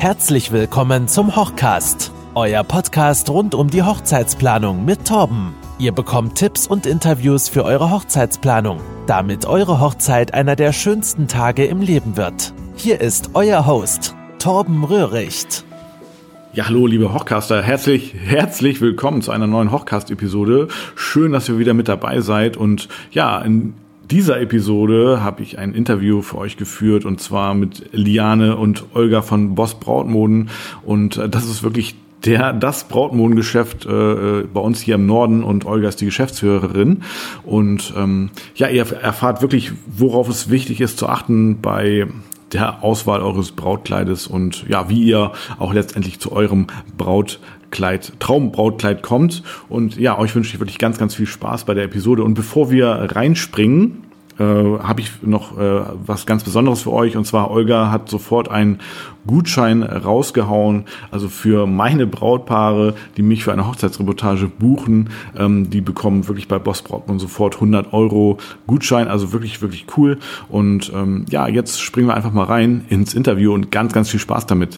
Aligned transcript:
Herzlich 0.00 0.50
willkommen 0.50 1.08
zum 1.08 1.36
Hochcast, 1.36 2.10
euer 2.34 2.64
Podcast 2.64 3.28
rund 3.28 3.54
um 3.54 3.68
die 3.68 3.82
Hochzeitsplanung 3.82 4.82
mit 4.86 5.06
Torben. 5.06 5.52
Ihr 5.78 5.92
bekommt 5.92 6.36
Tipps 6.36 6.66
und 6.66 6.86
Interviews 6.86 7.50
für 7.50 7.66
eure 7.66 7.90
Hochzeitsplanung, 7.90 8.80
damit 9.06 9.44
eure 9.44 9.78
Hochzeit 9.78 10.32
einer 10.32 10.56
der 10.56 10.72
schönsten 10.72 11.28
Tage 11.28 11.66
im 11.66 11.82
Leben 11.82 12.16
wird. 12.16 12.54
Hier 12.76 12.98
ist 13.02 13.32
euer 13.34 13.66
Host, 13.66 14.14
Torben 14.38 14.84
Röhricht. 14.84 15.66
Ja, 16.54 16.66
hallo, 16.66 16.86
liebe 16.86 17.12
Hochcaster. 17.12 17.62
Herzlich, 17.62 18.14
herzlich 18.14 18.80
willkommen 18.80 19.20
zu 19.20 19.32
einer 19.32 19.48
neuen 19.48 19.70
Hochcast-Episode. 19.70 20.68
Schön, 20.94 21.32
dass 21.32 21.46
ihr 21.50 21.58
wieder 21.58 21.74
mit 21.74 21.88
dabei 21.88 22.22
seid. 22.22 22.56
Und 22.56 22.88
ja, 23.12 23.38
in 23.38 23.74
dieser 24.10 24.40
Episode 24.40 25.22
habe 25.22 25.42
ich 25.42 25.58
ein 25.58 25.72
Interview 25.72 26.22
für 26.22 26.38
euch 26.38 26.56
geführt 26.56 27.04
und 27.04 27.20
zwar 27.20 27.54
mit 27.54 27.90
Liane 27.92 28.56
und 28.56 28.84
Olga 28.94 29.22
von 29.22 29.54
Boss 29.54 29.78
Brautmoden. 29.78 30.50
Und 30.84 31.16
äh, 31.16 31.28
das 31.28 31.44
ist 31.44 31.62
wirklich 31.62 31.94
der, 32.24 32.52
das 32.52 32.84
Brautmodengeschäft 32.84 33.86
äh, 33.86 34.42
bei 34.52 34.60
uns 34.60 34.80
hier 34.80 34.96
im 34.96 35.06
Norden 35.06 35.42
und 35.42 35.64
Olga 35.64 35.88
ist 35.88 36.00
die 36.00 36.06
Geschäftsführerin. 36.06 37.02
Und 37.44 37.94
ähm, 37.96 38.30
ja, 38.56 38.68
ihr 38.68 38.86
erfahrt 38.92 39.42
wirklich, 39.42 39.72
worauf 39.86 40.28
es 40.28 40.50
wichtig 40.50 40.80
ist 40.80 40.98
zu 40.98 41.08
achten 41.08 41.60
bei 41.60 42.06
der 42.52 42.82
Auswahl 42.82 43.22
eures 43.22 43.52
Brautkleides 43.52 44.26
und 44.26 44.68
ja, 44.68 44.88
wie 44.88 45.04
ihr 45.04 45.32
auch 45.60 45.72
letztendlich 45.72 46.18
zu 46.18 46.32
eurem 46.32 46.66
Brautkleid, 47.70 48.12
Traumbrautkleid 48.18 49.02
kommt. 49.02 49.42
Und 49.68 49.96
ja, 49.96 50.18
euch 50.18 50.34
wünsche 50.34 50.54
ich 50.54 50.60
wirklich 50.60 50.78
ganz, 50.78 50.98
ganz 50.98 51.14
viel 51.14 51.26
Spaß 51.26 51.64
bei 51.64 51.74
der 51.74 51.84
Episode. 51.84 52.24
Und 52.24 52.34
bevor 52.34 52.70
wir 52.70 52.88
reinspringen, 52.88 54.04
äh, 54.38 54.42
habe 54.42 55.00
ich 55.00 55.22
noch 55.22 55.56
äh, 55.56 55.82
was 56.04 56.26
ganz 56.26 56.42
Besonderes 56.42 56.82
für 56.82 56.92
euch. 56.92 57.16
Und 57.16 57.26
zwar 57.26 57.50
Olga 57.50 57.92
hat 57.92 58.08
sofort 58.08 58.50
einen 58.50 58.80
Gutschein 59.26 59.84
rausgehauen. 59.84 60.86
Also 61.12 61.28
für 61.28 61.66
meine 61.66 62.06
Brautpaare, 62.06 62.94
die 63.16 63.22
mich 63.22 63.44
für 63.44 63.52
eine 63.52 63.68
Hochzeitsreportage 63.68 64.48
buchen, 64.48 65.10
ähm, 65.38 65.70
die 65.70 65.80
bekommen 65.80 66.26
wirklich 66.26 66.48
bei 66.48 66.58
Boss 66.58 66.82
Brautmann 66.82 67.20
sofort 67.20 67.56
100 67.56 67.92
Euro 67.92 68.38
Gutschein. 68.66 69.06
Also 69.06 69.32
wirklich, 69.32 69.62
wirklich 69.62 69.86
cool. 69.96 70.18
Und 70.48 70.90
ähm, 70.92 71.24
ja, 71.30 71.46
jetzt 71.46 71.80
springen 71.80 72.08
wir 72.08 72.14
einfach 72.14 72.32
mal 72.32 72.44
rein 72.44 72.84
ins 72.88 73.14
Interview 73.14 73.54
und 73.54 73.70
ganz, 73.70 73.92
ganz 73.92 74.10
viel 74.10 74.20
Spaß 74.20 74.46
damit. 74.46 74.76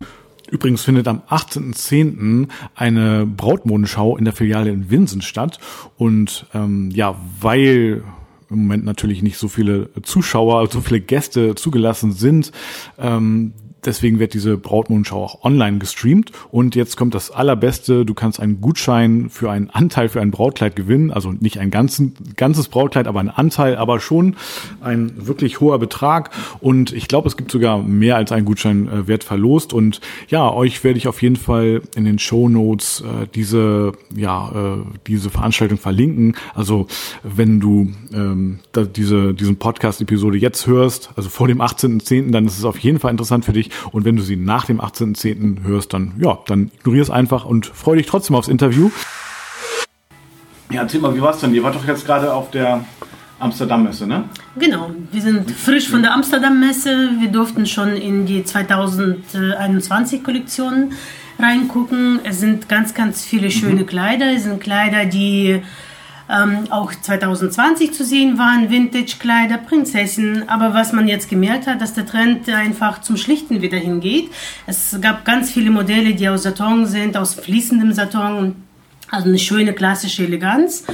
Übrigens 0.52 0.82
findet 0.82 1.08
am 1.08 1.22
18.10. 1.30 2.46
eine 2.74 3.24
Brautmodenschau 3.24 4.18
in 4.18 4.26
der 4.26 4.34
Filiale 4.34 4.70
in 4.70 4.90
Winsen 4.90 5.22
statt. 5.22 5.58
Und 5.96 6.44
ähm, 6.52 6.90
ja, 6.92 7.16
weil 7.40 8.04
im 8.50 8.58
Moment 8.58 8.84
natürlich 8.84 9.22
nicht 9.22 9.38
so 9.38 9.48
viele 9.48 9.88
Zuschauer, 10.02 10.66
so 10.66 10.82
viele 10.82 11.00
Gäste 11.00 11.54
zugelassen 11.54 12.12
sind, 12.12 12.52
ähm, 12.98 13.54
Deswegen 13.84 14.20
wird 14.20 14.34
diese 14.34 14.56
Brautmodenschau 14.56 15.24
auch 15.24 15.42
online 15.42 15.78
gestreamt. 15.78 16.30
Und 16.50 16.76
jetzt 16.76 16.96
kommt 16.96 17.14
das 17.14 17.30
Allerbeste. 17.32 18.04
Du 18.04 18.14
kannst 18.14 18.38
einen 18.38 18.60
Gutschein 18.60 19.28
für 19.28 19.50
einen 19.50 19.70
Anteil 19.70 20.08
für 20.08 20.20
ein 20.20 20.30
Brautkleid 20.30 20.76
gewinnen. 20.76 21.10
Also 21.10 21.32
nicht 21.32 21.58
ein 21.58 21.70
ganzen, 21.70 22.14
ganzes 22.36 22.68
Brautkleid, 22.68 23.08
aber 23.08 23.18
ein 23.18 23.28
Anteil, 23.28 23.76
aber 23.76 23.98
schon 23.98 24.36
ein 24.80 25.12
wirklich 25.26 25.60
hoher 25.60 25.80
Betrag. 25.80 26.30
Und 26.60 26.92
ich 26.92 27.08
glaube, 27.08 27.26
es 27.28 27.36
gibt 27.36 27.50
sogar 27.50 27.82
mehr 27.82 28.16
als 28.16 28.30
einen 28.30 28.46
Gutschein 28.46 28.88
äh, 28.88 29.08
wird 29.08 29.24
verlost. 29.24 29.72
Und 29.72 30.00
ja, 30.28 30.48
euch 30.52 30.84
werde 30.84 30.98
ich 30.98 31.08
auf 31.08 31.20
jeden 31.20 31.36
Fall 31.36 31.82
in 31.96 32.04
den 32.04 32.20
Show 32.20 32.48
Notes 32.48 33.00
äh, 33.00 33.26
diese, 33.34 33.92
ja, 34.14 34.76
äh, 34.76 34.82
diese 35.08 35.30
Veranstaltung 35.30 35.78
verlinken. 35.78 36.36
Also 36.54 36.86
wenn 37.24 37.58
du 37.58 37.92
ähm, 38.14 38.60
da 38.70 38.84
diese, 38.84 39.34
diesen 39.34 39.56
Podcast-Episode 39.56 40.38
jetzt 40.38 40.68
hörst, 40.68 41.10
also 41.16 41.28
vor 41.28 41.48
dem 41.48 41.60
18.10., 41.60 42.30
dann 42.30 42.46
ist 42.46 42.58
es 42.58 42.64
auf 42.64 42.78
jeden 42.78 43.00
Fall 43.00 43.10
interessant 43.10 43.44
für 43.44 43.52
dich. 43.52 43.71
Und 43.90 44.04
wenn 44.04 44.14
du 44.16 44.22
sie 44.22 44.36
nach 44.36 44.64
dem 44.64 44.80
18.10. 44.80 45.64
hörst, 45.64 45.92
dann, 45.92 46.12
ja, 46.18 46.38
dann 46.46 46.70
ignorier 46.78 47.02
es 47.02 47.10
einfach 47.10 47.44
und 47.44 47.66
freu 47.66 47.96
dich 47.96 48.06
trotzdem 48.06 48.36
aufs 48.36 48.48
Interview. 48.48 48.90
Ja, 50.70 50.82
erzähl 50.82 51.00
mal, 51.00 51.12
wie 51.14 51.20
war 51.20 51.34
es 51.34 51.40
denn? 51.40 51.54
Ihr 51.54 51.62
wart 51.62 51.74
doch 51.74 51.86
jetzt 51.86 52.06
gerade 52.06 52.32
auf 52.32 52.50
der 52.50 52.84
Amsterdam-Messe, 53.38 54.06
ne? 54.06 54.24
Genau, 54.56 54.90
wir 55.10 55.20
sind 55.20 55.50
frisch 55.50 55.88
von 55.88 56.00
der 56.02 56.14
Amsterdam-Messe. 56.14 57.10
Wir 57.20 57.28
durften 57.28 57.66
schon 57.66 57.96
in 57.96 58.24
die 58.24 58.42
2021-Kollektion 58.42 60.92
reingucken. 61.38 62.20
Es 62.24 62.40
sind 62.40 62.68
ganz, 62.68 62.94
ganz 62.94 63.24
viele 63.24 63.50
schöne 63.50 63.82
mhm. 63.82 63.86
Kleider. 63.86 64.32
Es 64.32 64.44
sind 64.44 64.60
Kleider, 64.60 65.06
die 65.06 65.60
ähm, 66.32 66.64
auch 66.70 66.92
2020 66.94 67.92
zu 67.92 68.04
sehen 68.04 68.38
waren, 68.38 68.70
Vintage-Kleider, 68.70 69.58
Prinzessin. 69.58 70.44
Aber 70.48 70.72
was 70.72 70.92
man 70.92 71.06
jetzt 71.08 71.28
gemerkt 71.28 71.66
hat, 71.66 71.80
dass 71.80 71.94
der 71.94 72.06
Trend 72.06 72.48
einfach 72.48 73.02
zum 73.02 73.16
Schlichten 73.16 73.60
wieder 73.60 73.78
hingeht. 73.78 74.30
Es 74.66 74.96
gab 75.00 75.24
ganz 75.24 75.50
viele 75.50 75.70
Modelle, 75.70 76.14
die 76.14 76.28
aus 76.28 76.44
Satin 76.44 76.86
sind, 76.86 77.16
aus 77.16 77.34
fließendem 77.34 77.92
Satin. 77.92 78.56
Also 79.10 79.28
eine 79.28 79.38
schöne 79.38 79.74
klassische 79.74 80.24
Eleganz. 80.24 80.84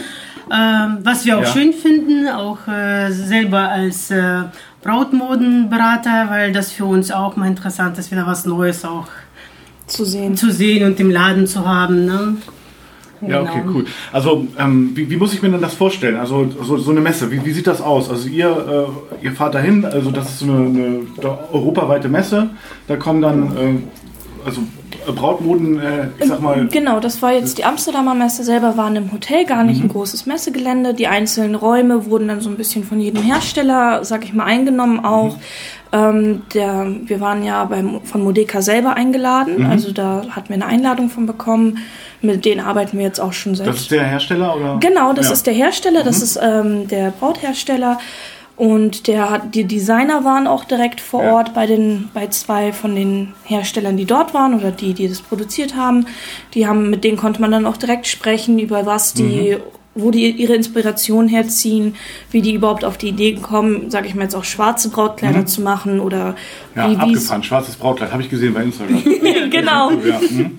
Ähm, 0.51 0.99
was 1.03 1.25
wir 1.25 1.39
auch 1.39 1.43
ja. 1.43 1.53
schön 1.53 1.73
finden, 1.73 2.27
auch 2.29 2.67
äh, 2.67 3.13
selber 3.13 3.69
als 3.69 4.11
äh, 4.11 4.45
Brautmodenberater, 4.83 6.31
weil 6.31 6.53
das 6.53 6.73
für 6.73 6.87
uns 6.87 7.11
auch 7.11 7.37
mal 7.37 7.47
interessant 7.47 7.99
ist, 7.99 8.11
wieder 8.11 8.27
was 8.27 8.47
Neues 8.47 8.85
auch 8.85 9.09
zu 9.87 10.05
sehen, 10.05 10.37
zu 10.37 10.51
sehen 10.51 10.87
und 10.87 10.99
im 11.01 11.11
Laden 11.11 11.47
zu 11.47 11.67
haben. 11.67 12.07
Ne? 12.07 12.37
Ja, 13.27 13.43
okay, 13.43 13.61
genau. 13.61 13.79
cool. 13.79 13.85
Also, 14.13 14.47
ähm, 14.59 14.93
wie, 14.95 15.11
wie, 15.11 15.17
muss 15.17 15.35
ich 15.35 15.43
mir 15.43 15.51
denn 15.51 15.61
das 15.61 15.75
vorstellen? 15.75 16.17
Also, 16.17 16.49
so, 16.63 16.77
so 16.77 16.91
eine 16.91 17.01
Messe, 17.01 17.31
wie, 17.31 17.45
wie, 17.45 17.53
sieht 17.53 17.67
das 17.67 17.81
aus? 17.81 18.11
Also, 18.11 18.29
ihr, 18.29 18.91
äh, 19.21 19.25
ihr 19.25 19.33
fahrt 19.33 19.55
dahin, 19.55 19.85
also, 19.85 20.11
das 20.11 20.29
ist 20.31 20.39
so 20.41 20.47
eine, 20.47 20.67
eine 20.67 21.39
europaweite 21.53 22.09
Messe. 22.09 22.51
Da 22.87 22.97
kommen 22.97 23.23
dann, 23.23 23.57
äh, 23.57 24.47
also, 24.47 24.63
Brautmoden, 25.13 25.81
äh, 25.81 26.09
ich 26.19 26.27
sag 26.27 26.41
mal. 26.41 26.69
Genau, 26.69 27.01
das 27.01 27.23
war 27.23 27.33
jetzt 27.33 27.59
die 27.59 27.65
Amsterdamer 27.65 28.15
Messe 28.15 28.45
selber, 28.45 28.77
waren 28.77 28.97
im 28.97 29.13
Hotel, 29.13 29.45
gar 29.45 29.65
nicht 29.65 29.79
mhm. 29.79 29.87
ein 29.87 29.89
großes 29.89 30.27
Messegelände. 30.27 30.95
Die 30.95 31.07
einzelnen 31.07 31.55
Räume 31.55 32.07
wurden 32.07 32.29
dann 32.29 32.41
so 32.41 32.51
ein 32.51 32.57
bisschen 32.57 32.85
von 32.85 33.01
jedem 33.01 33.23
Hersteller, 33.23 34.05
sag 34.05 34.25
ich 34.25 34.33
mal, 34.33 34.45
eingenommen 34.45 35.05
auch. 35.05 35.37
Mhm. 35.37 35.43
Ähm, 35.91 36.43
der, 36.53 36.87
wir 37.05 37.21
waren 37.21 37.43
ja 37.43 37.65
beim, 37.65 38.03
von 38.03 38.23
Modeka 38.23 38.61
selber 38.61 38.95
eingeladen, 38.95 39.61
mhm. 39.61 39.67
also 39.67 39.91
da 39.91 40.23
hatten 40.31 40.51
wir 40.51 40.57
eine 40.57 40.67
Einladung 40.67 41.09
von 41.09 41.25
bekommen. 41.25 41.79
Mit 42.21 42.45
denen 42.45 42.61
arbeiten 42.61 42.99
wir 42.99 43.05
jetzt 43.05 43.21
auch 43.21 43.33
schon 43.33 43.55
seit. 43.55 43.67
Das 43.67 43.77
ist 43.77 43.91
der 43.91 44.05
Hersteller 44.05 44.57
oder? 44.57 44.79
Genau, 44.81 45.13
das 45.13 45.27
ja. 45.27 45.33
ist 45.33 45.47
der 45.47 45.55
Hersteller, 45.55 46.03
das 46.03 46.19
mhm. 46.19 46.23
ist 46.25 46.41
ähm, 46.43 46.89
der 46.89 47.11
Brauthersteller. 47.13 47.99
Und 48.59 49.07
der 49.07 49.31
hat, 49.31 49.55
die 49.55 49.63
Designer 49.63 50.25
waren 50.25 50.49
auch 50.49 50.65
direkt 50.65 51.01
vor 51.01 51.23
ja. 51.23 51.33
Ort 51.35 51.55
bei 51.55 51.67
den, 51.67 52.09
bei 52.13 52.27
zwei 52.27 52.73
von 52.73 52.97
den 52.97 53.35
Herstellern, 53.45 53.97
die 53.97 54.05
dort 54.05 54.35
waren 54.35 54.53
oder 54.53 54.73
die, 54.73 54.95
die 54.95 55.09
das 55.09 55.21
produziert 55.21 55.77
haben. 55.77 56.07
Die 56.55 56.67
haben, 56.67 56.91
mit 56.91 57.05
denen 57.05 57.17
konnte 57.17 57.41
man 57.41 57.53
dann 57.53 57.67
auch 57.67 57.77
direkt 57.77 58.09
sprechen, 58.09 58.59
über 58.59 58.85
was 58.85 59.15
die, 59.15 59.57
mhm. 59.57 59.61
wo 59.95 60.11
die 60.11 60.29
ihre 60.29 60.55
Inspiration 60.55 61.29
herziehen, 61.29 61.95
wie 62.33 62.43
die 62.43 62.53
überhaupt 62.53 62.85
auf 62.85 62.99
die 62.99 63.11
Idee 63.11 63.37
kommen, 63.37 63.93
sage 63.93 64.09
ich 64.09 64.17
mal 64.17 64.25
jetzt 64.25 64.35
auch 64.35 64.43
schwarze 64.43 64.89
Brautkleider 64.89 65.43
mhm. 65.43 65.47
zu 65.47 65.61
machen 65.61 66.01
oder 66.01 66.35
ja, 66.75 66.91
wie, 66.91 66.97
abgefahren, 66.97 67.45
schwarzes 67.45 67.77
Brautkleid, 67.77 68.11
habe 68.11 68.23
ich 68.23 68.29
gesehen 68.29 68.55
bei 68.55 68.65
Instagram. 68.65 69.05
genau. 69.51 69.93
Ja. 69.93 70.19
Mhm. 70.19 70.59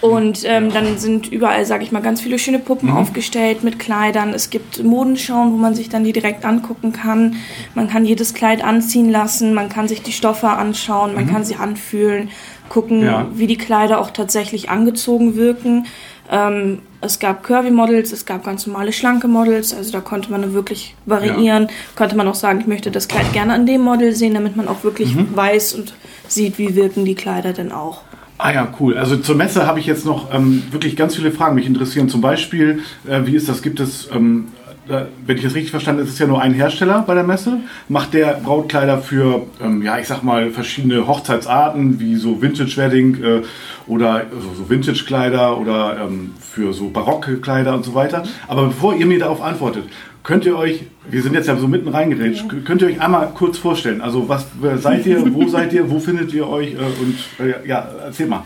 Und 0.00 0.42
ähm, 0.44 0.72
dann 0.72 0.96
sind 0.98 1.26
überall, 1.32 1.64
sage 1.64 1.82
ich 1.82 1.90
mal, 1.90 2.00
ganz 2.00 2.20
viele 2.20 2.38
schöne 2.38 2.60
Puppen 2.60 2.90
mhm. 2.90 2.96
aufgestellt 2.96 3.64
mit 3.64 3.78
Kleidern. 3.78 4.32
Es 4.32 4.50
gibt 4.50 4.82
Modenschauen, 4.84 5.52
wo 5.52 5.56
man 5.56 5.74
sich 5.74 5.88
dann 5.88 6.04
die 6.04 6.12
direkt 6.12 6.44
angucken 6.44 6.92
kann. 6.92 7.36
Man 7.74 7.88
kann 7.88 8.04
jedes 8.04 8.32
Kleid 8.32 8.62
anziehen 8.62 9.10
lassen, 9.10 9.54
man 9.54 9.68
kann 9.68 9.88
sich 9.88 10.02
die 10.02 10.12
Stoffe 10.12 10.48
anschauen, 10.48 11.14
man 11.14 11.24
mhm. 11.24 11.30
kann 11.30 11.44
sie 11.44 11.56
anfühlen, 11.56 12.30
gucken, 12.68 13.02
ja. 13.02 13.26
wie 13.34 13.48
die 13.48 13.56
Kleider 13.56 14.00
auch 14.00 14.10
tatsächlich 14.10 14.70
angezogen 14.70 15.34
wirken. 15.34 15.86
Ähm, 16.30 16.80
es 17.00 17.18
gab 17.18 17.42
Curvy-Models, 17.42 18.12
es 18.12 18.26
gab 18.26 18.44
ganz 18.44 18.66
normale 18.66 18.92
schlanke 18.92 19.28
Models, 19.28 19.74
also 19.74 19.92
da 19.92 20.00
konnte 20.00 20.30
man 20.30 20.52
wirklich 20.52 20.94
variieren. 21.06 21.64
Ja. 21.64 21.74
Konnte 21.96 22.16
man 22.16 22.28
auch 22.28 22.34
sagen, 22.34 22.60
ich 22.60 22.66
möchte 22.66 22.90
das 22.90 23.08
Kleid 23.08 23.32
gerne 23.32 23.54
an 23.54 23.66
dem 23.66 23.80
Model 23.80 24.14
sehen, 24.14 24.34
damit 24.34 24.56
man 24.56 24.68
auch 24.68 24.84
wirklich 24.84 25.14
mhm. 25.14 25.34
weiß 25.34 25.74
und 25.74 25.94
sieht, 26.28 26.58
wie 26.58 26.74
wirken 26.74 27.04
die 27.04 27.14
Kleider 27.14 27.52
denn 27.52 27.72
auch. 27.72 28.02
Ah 28.40 28.52
ja, 28.52 28.72
cool. 28.78 28.96
Also 28.96 29.16
zur 29.16 29.34
Messe 29.34 29.66
habe 29.66 29.80
ich 29.80 29.86
jetzt 29.86 30.06
noch 30.06 30.32
ähm, 30.32 30.62
wirklich 30.70 30.94
ganz 30.94 31.16
viele 31.16 31.32
Fragen, 31.32 31.56
mich 31.56 31.66
interessieren. 31.66 32.08
Zum 32.08 32.20
Beispiel, 32.20 32.82
äh, 33.08 33.22
wie 33.24 33.34
ist 33.34 33.48
das? 33.48 33.62
Gibt 33.62 33.80
es, 33.80 34.08
ähm, 34.14 34.46
äh, 34.88 35.06
wenn 35.26 35.36
ich 35.36 35.42
das 35.42 35.56
richtig 35.56 35.72
verstanden 35.72 36.00
habe, 36.00 36.08
ist 36.08 36.14
es 36.14 36.20
ja 36.20 36.28
nur 36.28 36.40
ein 36.40 36.54
Hersteller 36.54 37.02
bei 37.04 37.14
der 37.14 37.24
Messe. 37.24 37.58
Macht 37.88 38.14
der 38.14 38.34
Brautkleider 38.34 38.98
für, 38.98 39.42
ähm, 39.60 39.82
ja, 39.82 39.98
ich 39.98 40.06
sag 40.06 40.22
mal, 40.22 40.52
verschiedene 40.52 41.08
Hochzeitsarten, 41.08 41.98
wie 41.98 42.14
so 42.14 42.40
Vintage-Wedding 42.40 43.24
äh, 43.24 43.42
oder 43.88 44.26
also 44.32 44.54
so 44.56 44.70
Vintage-Kleider 44.70 45.58
oder 45.58 45.98
ähm, 46.06 46.30
für 46.40 46.72
so 46.72 46.90
barocke 46.90 47.38
Kleider 47.38 47.74
und 47.74 47.84
so 47.84 47.96
weiter. 47.96 48.22
Aber 48.46 48.66
bevor 48.66 48.94
ihr 48.94 49.06
mir 49.06 49.18
darauf 49.18 49.42
antwortet, 49.42 49.82
Könnt 50.28 50.44
ihr 50.44 50.58
euch, 50.58 50.82
wir 51.08 51.22
sind 51.22 51.32
jetzt 51.32 51.46
ja 51.46 51.56
so 51.56 51.66
mitten 51.66 51.88
reingerätscht, 51.88 52.52
ja. 52.52 52.58
könnt 52.62 52.82
ihr 52.82 52.88
euch 52.88 53.00
einmal 53.00 53.30
kurz 53.32 53.56
vorstellen? 53.56 54.02
Also 54.02 54.28
was 54.28 54.46
seid 54.76 55.06
ihr, 55.06 55.24
wo 55.32 55.48
seid 55.48 55.72
ihr, 55.72 55.90
wo 55.90 55.98
findet 55.98 56.34
ihr 56.34 56.46
euch 56.46 56.74
äh, 56.74 56.76
und 56.76 57.18
äh, 57.40 57.66
ja, 57.66 57.88
erzähl 58.04 58.26
mal. 58.26 58.42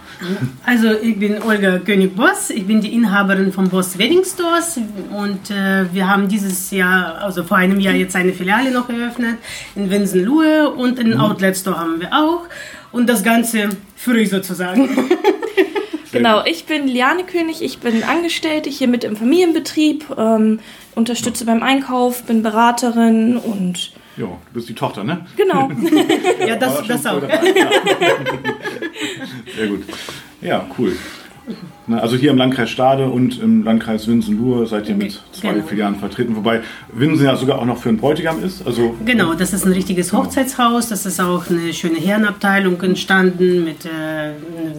Also 0.65 0.93
ich 1.03 1.19
bin 1.19 1.43
Olga 1.43 1.81
König-Boss, 1.81 2.51
ich 2.51 2.69
bin 2.69 2.81
die 2.81 2.95
Inhaberin 2.95 3.53
von 3.53 3.69
Boss 3.69 3.99
Wedding 3.99 4.23
Stores 4.25 4.79
und 5.11 5.51
äh, 5.51 5.93
wir 5.93 6.07
haben 6.07 6.29
dieses 6.29 6.71
Jahr, 6.71 7.21
also 7.21 7.43
vor 7.43 7.57
einem 7.57 7.81
Jahr 7.81 7.95
jetzt 7.95 8.15
eine 8.15 8.33
Filiale 8.33 8.71
noch 8.71 8.89
eröffnet 8.89 9.39
in 9.75 9.91
Winsen-Luhe 9.91 10.71
und 10.71 11.01
einen 11.01 11.15
mhm. 11.15 11.21
Outlet 11.21 11.57
Store 11.57 11.81
haben 11.81 11.99
wir 11.99 12.13
auch. 12.13 12.43
und 12.93 13.09
das 13.09 13.25
Ganze 13.25 13.71
führe 13.97 14.21
ich 14.21 14.31
sozusagen. 14.31 14.89
Genau, 16.13 16.45
ich 16.45 16.67
bin 16.67 16.87
Liane 16.87 17.25
König, 17.25 17.63
ich 17.63 17.79
bin 17.79 18.05
Angestellte 18.05 18.71
hier 18.71 18.89
mit 18.89 19.05
im 19.05 19.17
Familienbetrieb, 19.17 20.07
ähm, 20.17 20.61
unterstütze 20.95 21.45
beim 21.45 21.63
Einkauf, 21.63 22.25
bin 22.25 22.43
Beraterin 22.43 23.37
und 23.37 23.93
ja, 24.17 24.27
du 24.27 24.53
bist 24.53 24.69
die 24.69 24.75
Tochter, 24.75 25.05
ne? 25.05 25.25
Genau. 25.37 25.71
ja, 26.47 26.57
das, 26.57 26.83
das 26.87 27.07
auch. 27.07 27.21
Sehr 29.57 29.69
gut. 29.69 29.85
Ja, 30.43 30.67
cool. 30.79 30.97
Also 31.95 32.17
hier 32.17 32.31
im 32.31 32.37
Landkreis 32.37 32.71
Stade 32.71 33.07
und 33.09 33.41
im 33.41 33.65
Landkreis 33.65 34.07
Winsen-Luhr 34.09 34.67
seid 34.67 34.89
ihr 34.89 34.95
mit 34.95 35.21
zwei 35.33 35.53
genau. 35.53 35.67
Filialen 35.67 35.97
vertreten, 35.97 36.37
wobei 36.37 36.61
Winsen 36.93 37.27
ja 37.27 37.37
sogar 37.37 37.59
auch 37.59 37.65
noch 37.65 37.79
für 37.79 37.89
einen 37.89 37.99
Bräutigam 37.99 38.43
ist. 38.43 38.67
Also 38.67 38.95
genau, 39.05 39.35
das 39.35 39.53
ist 39.53 39.65
ein 39.65 39.73
richtiges 39.73 40.11
genau. 40.11 40.25
Hochzeitshaus, 40.25 40.89
das 40.89 41.07
ist 41.07 41.21
auch 41.21 41.49
eine 41.51 41.73
schöne 41.73 41.99
Herrenabteilung 41.99 42.81
entstanden 42.83 43.65
mit, 43.65 43.85
äh, 43.85 44.33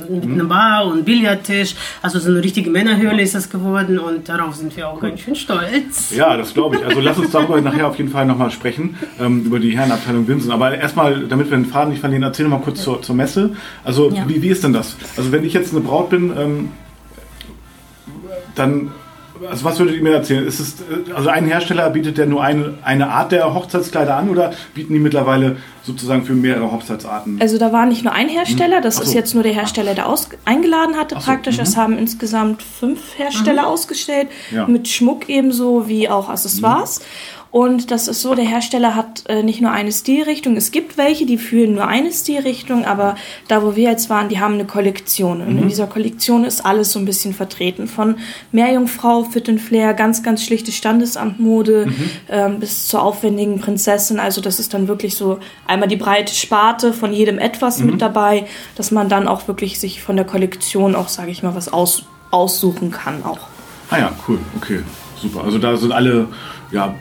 mit 0.09 0.25
mhm. 0.25 0.33
einer 0.33 0.45
Bar 0.45 0.87
und 0.87 1.05
Billardtisch. 1.05 1.75
Also 2.01 2.19
so 2.19 2.29
eine 2.29 2.43
richtige 2.43 2.69
Männerhöhle 2.69 3.21
ist 3.21 3.35
das 3.35 3.49
geworden 3.49 3.99
und 3.99 4.29
darauf 4.29 4.55
sind 4.55 4.75
wir 4.75 4.87
auch 4.87 5.01
cool. 5.01 5.09
ganz 5.09 5.21
schön 5.21 5.35
stolz. 5.35 6.13
Ja, 6.15 6.37
das 6.37 6.53
glaube 6.53 6.77
ich. 6.77 6.85
Also 6.85 6.99
lass 6.99 7.17
uns 7.17 7.31
darüber 7.31 7.59
nachher 7.61 7.87
auf 7.87 7.97
jeden 7.97 8.09
Fall 8.09 8.25
nochmal 8.25 8.51
sprechen, 8.51 8.95
ähm, 9.19 9.43
über 9.45 9.59
die 9.59 9.77
Herrenabteilung 9.77 10.27
Winsen. 10.27 10.51
Aber 10.51 10.75
erstmal, 10.75 11.27
damit 11.27 11.49
wir 11.49 11.57
den 11.57 11.65
Faden 11.65 11.91
nicht 11.91 11.99
verlieren, 11.99 12.23
erzähl 12.23 12.47
noch 12.47 12.57
mal 12.57 12.63
kurz 12.63 12.83
zur, 12.83 13.01
zur 13.01 13.15
Messe. 13.15 13.51
Also 13.83 14.11
ja. 14.11 14.27
wie, 14.27 14.41
wie 14.41 14.49
ist 14.49 14.63
denn 14.63 14.73
das? 14.73 14.95
Also 15.17 15.31
wenn 15.31 15.43
ich 15.43 15.53
jetzt 15.53 15.71
eine 15.71 15.81
Braut 15.81 16.09
bin, 16.09 16.31
ähm, 16.37 16.69
dann, 18.55 18.91
also 19.49 19.65
was 19.65 19.79
würdet 19.79 19.95
ihr 19.95 20.03
mir 20.03 20.13
erzählen? 20.13 20.45
Ist 20.45 20.59
es, 20.59 20.75
also 21.13 21.29
ein 21.29 21.45
Hersteller 21.45 21.89
bietet 21.89 22.17
der 22.17 22.25
nur 22.25 22.43
eine, 22.43 22.75
eine 22.83 23.09
Art 23.09 23.31
der 23.31 23.53
Hochzeitskleider 23.53 24.15
an 24.15 24.29
oder 24.29 24.53
bieten 24.73 24.93
die 24.93 24.99
mittlerweile 24.99 25.57
sozusagen 25.83 26.23
für 26.23 26.33
mehrere 26.33 26.71
Hochzeitsarten? 26.71 27.41
Also 27.41 27.57
da 27.57 27.73
war 27.73 27.85
nicht 27.85 28.03
nur 28.03 28.13
ein 28.13 28.29
Hersteller, 28.29 28.81
das 28.81 28.97
so. 28.97 29.03
ist 29.03 29.13
jetzt 29.13 29.33
nur 29.33 29.43
der 29.43 29.53
Hersteller, 29.53 29.95
der 29.95 30.07
aus, 30.07 30.29
eingeladen 30.45 30.95
hatte 30.97 31.15
so. 31.15 31.21
praktisch. 31.21 31.57
Mhm. 31.57 31.63
Es 31.63 31.77
haben 31.77 31.97
insgesamt 31.97 32.63
fünf 32.63 33.17
Hersteller 33.17 33.63
mhm. 33.63 33.67
ausgestellt, 33.67 34.29
ja. 34.51 34.67
mit 34.67 34.87
Schmuck 34.87 35.29
ebenso 35.29 35.87
wie 35.87 36.09
auch 36.09 36.29
Accessoires. 36.29 36.99
Mhm. 36.99 37.42
Und 37.53 37.91
das 37.91 38.07
ist 38.07 38.23
so, 38.23 38.33
der 38.33 38.45
Hersteller 38.45 38.95
hat 38.95 39.25
äh, 39.29 39.43
nicht 39.43 39.61
nur 39.61 39.69
eine 39.69 39.91
Stilrichtung. 39.91 40.57
Es 40.57 40.71
gibt 40.71 40.97
welche, 40.97 41.27
die 41.27 41.37
führen 41.37 41.75
nur 41.75 41.85
eine 41.87 42.11
Stilrichtung, 42.11 42.83
aber 42.83 43.15
da, 43.47 43.61
wo 43.61 43.75
wir 43.75 43.91
jetzt 43.91 44.09
waren, 44.09 44.27
die 44.27 44.39
haben 44.39 44.55
eine 44.55 44.65
Kollektion. 44.65 45.39
Und 45.39 45.53
mhm. 45.53 45.59
in 45.59 45.67
dieser 45.67 45.85
Kollektion 45.85 46.45
ist 46.45 46.65
alles 46.65 46.91
so 46.91 46.97
ein 46.97 47.05
bisschen 47.05 47.31
vertreten. 47.31 47.85
Von 47.85 48.15
Meerjungfrau, 48.51 49.25
Fit 49.25 49.47
and 49.49 49.61
Flair, 49.61 49.93
ganz, 49.93 50.23
ganz 50.23 50.43
schlichte 50.43 50.71
Standesamtmode 50.71 51.85
mhm. 51.85 52.09
ähm, 52.27 52.59
bis 52.59 52.87
zur 52.87 53.03
aufwendigen 53.03 53.59
Prinzessin. 53.59 54.19
Also 54.19 54.41
das 54.41 54.59
ist 54.59 54.73
dann 54.73 54.87
wirklich 54.87 55.15
so 55.15 55.37
einmal 55.67 55.87
die 55.87 55.95
breite 55.95 56.33
Sparte 56.33 56.91
von 56.91 57.13
jedem 57.13 57.37
etwas 57.37 57.77
mhm. 57.77 57.91
mit 57.91 58.01
dabei, 58.01 58.47
dass 58.73 58.89
man 58.89 59.09
dann 59.09 59.27
auch 59.27 59.47
wirklich 59.47 59.79
sich 59.79 60.01
von 60.01 60.15
der 60.15 60.25
Kollektion 60.25 60.95
auch, 60.95 61.07
sage 61.07 61.29
ich 61.29 61.43
mal, 61.43 61.53
was 61.53 61.71
aus, 61.71 62.05
aussuchen 62.31 62.89
kann 62.89 63.23
auch. 63.23 63.41
Ah 63.91 63.99
ja, 63.99 64.11
cool, 64.27 64.39
okay, 64.57 64.79
super. 65.21 65.43
Also 65.43 65.59
da 65.59 65.77
sind 65.77 65.91
alle 65.91 66.29
ja, 66.71 66.95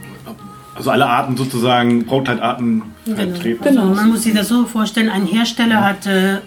also 0.74 0.90
alle 0.90 1.06
Arten 1.06 1.36
sozusagen, 1.36 2.04
Brautkleidarten 2.04 2.82
genau. 3.04 3.16
vertreten. 3.16 3.64
Genau, 3.64 3.86
man 3.86 4.08
muss 4.08 4.22
sich 4.22 4.34
das 4.34 4.48
so 4.48 4.64
vorstellen, 4.64 5.08
ein 5.08 5.26
Hersteller 5.26 5.84
hat 5.84 6.06
äh, 6.06 6.36
äh, 6.36 6.38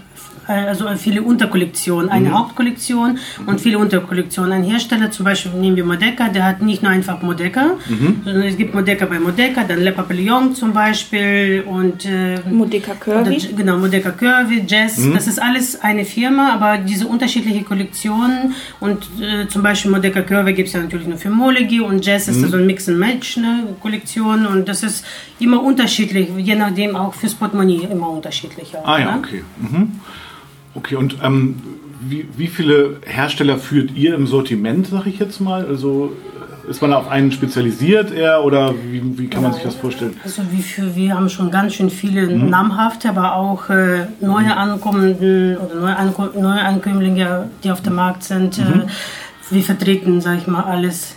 also 0.48 0.88
viele 0.96 1.22
Unterkollektionen, 1.22 2.10
eine 2.10 2.30
mhm. 2.30 2.38
Hauptkollektion 2.38 3.18
und 3.46 3.62
viele 3.62 3.80
Unterkollektionen. 3.80 4.52
Ein 4.52 4.64
Hersteller, 4.64 5.12
zum 5.12 5.26
Beispiel 5.26 5.52
nehmen 5.54 5.76
wir 5.76 5.86
Modeka, 5.86 6.30
der 6.30 6.46
hat 6.46 6.62
nicht 6.62 6.84
nur 6.84 6.92
einfach 6.92 7.22
Modeka, 7.22 7.78
mhm. 7.88 8.22
sondern 8.24 8.44
es 8.44 8.58
gibt 8.58 8.74
Modeka 8.74 9.06
bei 9.06 9.20
Modeka, 9.20 9.64
dann 9.64 9.82
Le 9.82 9.92
Papillon 9.92 10.56
zum 10.56 10.74
Beispiel 10.74 11.64
und 11.66 12.06
äh, 12.06 12.40
Modeka 12.50 12.94
Curvy. 12.94 13.38
Oder, 13.38 13.58
genau, 13.58 13.78
Modeka 13.78 14.12
Curvy, 14.12 14.64
Jazz, 14.68 14.98
mhm. 14.98 15.14
das 15.14 15.28
ist 15.28 15.42
alles 15.42 15.82
eine 15.82 16.06
Firma, 16.06 16.54
aber 16.54 16.78
diese 16.78 17.08
unterschiedlichen 17.08 17.66
Kollektionen 17.66 18.54
und 18.80 19.04
äh, 19.22 19.48
zum 19.48 19.64
Beispiel 19.64 19.92
Modeka 19.92 20.22
Curvy 20.22 20.54
gibt 20.54 20.68
es 20.68 20.74
ja 20.74 20.82
natürlich 20.82 21.08
nur 21.08 21.18
für 21.18 21.30
Molegi 21.30 21.80
und 21.80 22.06
Jazz 22.06 22.28
ist 22.28 22.42
mhm. 22.42 22.48
so 22.48 22.58
ein 22.58 22.66
Mix-and-Match 22.66 23.38
ne, 23.38 23.76
Kollektion 23.82 24.46
und 24.46 24.68
das 24.68 24.84
ist 24.84 25.06
immer 25.40 25.62
unterschiedlich, 25.62 26.30
je 26.38 26.56
nachdem 26.56 26.96
auch 26.96 27.14
fürs 27.14 27.34
Portemonnaie 27.34 27.88
immer 27.92 28.10
unterschiedlich. 28.10 28.76
Auch, 28.78 28.88
ah 28.88 29.00
ja, 29.00 29.12
ne? 29.12 29.18
okay. 29.20 29.44
Mhm. 29.60 30.00
Okay, 30.75 30.95
und 30.95 31.18
ähm, 31.24 31.56
wie, 32.01 32.27
wie 32.38 32.48
viele 32.48 32.98
Hersteller 33.06 33.57
führt 33.57 33.95
ihr 33.95 34.13
im 34.13 34.27
Sortiment, 34.27 34.88
sag 34.88 35.07
ich 35.07 35.19
jetzt 35.19 35.39
mal? 35.39 35.66
Also 35.66 36.12
äh, 36.68 36.69
ist 36.69 36.81
man 36.81 36.94
auf 36.94 37.07
einen 37.07 37.31
spezialisiert 37.31 38.12
eher 38.12 38.44
oder 38.44 38.74
wie, 38.92 39.18
wie 39.18 39.27
kann 39.27 39.42
man 39.42 39.54
sich 39.54 39.63
das 39.63 39.75
vorstellen? 39.75 40.16
Also 40.24 40.44
wie 40.51 40.62
für, 40.62 40.95
wir 40.95 41.16
haben 41.16 41.30
schon 41.30 41.50
ganz 41.50 41.75
schön 41.75 41.89
viele 41.89 42.27
mhm. 42.27 42.50
namhafte, 42.50 43.10
aber 43.10 43.36
auch 43.36 43.69
äh, 43.69 44.07
neue 44.19 44.45
mhm. 44.45 44.51
Ankommenden 44.51 45.57
oder 45.57 45.75
neue, 45.75 45.98
Anko 45.98 46.25
neue 46.39 46.62
Ankömmlinge, 46.62 47.50
die 47.63 47.72
auf 47.72 47.81
dem 47.81 47.95
Markt 47.95 48.24
sind. 48.24 48.60
Äh, 48.60 48.62
mhm. 48.62 48.81
Äh, 48.81 48.86
wir 49.51 49.63
vertreten, 49.63 50.22
sag 50.22 50.39
ich 50.39 50.48
mal, 50.48 50.63
alles 50.63 51.16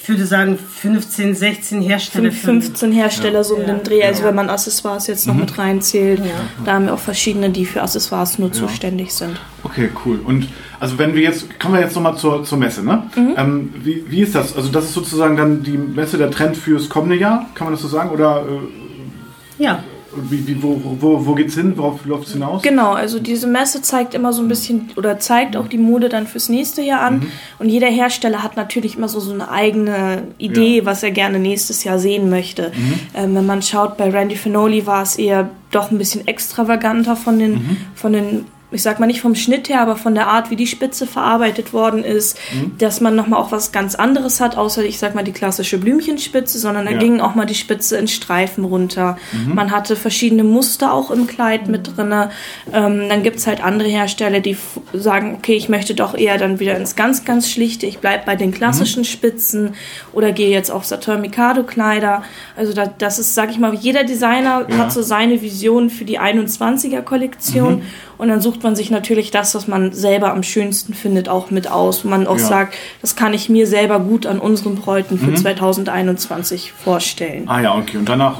ich 0.00 0.08
würde 0.08 0.24
sagen 0.26 0.58
15, 0.58 1.34
16 1.34 1.82
Hersteller. 1.82 2.32
15 2.32 2.92
Hersteller 2.92 3.38
ja. 3.38 3.44
so 3.44 3.56
um 3.56 3.62
ja. 3.62 3.66
den 3.66 3.82
Dreh, 3.82 4.02
also 4.04 4.22
ja. 4.22 4.28
wenn 4.28 4.34
man 4.34 4.48
Accessoires 4.48 5.06
jetzt 5.06 5.26
noch 5.26 5.34
mhm. 5.34 5.40
mit 5.40 5.58
reinzählt. 5.58 6.22
Da 6.64 6.74
haben 6.74 6.86
wir 6.86 6.94
auch 6.94 6.98
verschiedene, 6.98 7.50
die 7.50 7.66
für 7.66 7.82
Accessoires 7.82 8.38
nur 8.38 8.52
zuständig 8.52 9.12
sind. 9.12 9.38
Okay, 9.64 9.90
cool. 10.04 10.20
Und 10.24 10.48
also 10.80 10.98
wenn 10.98 11.14
wir 11.14 11.22
jetzt, 11.22 11.58
kommen 11.58 11.74
wir 11.74 11.80
jetzt 11.80 11.94
nochmal 11.94 12.16
zur, 12.16 12.44
zur 12.44 12.58
Messe, 12.58 12.84
ne? 12.84 13.02
Mhm. 13.16 13.34
Ähm, 13.36 13.74
wie, 13.82 14.04
wie 14.08 14.20
ist 14.22 14.34
das? 14.34 14.56
Also 14.56 14.70
das 14.70 14.84
ist 14.84 14.94
sozusagen 14.94 15.36
dann 15.36 15.62
die 15.62 15.76
Messe 15.76 16.16
der 16.16 16.30
Trend 16.30 16.56
fürs 16.56 16.88
kommende 16.88 17.16
Jahr, 17.16 17.46
kann 17.54 17.66
man 17.66 17.74
das 17.74 17.82
so 17.82 17.88
sagen? 17.88 18.10
Oder 18.10 18.44
äh, 18.48 19.62
ja. 19.62 19.82
Wie, 20.28 20.46
wie, 20.46 20.62
wo 20.62 20.80
wo, 21.00 21.26
wo 21.26 21.34
geht 21.34 21.48
es 21.48 21.54
hin? 21.54 21.72
Worauf 21.76 22.04
läuft 22.04 22.26
es 22.26 22.32
hinaus? 22.32 22.62
Genau, 22.62 22.92
also 22.92 23.18
diese 23.18 23.46
Messe 23.46 23.82
zeigt 23.82 24.14
immer 24.14 24.32
so 24.32 24.42
ein 24.42 24.48
bisschen 24.48 24.90
oder 24.96 25.18
zeigt 25.18 25.56
auch 25.56 25.68
die 25.68 25.78
Mode 25.78 26.08
dann 26.08 26.26
fürs 26.26 26.48
nächste 26.48 26.82
Jahr 26.82 27.02
an. 27.02 27.20
Mhm. 27.20 27.32
Und 27.58 27.68
jeder 27.68 27.88
Hersteller 27.88 28.42
hat 28.42 28.56
natürlich 28.56 28.96
immer 28.96 29.08
so, 29.08 29.20
so 29.20 29.32
eine 29.32 29.50
eigene 29.50 30.24
Idee, 30.38 30.78
ja. 30.78 30.84
was 30.84 31.02
er 31.02 31.10
gerne 31.10 31.38
nächstes 31.38 31.84
Jahr 31.84 31.98
sehen 31.98 32.30
möchte. 32.30 32.72
Mhm. 32.74 32.94
Ähm, 33.14 33.34
wenn 33.34 33.46
man 33.46 33.62
schaut, 33.62 33.96
bei 33.96 34.10
Randy 34.10 34.36
Finoli 34.36 34.86
war 34.86 35.02
es 35.02 35.16
eher 35.16 35.50
doch 35.70 35.90
ein 35.90 35.98
bisschen 35.98 36.26
extravaganter 36.26 37.16
von 37.16 37.38
den, 37.38 37.52
mhm. 37.52 37.76
von 37.94 38.12
den 38.12 38.46
ich 38.70 38.82
sag 38.82 39.00
mal 39.00 39.06
nicht 39.06 39.20
vom 39.22 39.34
Schnitt 39.34 39.68
her, 39.68 39.80
aber 39.80 39.96
von 39.96 40.14
der 40.14 40.26
Art, 40.26 40.50
wie 40.50 40.56
die 40.56 40.66
Spitze 40.66 41.06
verarbeitet 41.06 41.72
worden 41.72 42.04
ist, 42.04 42.38
mhm. 42.52 42.76
dass 42.78 43.00
man 43.00 43.16
nochmal 43.16 43.40
auch 43.40 43.50
was 43.50 43.72
ganz 43.72 43.94
anderes 43.94 44.40
hat, 44.40 44.56
außer 44.56 44.84
ich 44.84 44.98
sag 44.98 45.14
mal 45.14 45.24
die 45.24 45.32
klassische 45.32 45.78
Blümchenspitze, 45.78 46.58
sondern 46.58 46.84
da 46.84 46.92
ja. 46.92 46.98
ging 46.98 47.20
auch 47.20 47.34
mal 47.34 47.46
die 47.46 47.54
Spitze 47.54 47.96
in 47.96 48.08
Streifen 48.08 48.64
runter. 48.64 49.16
Mhm. 49.32 49.54
Man 49.54 49.70
hatte 49.70 49.96
verschiedene 49.96 50.44
Muster 50.44 50.92
auch 50.92 51.10
im 51.10 51.26
Kleid 51.26 51.68
mit 51.68 51.96
drinne. 51.96 52.30
Ähm, 52.72 53.08
dann 53.08 53.22
gibt's 53.22 53.46
halt 53.46 53.64
andere 53.64 53.88
Hersteller, 53.88 54.40
die 54.40 54.56
sagen, 54.92 55.34
okay, 55.36 55.54
ich 55.54 55.68
möchte 55.68 55.94
doch 55.94 56.16
eher 56.16 56.38
dann 56.38 56.60
wieder 56.60 56.76
ins 56.76 56.96
ganz, 56.96 57.24
ganz 57.24 57.50
schlichte, 57.50 57.86
ich 57.86 57.98
bleib 57.98 58.24
bei 58.24 58.36
den 58.36 58.52
klassischen 58.52 59.00
mhm. 59.00 59.06
Spitzen 59.06 59.74
oder 60.12 60.32
gehe 60.32 60.50
jetzt 60.50 60.70
auf 60.70 60.84
Saturn 60.84 61.20
Mikado 61.20 61.62
Kleider. 61.62 62.22
Also 62.56 62.72
da, 62.72 62.86
das 62.86 63.18
ist, 63.18 63.34
sag 63.34 63.50
ich 63.50 63.58
mal, 63.58 63.74
jeder 63.74 64.04
Designer 64.04 64.66
ja. 64.68 64.78
hat 64.78 64.92
so 64.92 65.02
seine 65.02 65.42
Vision 65.42 65.90
für 65.90 66.04
die 66.04 66.18
21er 66.18 67.02
Kollektion 67.02 67.76
mhm. 67.76 67.82
und 68.16 68.28
dann 68.28 68.40
sucht 68.40 68.62
man 68.62 68.76
sich 68.76 68.90
natürlich 68.90 69.30
das, 69.30 69.54
was 69.54 69.68
man 69.68 69.92
selber 69.92 70.32
am 70.32 70.42
schönsten 70.42 70.94
findet, 70.94 71.28
auch 71.28 71.50
mit 71.50 71.70
aus. 71.70 72.04
Man 72.04 72.26
auch 72.26 72.38
ja. 72.38 72.44
sagt, 72.44 72.74
das 73.02 73.14
kann 73.14 73.34
ich 73.34 73.50
mir 73.50 73.66
selber 73.66 74.00
gut 74.00 74.26
an 74.26 74.38
unseren 74.38 74.76
Bräuten 74.76 75.18
für 75.18 75.32
mhm. 75.32 75.36
2021 75.36 76.72
vorstellen. 76.72 77.44
Ah 77.46 77.60
ja, 77.60 77.76
okay. 77.76 77.98
Und 77.98 78.08
danach 78.08 78.38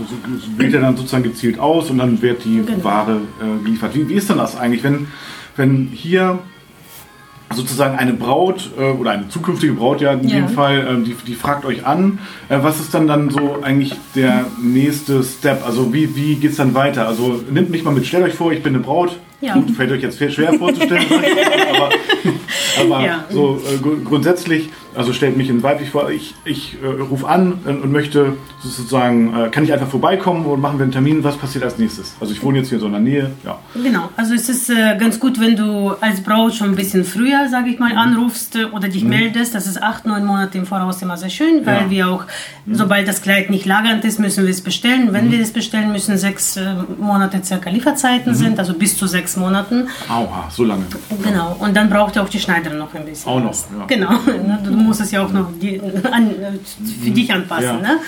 wählt 0.57 0.73
er 0.73 0.81
dann 0.81 0.97
sozusagen 0.97 1.25
gezielt 1.25 1.59
aus 1.59 1.91
und 1.91 1.99
dann 1.99 2.23
wird 2.23 2.45
die 2.45 2.63
genau. 2.65 2.85
Ware 2.85 3.21
äh, 3.41 3.65
geliefert. 3.65 3.95
Wie, 3.95 4.09
wie 4.09 4.15
ist 4.15 4.31
denn 4.31 4.39
das 4.39 4.57
eigentlich, 4.57 4.83
wenn, 4.83 5.09
wenn 5.59 5.91
hier 5.93 6.39
sozusagen 7.55 7.97
eine 7.97 8.13
Braut 8.13 8.71
äh, 8.79 8.91
oder 8.91 9.13
eine 9.13 9.29
zukünftige 9.29 9.73
Braut 9.73 10.01
ja 10.01 10.13
in 10.13 10.29
ja. 10.29 10.37
dem 10.37 10.49
Fall, 10.49 10.79
äh, 10.79 11.05
die, 11.05 11.15
die 11.27 11.35
fragt 11.35 11.65
euch 11.65 11.87
an, 11.87 12.19
äh, 12.49 12.59
was 12.61 12.79
ist 12.81 12.93
dann 12.93 13.07
dann 13.07 13.31
so 13.31 13.63
eigentlich 13.63 13.95
der 14.15 14.47
nächste 14.63 15.23
Step? 15.23 15.67
Also 15.67 15.93
wie, 15.93 16.15
wie 16.15 16.37
geht 16.37 16.53
es 16.53 16.57
dann 16.57 16.75
weiter? 16.75 17.09
Also 17.09 17.43
nimmt 17.51 17.71
mich 17.71 17.85
mal 17.85 17.93
mit, 17.93 18.07
stellt 18.07 18.25
euch 18.25 18.35
vor, 18.35 18.53
ich 18.53 18.63
bin 18.63 18.75
eine 18.75 18.85
Braut, 18.85 19.19
ja. 19.41 19.55
Gut, 19.55 19.71
fällt 19.71 19.93
euch 19.93 20.03
jetzt 20.03 20.19
schwer 20.33 20.53
vorzustellen, 20.55 21.07
aber, 21.75 21.91
aber 22.81 23.07
ja. 23.07 23.25
so 23.31 23.61
äh, 23.73 23.79
grundsätzlich, 24.05 24.71
also 24.97 25.13
stellt 25.13 25.37
mich 25.37 25.49
in 25.49 25.63
weiblich 25.63 25.91
vor, 25.91 26.11
ich, 26.11 26.35
ich 26.45 26.77
äh, 26.83 26.87
rufe 26.87 27.29
an 27.29 27.53
und, 27.65 27.83
und, 27.83 27.93
möchte 27.93 28.37
sozusagen, 28.61 29.33
äh, 29.37 29.49
kann 29.51 29.63
ich 29.63 29.73
einfach 29.73 29.87
vorbeikommen 29.87 30.45
und 30.45 30.61
machen 30.61 30.79
wir 30.79 30.83
einen 30.83 30.93
Termin, 30.93 31.23
was 31.23 31.37
passiert 31.37 31.63
als 31.63 31.79
nächstes? 31.79 32.17
Also 32.21 32.33
ich 32.33 32.43
wohne 32.43 32.59
jetzt 32.59 32.71
hier 32.71 32.81
so 32.81 32.87
in 32.87 32.93
der 32.93 33.01
Nähe, 33.01 33.31
ja. 33.45 33.61
Genau, 33.81 34.09
also 34.17 34.35
es 34.35 34.49
ist 34.49 34.71
äh, 34.71 34.97
ganz 34.99 35.21
gut, 35.21 35.39
wenn 35.39 35.55
du 35.55 35.91
als 36.01 36.21
Braut 36.21 36.55
schon 36.55 36.71
ein 36.71 36.77
bisschen 36.77 37.05
früher, 37.05 37.49
sage 37.49 37.71
ich 37.71 37.79
mal, 37.79 37.93
mhm. 37.93 37.99
anrufst 37.99 38.57
äh, 38.57 38.65
oder 38.65 38.89
dich 38.89 39.05
mhm. 39.05 39.11
meldest, 39.11 39.55
das 39.55 39.69
ist 39.69 39.81
acht, 39.81 40.05
neun 40.05 40.25
Monate 40.25 40.59
im 40.59 40.67
Voraus 40.67 41.01
immer 41.01 41.17
sehr 41.17 41.31
schön, 41.31 41.65
weil 41.65 41.83
ja. 41.83 41.91
wir 41.91 42.09
auch, 42.09 42.25
mhm. 42.67 42.75
sobald 42.75 43.07
das 43.07 43.23
Kleid 43.23 43.51
nicht 43.51 43.67
lagernd 43.67 44.05
ist, 44.05 44.19
müssen 44.19 44.43
wir 44.45 44.51
es 44.51 44.63
bestellen. 44.63 45.13
Wenn 45.13 45.27
mhm. 45.27 45.33
wir 45.33 45.41
es 45.41 45.53
bestellen, 45.53 45.93
müssen 45.93 46.19
sechs 46.19 46.57
äh, 46.57 46.75
Monate 46.99 47.41
circa 47.45 47.71
Lieferzeiten 47.71 48.33
mhm. 48.33 48.37
sind, 48.37 48.59
also 48.59 48.75
bis 48.75 48.97
zu 48.97 49.07
sechs 49.07 49.28
sechs 49.29 49.37
Monaten. 49.37 49.89
Aua, 50.09 50.49
so 50.51 50.65
lange. 50.65 50.85
Genau. 51.23 51.57
Und 51.59 51.77
dann 51.77 51.91
braucht 51.91 52.17
ja 52.17 52.23
auch 52.23 52.29
die 52.29 52.41
Schneiderin 52.41 52.79
noch 52.79 52.95
ein 52.95 53.05
bisschen. 53.05 53.31
Auch 53.31 53.41
noch, 53.41 53.53
ja. 53.53 53.85
Genau. 53.87 54.11
Du 54.65 54.71
musst 54.73 55.01
es 55.01 55.11
ja 55.11 55.25
auch 55.25 55.33
noch 55.33 55.49
die, 55.61 55.81
an, 56.11 56.35
für 57.03 57.11
dich 57.11 57.33
anpassen. 57.33 57.65
Ja. 57.65 57.81
Ne? 57.81 57.99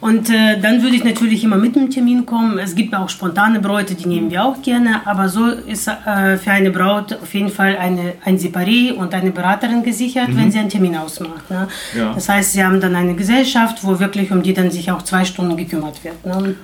Und 0.00 0.30
äh, 0.30 0.58
dann 0.58 0.82
würde 0.82 0.96
ich 0.96 1.04
natürlich 1.04 1.44
immer 1.44 1.56
mit 1.56 1.76
dem 1.76 1.90
Termin 1.90 2.24
kommen. 2.24 2.58
Es 2.58 2.74
gibt 2.74 2.94
auch 2.94 3.08
spontane 3.10 3.60
Bräute, 3.60 3.94
die 3.94 4.08
nehmen 4.08 4.30
wir 4.30 4.42
auch 4.44 4.62
gerne. 4.62 5.02
Aber 5.04 5.28
so 5.28 5.48
ist 5.48 5.88
äh, 5.88 6.38
für 6.38 6.52
eine 6.52 6.70
Braut 6.70 7.12
auf 7.12 7.34
jeden 7.34 7.50
Fall 7.50 7.76
eine, 7.76 8.14
ein 8.24 8.38
Separé 8.38 8.94
und 8.94 9.12
eine 9.12 9.30
Beraterin 9.30 9.82
gesichert, 9.82 10.28
mhm. 10.28 10.38
wenn 10.38 10.52
sie 10.52 10.58
einen 10.58 10.70
Termin 10.70 10.96
ausmacht. 10.96 11.50
Ne? 11.50 11.68
Ja. 11.96 12.14
Das 12.14 12.28
heißt, 12.28 12.52
sie 12.52 12.64
haben 12.64 12.80
dann 12.80 12.96
eine 12.96 13.14
Gesellschaft, 13.14 13.84
wo 13.84 13.98
wirklich 13.98 14.30
um 14.30 14.42
die 14.42 14.54
dann 14.54 14.70
sich 14.70 14.90
auch 14.90 15.02
zwei 15.02 15.24
Stunden 15.24 15.56
gekümmert 15.56 16.02
wird. 16.02 16.24
Ne? 16.24 16.54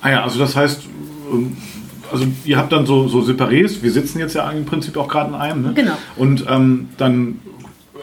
Ah 0.00 0.10
ja, 0.10 0.22
also 0.22 0.38
das 0.38 0.54
heißt, 0.54 0.82
ähm, 1.32 1.56
also 2.12 2.26
ihr 2.44 2.56
habt 2.56 2.72
dann 2.72 2.86
so, 2.86 3.08
so 3.08 3.20
Separés, 3.20 3.82
wir 3.82 3.90
sitzen 3.90 4.18
jetzt 4.18 4.34
ja 4.34 4.50
im 4.50 4.64
Prinzip 4.64 4.96
auch 4.96 5.08
gerade 5.08 5.30
in 5.30 5.34
einem. 5.34 5.62
Ne? 5.62 5.72
Genau. 5.74 5.96
Und 6.16 6.44
ähm, 6.48 6.88
dann 6.96 7.40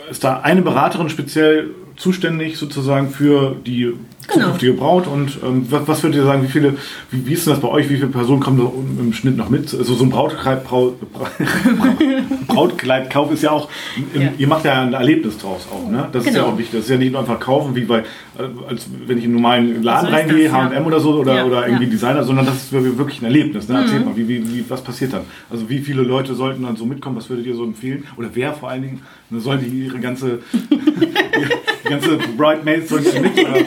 ist 0.10 0.24
da 0.24 0.42
eine 0.42 0.62
Beraterin 0.62 1.10
speziell 1.10 1.72
zuständig 1.96 2.58
sozusagen 2.58 3.10
für 3.10 3.56
die 3.66 3.94
genau. 4.28 4.46
zukünftige 4.46 4.74
Braut 4.74 5.08
und 5.08 5.40
ähm, 5.44 5.66
was, 5.70 5.88
was 5.88 6.04
würdet 6.04 6.18
ihr 6.18 6.26
sagen, 6.26 6.44
wie 6.44 6.48
viele, 6.48 6.78
wie, 7.10 7.26
wie, 7.26 7.34
ist 7.34 7.46
denn 7.46 7.54
das 7.54 7.62
bei 7.62 7.68
euch, 7.68 7.90
wie 7.90 7.96
viele 7.96 8.08
Personen 8.08 8.40
kommen 8.40 8.58
da 8.58 8.72
im 9.02 9.14
Schnitt 9.14 9.38
noch 9.38 9.50
mit? 9.50 9.74
Also 9.74 9.94
so 9.94 10.04
ein 10.04 10.10
Brautkleid, 10.10 10.64
Braut, 10.64 10.96
Brautkleidkauf 12.48 13.32
ist 13.32 13.44
ja 13.44 13.52
auch, 13.52 13.70
im, 14.14 14.22
ja. 14.22 14.34
ihr 14.38 14.48
macht 14.48 14.66
ja 14.66 14.82
ein 14.82 14.94
Erlebnis 14.94 15.38
draus 15.38 15.68
auch, 15.72 15.90
ne? 15.90 16.08
Das 16.12 16.12
genau. 16.12 16.18
ist 16.20 16.26
ja 16.26 16.32
genau. 16.32 16.54
auch 16.54 16.58
wichtig, 16.58 16.80
das 16.80 16.84
ist 16.86 16.90
ja 16.90 16.98
nicht 16.98 17.12
nur 17.12 17.22
einfach 17.22 17.40
kaufen, 17.40 17.76
wie 17.76 17.82
bei, 17.82 18.00
äh, 18.00 18.04
als 18.68 18.88
wenn 19.06 19.18
ich 19.18 19.24
in 19.24 19.32
einen 19.32 19.42
normalen 19.42 19.84
Laden 19.84 20.10
so 20.10 20.16
reingehe, 20.16 20.52
H&M 20.52 20.74
ja. 20.74 20.84
oder 20.84 21.00
so 21.00 21.20
oder, 21.20 21.36
ja. 21.36 21.46
oder 21.46 21.68
irgendwie 21.68 21.88
Designer, 21.88 22.24
sondern 22.24 22.46
das 22.46 22.56
ist 22.56 22.72
wirklich 22.72 23.22
ein 23.22 23.26
Erlebnis, 23.26 23.68
ne? 23.68 23.80
Erzählt 23.80 24.02
mhm. 24.02 24.10
mal, 24.10 24.18
wie, 24.18 24.28
wie, 24.28 24.48
wie, 24.48 24.66
was 24.70 24.84
passiert 24.84 25.14
dann? 25.14 25.22
Also 25.50 25.70
wie 25.70 25.80
viele 25.80 26.02
Leute 26.04 26.36
sollten 26.36 26.64
dann 26.64 26.76
so 26.76 26.86
mitkommen, 26.86 27.16
was 27.16 27.30
würdet 27.30 27.46
ihr 27.46 27.56
so 27.56 27.64
empfehlen? 27.64 28.06
Oder 28.18 28.30
wer 28.34 28.54
vor 28.54 28.70
allen 28.70 28.82
Dingen? 28.82 29.02
Sollen 29.34 29.62
die 29.62 29.86
ihre 29.86 30.00
ganze, 30.00 30.40
die 31.84 31.90
ganze 31.90 32.18
Bridemaids 32.38 32.90
sollen 32.90 33.06
die 33.14 33.20
mit? 33.20 33.38
Oder? 33.38 33.66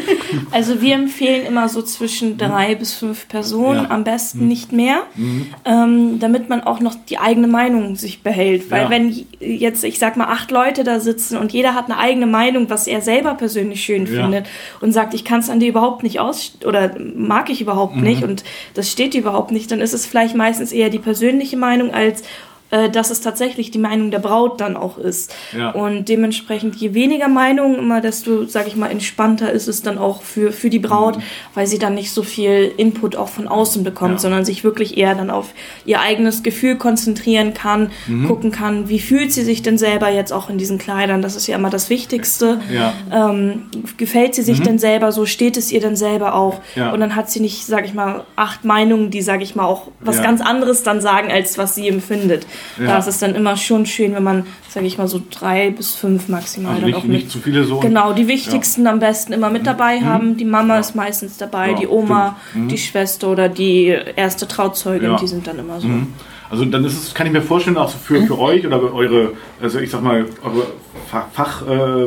Also 0.51 0.81
wir 0.81 0.95
empfehlen 0.95 1.47
immer 1.47 1.69
so 1.69 1.83
zwischen 1.83 2.37
drei 2.39 2.75
mhm. 2.75 2.79
bis 2.79 2.95
fünf 2.95 3.29
Personen, 3.29 3.85
ja. 3.85 3.91
am 3.91 4.05
besten 4.05 4.43
mhm. 4.43 4.49
nicht 4.49 4.73
mehr, 4.73 5.03
mhm. 5.15 5.47
ähm, 5.65 6.19
damit 6.21 6.49
man 6.49 6.63
auch 6.63 6.81
noch 6.81 6.95
die 6.95 7.19
eigene 7.19 7.47
Meinung 7.47 7.97
sich 7.97 8.23
behält. 8.23 8.71
Weil 8.71 8.85
ja. 8.85 8.91
wenn 8.91 9.27
jetzt, 9.41 9.85
ich 9.85 9.99
sag 9.99 10.17
mal, 10.17 10.27
acht 10.27 10.51
Leute 10.51 10.85
da 10.85 11.01
sitzen 11.01 11.37
und 11.39 11.53
jeder 11.53 11.75
hat 11.75 11.87
eine 11.87 11.99
eigene 11.99 12.27
Meinung, 12.27 12.71
was 12.71 12.87
er 12.87 13.01
selber 13.01 13.35
persönlich 13.35 13.83
schön 13.83 14.07
ja. 14.07 14.23
findet 14.23 14.47
und 14.81 14.93
sagt, 14.93 15.15
ich 15.15 15.25
kann 15.25 15.41
es 15.41 15.51
an 15.51 15.61
dir 15.61 15.69
überhaupt 15.69 16.03
nicht 16.03 16.21
aus 16.21 16.57
oder 16.65 16.95
mag 17.17 17.51
ich 17.51 17.61
überhaupt 17.61 17.97
nicht 17.97 18.23
mhm. 18.23 18.31
und 18.31 18.45
das 18.75 18.91
steht 18.91 19.15
überhaupt 19.15 19.51
nicht, 19.51 19.71
dann 19.71 19.81
ist 19.81 19.93
es 19.93 20.07
vielleicht 20.07 20.35
meistens 20.35 20.73
eher 20.73 20.91
die 20.91 20.99
persönliche 20.99 21.57
Meinung 21.57 21.93
als 21.93 22.23
äh, 22.71 22.91
dass 22.91 23.11
es 23.11 23.21
tatsächlich 23.21 23.71
die 23.71 23.79
Meinung 23.79 24.11
der 24.11 24.19
Braut 24.19 24.61
dann 24.61 24.77
auch 24.77 24.99
ist. 24.99 25.35
Ja. 25.57 25.71
Und 25.71 26.09
dementsprechend, 26.09 26.75
je 26.77 26.95
weniger 26.95 27.29
Meinung, 27.29 27.79
immer 27.79 28.01
desto, 28.01 28.47
sag 28.47 28.67
ich 28.67 28.75
mal, 28.75 28.91
entspannter 28.91 29.53
ist 29.53 29.69
es 29.69 29.83
dann 29.83 29.99
auch 29.99 30.23
für, 30.23 30.51
für 30.51 30.71
die 30.71 30.79
Braut, 30.79 31.19
mhm. 31.19 31.23
weil 31.55 31.67
sie 31.67 31.79
dann 31.79 31.95
nicht 31.95 32.11
so 32.11 32.23
viel 32.23 32.73
Input 32.77 33.17
auch 33.17 33.29
von 33.29 33.49
außen 33.49 33.85
bekommt, 33.85 34.15
ja. 34.15 34.19
sondern 34.19 34.45
sich 34.45 34.65
wirklich 34.65 34.97
eher 34.97 35.15
dann 35.15 35.31
auf 35.31 35.51
ihr 35.85 36.01
eigenes 36.01 36.43
Gefühl 36.43 36.77
konzentrieren 36.77 37.55
kann, 37.55 37.91
mhm. 38.07 38.27
gucken 38.27 38.51
kann, 38.51 38.89
wie 38.89 38.99
fühlt 38.99 39.33
sie 39.33 39.43
sich 39.43 39.63
denn 39.63 39.79
selber 39.79 40.09
jetzt 40.09 40.33
auch 40.33 40.49
in 40.51 40.59
diesen 40.59 40.79
Kleidern. 40.79 41.23
Das 41.23 41.37
ist 41.37 41.47
ja 41.47 41.57
immer 41.57 41.71
das 41.71 41.91
Wichtigste. 41.91 42.61
Ja. 42.73 42.95
Ähm, 43.13 43.67
gefällt 43.99 44.35
sie 44.35 44.43
sich 44.43 44.61
mhm. 44.61 44.65
denn 44.65 44.79
selber 44.79 45.13
so? 45.13 45.27
Steht 45.27 45.57
es 45.57 45.71
ihr 45.71 45.81
denn 45.81 45.97
selber 45.97 46.35
auch? 46.35 46.61
Und 46.93 47.01
dann 47.01 47.15
hat 47.15 47.31
sie 47.31 47.41
nicht, 47.41 47.67
sag 47.67 47.85
ich 47.85 47.95
mal, 47.95 48.25
acht 48.37 48.65
Meinungen, 48.65 49.11
die, 49.11 49.23
sag 49.23 49.43
ich 49.43 49.55
mal, 49.55 49.65
auch 49.65 49.89
was 50.01 50.23
ganz 50.23 50.41
anderes 50.41 50.83
dann 50.83 51.01
sagen, 51.01 51.31
als 51.31 51.59
was 51.59 51.75
sie 51.75 51.89
empfindet. 51.89 52.47
Ja. 52.79 52.87
Da 52.87 52.99
ist 52.99 53.07
es 53.07 53.19
dann 53.19 53.35
immer 53.35 53.57
schon 53.57 53.87
schön, 53.87 54.15
wenn 54.15 54.23
man, 54.23 54.47
sage 54.69 54.87
ich 54.87 54.99
mal, 54.99 55.09
so 55.09 55.21
drei 55.31 55.71
bis 55.71 55.95
fünf 55.95 56.29
maximal 56.29 56.73
also 56.73 56.81
dann 56.81 56.91
nicht, 56.91 56.99
auch 56.99 57.05
mit. 57.05 57.13
Nicht 57.13 57.31
zu 57.31 57.39
viele 57.39 57.65
so. 57.65 57.81
Genau, 57.81 58.13
die 58.13 58.29
wichtigsten 58.29 58.85
ja. 58.85 58.93
am 58.93 58.99
besten 58.99 59.33
immer 59.33 59.51
mit 59.51 59.67
dabei 59.67 60.01
mhm. 60.01 60.05
haben. 60.05 60.37
Die 60.37 60.45
Mama 60.45 60.75
ja. 60.75 60.81
ist 60.81 60.95
meistens 60.95 61.37
dabei, 61.37 61.75
die 61.75 61.87
Oma, 61.87 62.37
mhm. 62.55 62.69
die 62.69 62.79
Schwester 62.79 63.29
oder 63.29 63.49
die 63.49 63.97
erste 64.17 64.49
Trauzeugin, 64.49 65.17
die 65.21 65.27
sind 65.27 65.47
dann 65.47 65.59
immer 65.59 65.81
so. 65.81 65.89
Mhm. 65.89 66.09
Also 66.51 66.65
dann 66.67 66.85
ist 66.85 66.93
es, 66.93 67.15
kann 67.15 67.27
ich 67.27 67.33
mir 67.33 67.43
vorstellen, 67.43 67.77
auch 67.77 67.89
so 67.89 67.99
für, 67.99 68.23
für 68.27 68.39
euch 68.39 68.67
oder 68.67 68.81
eure, 68.93 69.33
also 69.61 69.79
ich 69.79 69.91
sag 69.91 70.03
mal, 70.03 70.27
eure 70.45 70.67
Fach, 71.11 71.27
Fach 71.33 71.67
äh, 71.67 72.07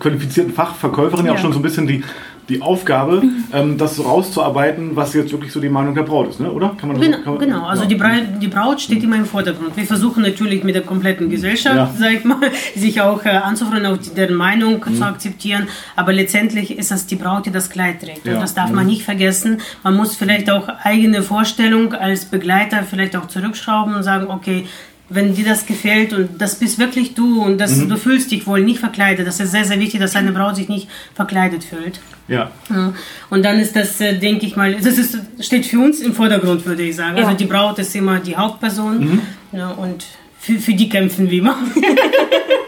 qualifizierten 0.00 0.52
Fachverkäuferin 0.52 1.26
ja. 1.26 1.32
auch 1.34 1.38
schon 1.38 1.52
so 1.52 1.58
ein 1.58 1.62
bisschen 1.62 1.86
die 1.86 2.02
die 2.48 2.62
Aufgabe, 2.62 3.22
mhm. 3.22 3.44
ähm, 3.52 3.78
das 3.78 3.96
so 3.96 4.02
rauszuarbeiten, 4.02 4.94
was 4.94 5.14
jetzt 5.14 5.32
wirklich 5.32 5.52
so 5.52 5.60
die 5.60 5.68
Meinung 5.68 5.94
der 5.94 6.02
Braut 6.02 6.28
ist, 6.28 6.40
ne? 6.40 6.50
oder? 6.50 6.76
Kann 6.78 6.90
man 6.90 7.00
genau, 7.00 7.18
kann 7.22 7.38
genau. 7.38 7.66
also 7.66 7.82
ja. 7.82 7.88
die, 7.88 7.94
Braut, 7.96 8.22
die 8.40 8.48
Braut 8.48 8.80
steht 8.80 9.02
immer 9.02 9.16
im 9.16 9.26
Vordergrund. 9.26 9.76
Wir 9.76 9.86
versuchen 9.86 10.22
natürlich 10.22 10.62
mit 10.62 10.74
der 10.74 10.82
kompletten 10.82 11.28
Gesellschaft, 11.28 11.76
ja. 11.76 11.90
sag 11.98 12.12
ich 12.12 12.24
mal, 12.24 12.38
sich 12.76 13.00
auch 13.00 13.24
äh, 13.24 13.30
anzufreuen, 13.30 13.86
auch 13.86 13.96
deren 13.96 14.36
Meinung 14.36 14.84
mhm. 14.86 14.94
zu 14.94 15.04
akzeptieren, 15.04 15.66
aber 15.96 16.12
letztendlich 16.12 16.78
ist 16.78 16.92
es 16.92 17.06
die 17.06 17.16
Braut, 17.16 17.46
die 17.46 17.50
das 17.50 17.68
Kleid 17.68 18.00
trägt. 18.00 18.26
Ja. 18.26 18.34
Und 18.34 18.40
das 18.40 18.54
darf 18.54 18.70
mhm. 18.70 18.76
man 18.76 18.86
nicht 18.86 19.02
vergessen. 19.02 19.60
Man 19.82 19.96
muss 19.96 20.14
vielleicht 20.14 20.50
auch 20.50 20.68
eigene 20.82 21.22
Vorstellung 21.22 21.94
als 21.94 22.26
Begleiter 22.26 22.84
vielleicht 22.84 23.16
auch 23.16 23.26
zurückschrauben 23.26 23.94
und 23.94 24.02
sagen, 24.02 24.26
okay, 24.28 24.66
wenn 25.08 25.34
dir 25.34 25.44
das 25.44 25.66
gefällt 25.66 26.12
und 26.12 26.40
das 26.40 26.56
bist 26.56 26.78
wirklich 26.78 27.14
du 27.14 27.42
und 27.42 27.58
das, 27.58 27.76
mhm. 27.76 27.88
du 27.88 27.96
fühlst 27.96 28.30
dich 28.30 28.46
wohl 28.46 28.62
nicht 28.62 28.80
verkleidet. 28.80 29.26
Das 29.26 29.38
ist 29.38 29.52
sehr, 29.52 29.64
sehr 29.64 29.78
wichtig, 29.78 30.00
dass 30.00 30.16
eine 30.16 30.32
Braut 30.32 30.56
sich 30.56 30.68
nicht 30.68 30.88
verkleidet 31.14 31.62
fühlt. 31.62 32.00
Ja. 32.28 32.50
ja. 32.70 32.92
Und 33.30 33.44
dann 33.44 33.60
ist 33.60 33.76
das, 33.76 34.00
äh, 34.00 34.18
denke 34.18 34.46
ich 34.46 34.56
mal, 34.56 34.74
das 34.74 34.98
ist, 34.98 35.18
steht 35.40 35.66
für 35.66 35.78
uns 35.78 36.00
im 36.00 36.12
Vordergrund, 36.12 36.66
würde 36.66 36.82
ich 36.82 36.96
sagen. 36.96 37.16
Ja. 37.18 37.24
Also 37.24 37.36
die 37.36 37.44
Braut 37.44 37.78
ist 37.78 37.94
immer 37.94 38.18
die 38.18 38.36
Hauptperson 38.36 38.98
mhm. 38.98 39.22
ja, 39.52 39.70
und 39.70 40.04
für, 40.40 40.58
für 40.58 40.74
die 40.74 40.88
kämpfen 40.88 41.30
wir 41.30 41.38
immer. 41.38 41.56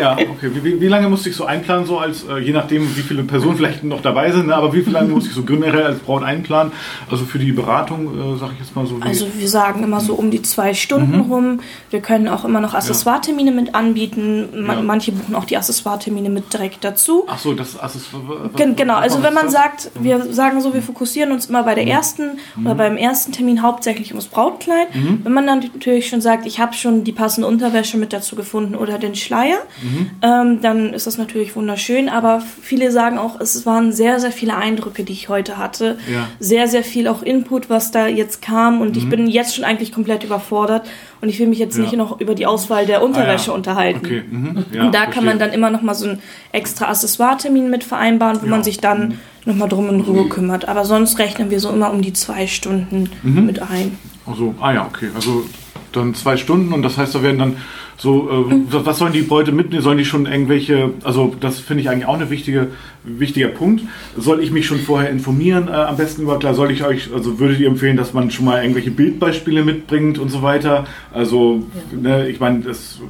Ja, 0.00 0.12
okay. 0.14 0.50
Wie, 0.62 0.80
wie, 0.80 0.88
lange 0.88 1.08
musste 1.08 1.28
ich 1.28 1.36
so 1.36 1.44
einplanen, 1.44 1.86
so 1.86 1.98
als, 1.98 2.24
äh, 2.24 2.38
je 2.38 2.52
nachdem, 2.52 2.96
wie 2.96 3.02
viele 3.02 3.22
Personen 3.22 3.56
vielleicht 3.56 3.84
noch 3.84 4.00
dabei 4.00 4.32
sind, 4.32 4.46
ne, 4.46 4.54
aber 4.54 4.72
wie 4.72 4.80
lange 4.80 5.08
muss 5.08 5.26
ich 5.26 5.34
so 5.34 5.42
generell 5.42 5.84
als 5.84 5.98
Braut 5.98 6.22
einplanen? 6.22 6.72
Also 7.10 7.24
für 7.24 7.38
die 7.38 7.52
Beratung, 7.52 8.06
äh, 8.06 8.38
sage 8.38 8.52
ich 8.54 8.60
jetzt 8.60 8.74
mal 8.74 8.86
so. 8.86 8.98
also 9.00 9.26
wir 9.36 9.48
sagen 9.48 9.82
immer 9.84 10.00
so 10.00 10.14
um 10.14 10.30
die 10.30 10.42
zwei 10.42 10.74
Stunden 10.74 11.16
mhm. 11.16 11.32
rum. 11.32 11.60
Wir 11.90 12.00
können 12.00 12.28
auch 12.28 12.44
immer 12.44 12.60
noch 12.60 12.74
Accessoire-Termine 12.74 13.52
mit 13.52 13.74
anbieten. 13.74 14.48
Man, 14.54 14.78
ja. 14.78 14.82
Manche 14.82 15.12
buchen 15.12 15.34
auch 15.34 15.44
die 15.44 15.56
Accessoire-Termine 15.56 16.30
mit 16.30 16.52
direkt 16.52 16.84
dazu. 16.84 17.24
Ach 17.28 17.38
so, 17.38 17.54
das 17.54 17.78
Accessoire. 17.78 18.50
Genau, 18.56 18.94
also 18.94 19.22
wenn 19.22 19.34
man 19.34 19.50
sagt, 19.50 19.90
wir 20.00 20.32
sagen 20.32 20.60
so, 20.60 20.72
wir 20.72 20.82
fokussieren 20.82 21.32
uns 21.32 21.46
immer 21.46 21.62
bei 21.62 21.74
der 21.74 21.84
mhm. 21.84 21.90
ersten 21.90 22.22
mhm. 22.56 22.66
oder 22.66 22.74
beim 22.74 22.96
ersten 22.96 23.32
Termin 23.32 23.62
hauptsächlich 23.62 24.10
ums 24.10 24.26
Brautkleid. 24.26 24.94
Mhm. 24.94 25.20
Wenn 25.24 25.32
man 25.32 25.46
dann 25.46 25.58
natürlich 25.60 26.08
schon 26.08 26.20
sagt, 26.20 26.46
ich 26.46 26.58
habe 26.58 26.74
schon 26.74 27.04
die 27.04 27.12
passende 27.12 27.46
Unterwäsche 27.46 27.96
mit 27.96 28.12
dazu 28.12 28.36
gefunden 28.36 28.74
oder 28.74 28.98
den 28.98 29.14
Schleier, 29.14 29.58
mhm. 29.82 29.89
Ähm, 30.22 30.60
dann 30.60 30.92
ist 30.92 31.06
das 31.06 31.18
natürlich 31.18 31.56
wunderschön. 31.56 32.08
Aber 32.08 32.42
viele 32.62 32.90
sagen 32.90 33.18
auch, 33.18 33.40
es 33.40 33.66
waren 33.66 33.92
sehr, 33.92 34.20
sehr 34.20 34.32
viele 34.32 34.56
Eindrücke, 34.56 35.04
die 35.04 35.12
ich 35.12 35.28
heute 35.28 35.58
hatte. 35.58 35.98
Ja. 36.12 36.28
Sehr, 36.38 36.68
sehr 36.68 36.82
viel 36.82 37.08
auch 37.08 37.22
Input, 37.22 37.70
was 37.70 37.90
da 37.90 38.06
jetzt 38.06 38.42
kam. 38.42 38.80
Und 38.80 38.96
mhm. 38.96 38.98
ich 38.98 39.08
bin 39.08 39.26
jetzt 39.26 39.54
schon 39.54 39.64
eigentlich 39.64 39.92
komplett 39.92 40.24
überfordert. 40.24 40.88
Und 41.20 41.28
ich 41.28 41.38
will 41.38 41.46
mich 41.46 41.58
jetzt 41.58 41.76
ja. 41.76 41.82
nicht 41.82 41.96
noch 41.96 42.20
über 42.20 42.34
die 42.34 42.46
Auswahl 42.46 42.86
der 42.86 43.02
Unterwäsche 43.02 43.50
ah, 43.50 43.52
ja. 43.52 43.56
unterhalten. 43.56 44.00
Okay. 44.04 44.22
Mhm. 44.28 44.48
Und 44.48 44.66
da 44.72 45.02
verstehe. 45.02 45.14
kann 45.14 45.24
man 45.24 45.38
dann 45.38 45.52
immer 45.52 45.70
noch 45.70 45.82
mal 45.82 45.94
so 45.94 46.08
einen 46.08 46.22
extra 46.52 46.88
Accessoire-Termin 46.88 47.70
mit 47.70 47.84
vereinbaren, 47.84 48.40
wo 48.42 48.46
man 48.46 48.64
sich 48.64 48.78
dann 48.78 49.08
mhm. 49.08 49.18
noch 49.44 49.56
mal 49.56 49.68
drum 49.68 49.88
und 49.88 50.06
drüber 50.06 50.28
kümmert. 50.28 50.68
Aber 50.68 50.84
sonst 50.84 51.18
rechnen 51.18 51.50
wir 51.50 51.60
so 51.60 51.70
immer 51.70 51.92
um 51.92 52.02
die 52.02 52.12
zwei 52.12 52.46
Stunden 52.46 53.10
mhm. 53.22 53.46
mit 53.46 53.60
ein. 53.60 53.98
Also, 54.26 54.54
ah 54.60 54.72
ja, 54.72 54.86
okay. 54.86 55.08
Also 55.14 55.44
dann 55.92 56.14
zwei 56.14 56.36
Stunden 56.36 56.72
und 56.72 56.82
das 56.82 56.96
heißt, 56.98 57.14
da 57.14 57.22
werden 57.22 57.38
dann 57.38 57.56
so, 57.96 58.30
äh, 58.30 58.54
mhm. 58.54 58.66
was 58.70 58.98
sollen 58.98 59.12
die 59.12 59.20
Beute 59.20 59.52
mitnehmen? 59.52 59.82
Sollen 59.82 59.98
die 59.98 60.06
schon 60.06 60.24
irgendwelche, 60.24 60.92
also 61.04 61.34
das 61.38 61.60
finde 61.60 61.82
ich 61.82 61.90
eigentlich 61.90 62.06
auch 62.06 62.18
ein 62.18 62.30
wichtige, 62.30 62.68
wichtiger 63.04 63.48
Punkt. 63.48 63.82
Soll 64.16 64.42
ich 64.42 64.50
mich 64.50 64.66
schon 64.66 64.78
vorher 64.78 65.10
informieren, 65.10 65.68
äh, 65.68 65.72
am 65.72 65.96
besten 65.98 66.22
über, 66.22 66.38
klar, 66.38 66.54
soll 66.54 66.70
ich 66.70 66.82
euch, 66.82 67.12
also 67.12 67.38
würdet 67.38 67.60
ihr 67.60 67.68
empfehlen, 67.68 67.98
dass 67.98 68.14
man 68.14 68.30
schon 68.30 68.46
mal 68.46 68.62
irgendwelche 68.62 68.90
Bildbeispiele 68.90 69.64
mitbringt 69.64 70.18
und 70.18 70.30
so 70.30 70.40
weiter? 70.40 70.86
Also, 71.12 71.66
ja. 71.92 71.98
ne, 71.98 72.28
ich 72.28 72.40
meine, 72.40 72.60
das 72.60 73.00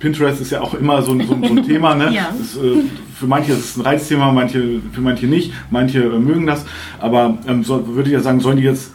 Pinterest 0.00 0.40
ist 0.40 0.50
ja 0.50 0.60
auch 0.60 0.74
immer 0.74 1.02
so, 1.02 1.18
so, 1.20 1.26
so 1.26 1.34
ein 1.34 1.62
Thema. 1.66 1.94
Ne? 1.94 2.12
ja. 2.12 2.34
das, 2.36 2.56
äh, 2.56 2.82
für 3.14 3.26
manche 3.26 3.52
ist 3.52 3.60
es 3.60 3.76
ein 3.76 3.82
Reizthema, 3.82 4.30
manche, 4.32 4.80
für 4.92 5.00
manche 5.00 5.26
nicht, 5.26 5.52
manche 5.70 6.00
äh, 6.00 6.18
mögen 6.18 6.46
das. 6.46 6.66
Aber 6.98 7.38
ähm, 7.46 7.64
so, 7.64 7.94
würde 7.94 8.10
ich 8.10 8.14
ja 8.14 8.20
sagen, 8.20 8.40
sollen 8.40 8.58
die 8.58 8.64
jetzt 8.64 8.92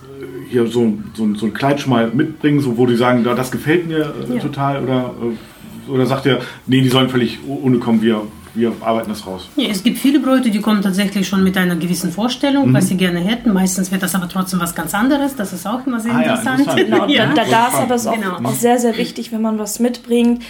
hier 0.52 0.68
so, 0.68 0.98
so, 1.14 1.34
so 1.36 1.46
ein 1.46 1.54
Kleid 1.54 1.80
schon 1.80 1.92
mal 1.92 2.10
mitbringen, 2.14 2.60
so, 2.60 2.78
wo 2.78 2.86
die 2.86 2.96
sagen, 2.96 3.24
da, 3.24 3.34
das 3.34 3.52
gefällt 3.52 3.88
mir 3.88 4.14
äh, 4.30 4.36
ja. 4.36 4.42
total 4.42 4.84
oder, 4.84 5.14
äh, 5.22 5.92
oder 5.92 6.06
sagt 6.06 6.26
ihr, 6.26 6.40
nee, 6.68 6.82
die 6.82 6.90
sollen 6.90 7.10
völlig 7.10 7.40
ohne 7.48 7.80
kommen, 7.80 8.02
wir, 8.02 8.22
wir 8.54 8.74
arbeiten 8.82 9.10
das 9.10 9.26
raus? 9.26 9.50
Ja, 9.56 9.70
es 9.70 9.82
gibt 9.82 9.98
viele 9.98 10.20
Bräute, 10.20 10.52
die 10.52 10.60
kommen 10.60 10.82
tatsächlich 10.82 11.28
schon 11.28 11.44
mit 11.44 11.58
einer 11.58 11.76
gewissen 11.76 12.12
Vorstellung, 12.12 12.70
mhm. 12.70 12.74
was 12.74 12.90
sie 12.90 12.98
gerne 12.98 13.20
hätten. 13.20 13.54
Meistens 13.54 13.92
wird 13.92 14.04
das 14.04 14.14
aber 14.14 14.28
trotzdem 14.28 14.60
was 14.60 14.76
ganz 14.76 14.94
anderes. 14.94 15.36
Das 15.36 15.54
ist 15.54 15.66
auch 15.66 15.86
immer 15.88 16.00
sehr 16.00 16.14
ah, 16.14 16.22
interessant. 16.22 16.66
Ja, 16.66 16.74
interessant. 16.74 17.08
Genau, 17.08 17.34
da, 17.36 17.44
da, 17.44 17.50
da 17.50 17.68
ist 17.68 17.76
aber 17.76 17.96
es 17.96 18.08
auch, 18.08 18.14
genau. 18.14 18.38
auch 18.44 18.54
sehr, 18.54 18.78
sehr 18.78 18.98
wichtig, 18.98 19.32
wenn 19.32 19.42
man 19.42 19.58
was 19.58 19.80
mitbringt 19.80 20.44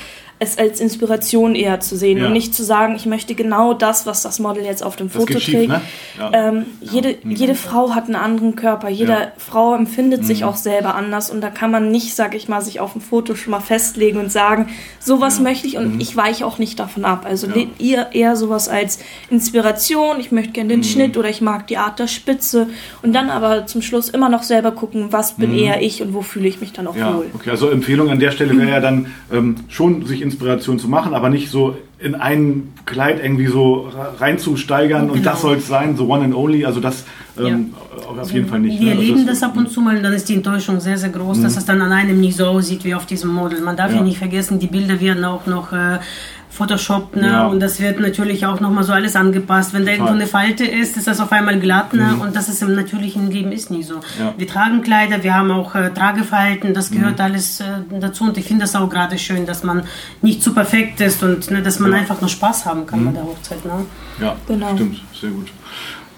es 0.43 0.57
als 0.57 0.79
Inspiration 0.79 1.53
eher 1.53 1.79
zu 1.81 1.95
sehen 1.95 2.17
Ja. 2.17 2.25
und 2.25 2.33
nicht 2.33 2.55
zu 2.55 2.63
sagen, 2.63 2.95
ich 2.95 3.05
möchte 3.05 3.36
genau 3.36 3.75
das, 3.75 4.07
was 4.07 4.24
das 4.24 4.39
Model 4.39 4.65
jetzt 4.65 4.83
auf 4.83 4.95
dem 4.95 5.07
Das 5.07 5.15
Foto 5.17 5.33
geht 5.33 5.41
schief, 5.43 5.53
trägt. 5.55 5.69
ne? 5.69 5.81
Ja. 6.19 6.31
Ähm, 6.50 6.65
jede, 6.81 7.15
jede 7.24 7.53
Frau 7.53 7.91
hat 7.93 8.05
einen 8.05 8.15
anderen 8.15 8.55
Körper, 8.55 8.89
jede 8.89 9.12
Ja. 9.12 9.19
Mhm. 9.19 9.24
Frau 9.38 9.75
empfindet 9.75 10.25
sich 10.25 10.43
auch 10.43 10.55
selber 10.55 10.95
anders 10.95 11.29
und 11.29 11.41
da 11.41 11.51
kann 11.51 11.69
man 11.69 11.91
nicht, 11.91 12.15
sag 12.15 12.33
ich 12.33 12.48
mal, 12.50 12.62
sich 12.62 12.79
auf 12.79 12.93
dem 12.93 13.01
Foto 13.01 13.36
schon 13.36 13.51
mal 13.51 13.60
festlegen 13.60 14.17
und 14.19 14.31
sagen, 14.31 14.69
sowas 15.00 15.39
möchte 15.39 15.67
ich 15.67 15.77
und 15.77 16.01
ich 16.01 16.17
weiche 16.17 16.43
auch 16.45 16.57
nicht 16.57 16.79
davon 16.79 17.05
ab. 17.05 17.25
Also 17.29 17.45
Mhm. 17.48 17.53
Ja. 17.55 17.65
ihr 17.77 18.07
eher 18.13 18.36
sowas 18.36 18.67
als 18.67 18.98
Inspiration, 19.29 20.19
ich 20.19 20.31
möchte 20.31 20.53
gerne 20.53 20.69
den 20.69 20.79
Mhm. 20.79 20.83
Schnitt 20.86 21.17
oder 21.17 21.29
ich 21.29 21.41
mag 21.41 21.67
die 21.67 21.77
Art 21.77 22.00
der 22.00 22.07
Spitze 22.07 22.67
und 23.01 23.13
dann 23.13 23.29
aber 23.29 23.65
zum 23.67 23.81
Schluss 23.81 24.10
immer 24.10 24.29
noch 24.29 24.43
selber 24.43 24.71
gucken, 24.71 25.07
was 25.12 25.33
bin 25.36 25.53
eher 25.57 25.81
ich 25.81 26.01
und 26.01 26.13
wo 26.13 26.21
fühle 26.21 26.48
ich 26.48 26.62
mich 26.62 26.74
dann 26.74 26.88
auch 26.88 26.93
Mhm. 26.95 27.00
Ja, 27.00 27.15
wohl. 27.15 27.25
okay. 27.33 27.50
Also 27.51 27.69
Empfehlung 27.69 28.10
an 28.10 28.19
der 28.19 28.31
Stelle 28.31 28.57
wäre 28.57 28.69
ja 28.69 28.79
dann 28.79 29.07
ähm, 29.31 29.55
schon, 29.69 30.05
sich 30.05 30.21
Inspiration 30.31 30.79
zu 30.79 30.88
machen, 30.88 31.13
aber 31.13 31.29
nicht 31.29 31.50
so 31.50 31.75
in 32.00 32.15
ein 32.15 32.73
Kleid 32.85 33.19
irgendwie 33.23 33.47
so 33.47 33.89
reinzusteigern 34.19 35.09
und 35.09 35.17
Genau. 35.19 35.31
das 35.31 35.41
soll 35.41 35.57
es 35.57 35.67
sein, 35.67 35.95
so 35.97 36.05
one 36.07 36.23
and 36.23 36.33
only. 36.35 36.65
Also 36.65 36.79
das 36.79 37.05
ähm, 37.39 37.73
auf 38.19 38.31
jeden 38.31 38.47
Fall 38.47 38.59
nicht. 38.59 38.79
Wir 38.79 38.88
ne? 38.88 38.91
Also 39.00 39.01
erleben 39.03 39.27
das 39.27 39.43
ab 39.43 39.55
und 39.55 39.69
zu 39.69 39.81
mal, 39.81 39.95
und 39.97 40.03
dann 40.03 40.13
ist 40.13 40.27
die 40.29 40.35
Enttäuschung 40.35 40.79
sehr, 40.79 40.97
sehr 40.97 41.09
groß, 41.09 41.41
dass 41.41 41.57
es 41.57 41.65
dann 41.65 41.81
an 41.81 41.91
einem 41.91 42.19
nicht 42.19 42.38
so 42.38 42.45
aussieht 42.45 42.83
wie 42.83 42.95
auf 42.95 43.05
diesem 43.05 43.31
Model. 43.33 43.61
Man 43.61 43.75
darf 43.77 43.89
Mhm. 43.91 43.95
Ja. 43.97 44.01
ja, 44.01 44.07
nicht 44.07 44.17
vergessen, 44.17 44.59
die 44.59 44.67
Bilder 44.67 45.00
werden 45.00 45.23
auch 45.25 45.45
noch 45.45 45.71
äh, 45.73 46.00
Photoshop, 46.51 47.15
ne? 47.15 47.27
Ja. 47.27 47.48
und 47.48 47.60
das 47.62 47.79
wird 47.79 48.00
natürlich 48.00 48.46
auch 48.46 48.60
nochmal 48.60 48.84
so 48.84 48.91
alles 48.93 49.15
angepasst. 49.15 49.74
Wenn 49.74 49.86
da 49.86 49.93
irgendwo 49.93 50.12
eine 50.12 50.27
Falte 50.27 50.65
ist, 50.65 50.98
ist 50.98 51.08
das 51.08 51.20
auf 51.22 51.31
einmal 51.31 51.60
glatt, 51.60 51.93
ne? 51.93 52.17
und 52.22 52.36
das 52.36 52.50
ist 52.50 52.62
im 52.62 52.75
natürlichen 52.75 53.31
Leben 53.31 53.51
ist 53.53 53.72
nie 53.72 53.84
so. 53.84 53.96
Mhm. 53.96 54.01
Ja. 54.20 54.34
Wir 54.38 54.48
tragen 54.48 54.81
Kleider, 54.81 55.24
wir 55.24 55.34
haben 55.34 55.50
auch 55.51 55.74
äh, 55.75 55.89
Tragefalten, 55.91 56.74
das 56.74 56.91
gehört 56.91 57.20
Mhm. 57.20 57.24
alles 57.25 57.62
äh, 57.62 57.65
dazu 58.00 58.25
und 58.25 58.38
ich 58.38 58.46
finde 58.46 58.63
das 58.63 58.75
auch 58.75 58.89
gerade 58.89 59.17
schön, 59.17 59.46
dass 59.46 59.63
man 59.63 59.84
nicht 60.22 60.43
zu 60.43 60.53
perfekt 60.53 61.00
ist 61.01 61.24
und 61.24 61.50
ne, 61.51 61.62
dass 61.62 61.79
man 61.79 61.91
Ja. 61.91 61.98
Mhm. 61.98 62.01
einfach 62.03 62.20
nur 62.22 62.29
Spaß 62.29 62.65
haben 62.65 62.86
kann 62.86 63.05
bei 63.05 63.12
der 63.12 63.24
Hochzeit. 63.24 63.63
Ne? 63.65 63.86
Ja, 64.20 64.36
Genau. 64.48 64.75
stimmt, 64.75 65.01
sehr 65.20 65.29
gut. 65.31 65.48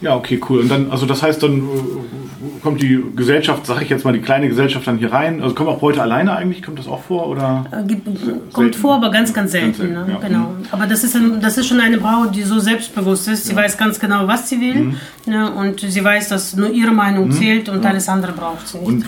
Ja, 0.03 0.15
okay, 0.15 0.39
cool. 0.49 0.59
Und 0.61 0.69
dann, 0.69 0.91
also 0.91 1.05
das 1.05 1.23
heißt, 1.23 1.41
dann 1.43 1.57
äh, 1.59 2.61
kommt 2.61 2.81
die 2.81 3.01
Gesellschaft, 3.15 3.65
sage 3.65 3.83
ich 3.83 3.89
jetzt 3.89 4.03
mal, 4.05 4.11
die 4.13 4.19
kleine 4.19 4.47
Gesellschaft 4.49 4.85
dann 4.85 4.97
hier 4.97 5.11
rein. 5.11 5.41
Also 5.41 5.55
kommen 5.55 5.69
auch 5.69 5.79
Bräute 5.79 6.01
alleine 6.01 6.35
eigentlich? 6.35 6.61
Kommt 6.61 6.77
das 6.79 6.87
auch 6.87 7.01
vor? 7.03 7.27
Oder? 7.27 7.65
Äh, 7.71 7.83
gibt- 7.87 8.07
Kommt 8.53 8.75
vor, 8.75 8.95
aber 8.95 9.09
ganz, 9.11 9.33
ganz 9.33 9.51
selten. 9.51 9.67
Ganz 9.71 9.77
selten, 9.77 9.93
ne? 9.93 10.05
ja. 10.13 10.19
Mhm. 10.19 10.23
Genau. 10.33 10.55
Aber 10.71 10.85
das 10.87 11.03
ist, 11.03 11.15
ein, 11.15 11.39
das 11.41 11.57
ist 11.57 11.67
schon 11.67 11.79
eine 11.79 11.97
Braut, 11.97 12.35
die 12.35 12.43
so 12.43 12.59
selbstbewusst 12.59 13.27
ist. 13.27 13.45
Sie 13.45 13.55
weiß 13.55 13.77
ganz 13.77 13.99
genau, 13.99 14.27
was 14.27 14.49
sie 14.49 14.59
will. 14.61 14.75
Mhm. 14.75 14.97
Ne? 15.25 15.51
Und 15.51 15.79
sie 15.79 16.03
weiß, 16.03 16.29
dass 16.29 16.55
nur 16.55 16.69
ihre 16.69 16.91
Meinung 16.91 17.31
zählt 17.31 17.69
und 17.69 17.85
alles 17.85 18.07
andere 18.09 18.33
braucht 18.33 18.67
sie 18.67 18.77
nicht. 18.79 18.87
Und 18.87 19.05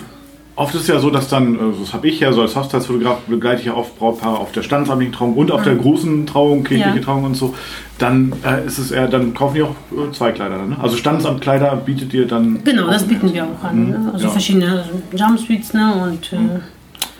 oft 0.56 0.74
ist 0.74 0.88
ja 0.88 0.98
so, 0.98 1.10
dass 1.10 1.28
dann, 1.28 1.54
äh, 1.54 1.58
das 1.80 1.92
habe 1.92 2.08
ich 2.08 2.18
ja 2.20 2.32
so 2.32 2.42
als 2.42 2.56
Hochzeitsfotograf, 2.56 3.18
begleite 3.26 3.60
ich 3.60 3.66
ja 3.66 3.74
oft 3.74 3.98
Brautpaare 3.98 4.38
auf 4.38 4.52
der 4.52 4.62
standesamtlichen 4.62 5.12
Trauung 5.14 5.34
und 5.34 5.52
auf 5.52 5.62
der 5.62 5.76
großen 5.76 6.26
Trauung, 6.26 6.64
kirchliche 6.64 6.96
Ja. 6.98 7.02
Trauung 7.04 7.24
und 7.24 7.34
so. 7.36 7.54
Dann 7.98 8.32
äh, 8.44 8.66
ist 8.66 8.78
es 8.78 8.90
eher, 8.90 9.06
dann 9.08 9.32
kaufen 9.34 9.54
die 9.54 9.62
auch 9.62 9.70
äh, 9.92 10.12
zwei 10.12 10.32
Kleider 10.32 10.58
dann, 10.58 10.70
ne? 10.70 10.76
Also 10.80 10.96
Standesamtkleider 10.96 11.76
bietet 11.76 12.12
ihr 12.12 12.26
dann. 12.26 12.62
Genau, 12.64 12.88
das 12.88 13.04
bieten 13.04 13.32
wir 13.32 13.44
auch 13.44 13.64
an. 13.64 13.90
Ne? 13.90 14.10
Also 14.12 14.26
Ja. 14.26 14.30
verschiedene 14.32 14.84
Jumpsuits 15.14 15.72
ne? 15.72 15.94
und 16.02 16.32
Mhm. 16.32 16.60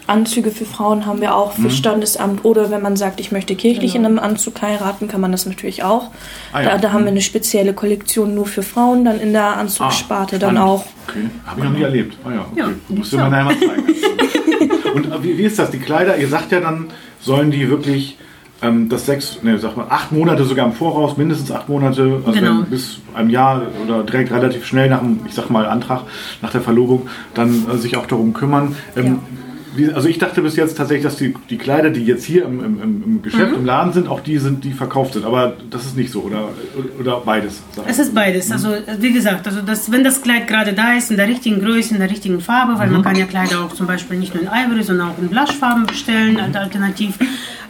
Anzüge 0.06 0.50
für 0.50 0.64
Frauen 0.64 1.04
haben 1.06 1.20
wir 1.20 1.34
auch 1.34 1.52
für 1.52 1.70
Standesamt 1.70 2.44
oder 2.44 2.70
wenn 2.70 2.82
man 2.82 2.96
sagt, 2.96 3.18
ich 3.20 3.32
möchte 3.32 3.54
kirchlich 3.56 3.94
in 3.94 4.04
einem 4.04 4.18
Anzug 4.18 4.62
heiraten, 4.62 5.08
kann 5.08 5.20
man 5.20 5.32
das 5.32 5.46
natürlich 5.46 5.82
auch. 5.82 6.10
Ah, 6.52 6.62
ja. 6.62 6.70
da, 6.70 6.78
da 6.78 6.92
haben 6.92 7.04
wir 7.04 7.10
eine 7.10 7.20
spezielle 7.20 7.72
Kollektion 7.72 8.34
nur 8.34 8.46
für 8.46 8.62
Frauen, 8.62 9.04
dann 9.04 9.20
in 9.20 9.32
der 9.32 9.56
Anzugssparte 9.56 10.38
dann 10.38 10.56
spannend. 10.56 10.70
auch. 10.70 10.84
Okay, 11.08 11.28
habe 11.46 11.60
ich 11.60 11.64
noch 11.64 11.72
nie 11.72 11.82
erlebt. 11.82 12.16
Ah 12.24 12.30
ja, 12.32 12.40
okay. 12.52 12.60
Ja, 12.60 12.68
Musst 12.88 13.12
du 13.12 13.16
ja. 13.16 13.24
mir 13.24 13.30
nachher 13.30 13.44
mal 13.44 13.58
zeigen. 13.58 13.82
Und 14.94 15.06
äh, 15.12 15.22
wie, 15.22 15.38
wie 15.38 15.42
ist 15.44 15.58
das? 15.58 15.70
Die 15.70 15.78
Kleider, 15.78 16.16
ihr 16.16 16.28
sagt 16.28 16.52
ja 16.52 16.60
dann, 16.60 16.88
sollen 17.20 17.50
die 17.50 17.68
wirklich 17.68 18.16
ähm, 18.62 18.88
das 18.88 19.06
sechs, 19.06 19.42
ne, 19.42 19.58
sag 19.58 19.76
mal, 19.76 19.86
acht 19.90 20.12
Monate 20.12 20.44
sogar 20.44 20.66
im 20.66 20.72
Voraus, 20.72 21.16
mindestens 21.16 21.50
acht 21.50 21.68
Monate, 21.68 22.22
also 22.24 22.32
Genau. 22.38 22.60
wenn 22.62 22.70
bis 22.70 23.00
einem 23.14 23.28
Jahr 23.30 23.62
oder 23.84 24.02
direkt 24.04 24.32
relativ 24.32 24.64
schnell 24.64 24.88
nach 24.88 25.00
dem, 25.00 25.20
ich 25.26 25.34
sag 25.34 25.50
mal, 25.50 25.66
Antrag, 25.66 26.02
nach 26.42 26.50
der 26.52 26.62
Verlobung, 26.62 27.08
dann 27.34 27.66
äh, 27.70 27.76
sich 27.76 27.96
auch 27.96 28.06
darum 28.06 28.32
kümmern. 28.32 28.76
Ähm, 28.96 29.18
wie, 29.28 29.45
also 29.94 30.08
ich 30.08 30.18
dachte 30.18 30.42
bis 30.42 30.56
jetzt 30.56 30.76
tatsächlich, 30.76 31.04
dass 31.04 31.16
die, 31.16 31.34
die 31.50 31.58
Kleider, 31.58 31.90
die 31.90 32.04
jetzt 32.04 32.24
hier 32.24 32.44
im, 32.44 32.60
im, 32.64 32.82
im- 32.82 33.22
Geschäft, 33.22 33.52
Mhm. 33.52 33.58
im 33.58 33.64
Laden 33.66 33.92
sind, 33.92 34.08
auch 34.08 34.20
die 34.20 34.38
sind, 34.38 34.64
die 34.64 34.72
verkauft 34.72 35.14
sind. 35.14 35.24
Aber 35.24 35.54
das 35.70 35.84
ist 35.86 35.96
nicht 35.96 36.10
so, 36.12 36.20
oder, 36.22 36.48
oder 37.00 37.20
beides. 37.24 37.62
Es 37.86 37.98
ist 37.98 38.14
beides. 38.14 38.50
Also 38.50 38.70
wie 38.98 39.12
gesagt, 39.12 39.46
also 39.46 39.60
das, 39.62 39.90
wenn 39.92 40.04
das 40.04 40.22
Kleid 40.22 40.46
gerade 40.46 40.72
da 40.72 40.94
ist, 40.94 41.10
in 41.10 41.16
der 41.16 41.28
richtigen 41.28 41.60
Größe, 41.60 41.94
in 41.94 42.00
der 42.00 42.10
richtigen 42.10 42.40
Farbe, 42.40 42.78
weil 42.78 42.88
man 42.90 43.02
kann 43.02 43.16
ja 43.16 43.26
Kleider 43.26 43.64
auch 43.64 43.72
zum 43.72 43.86
Beispiel 43.86 44.18
nicht 44.18 44.34
nur 44.34 44.42
in 44.44 44.48
Ivory, 44.48 44.82
sondern 44.82 45.10
auch 45.10 45.18
in 45.18 45.28
Blushfarben 45.28 45.86
bestellen, 45.86 46.38
als 46.40 46.54
alternativ. 46.56 47.18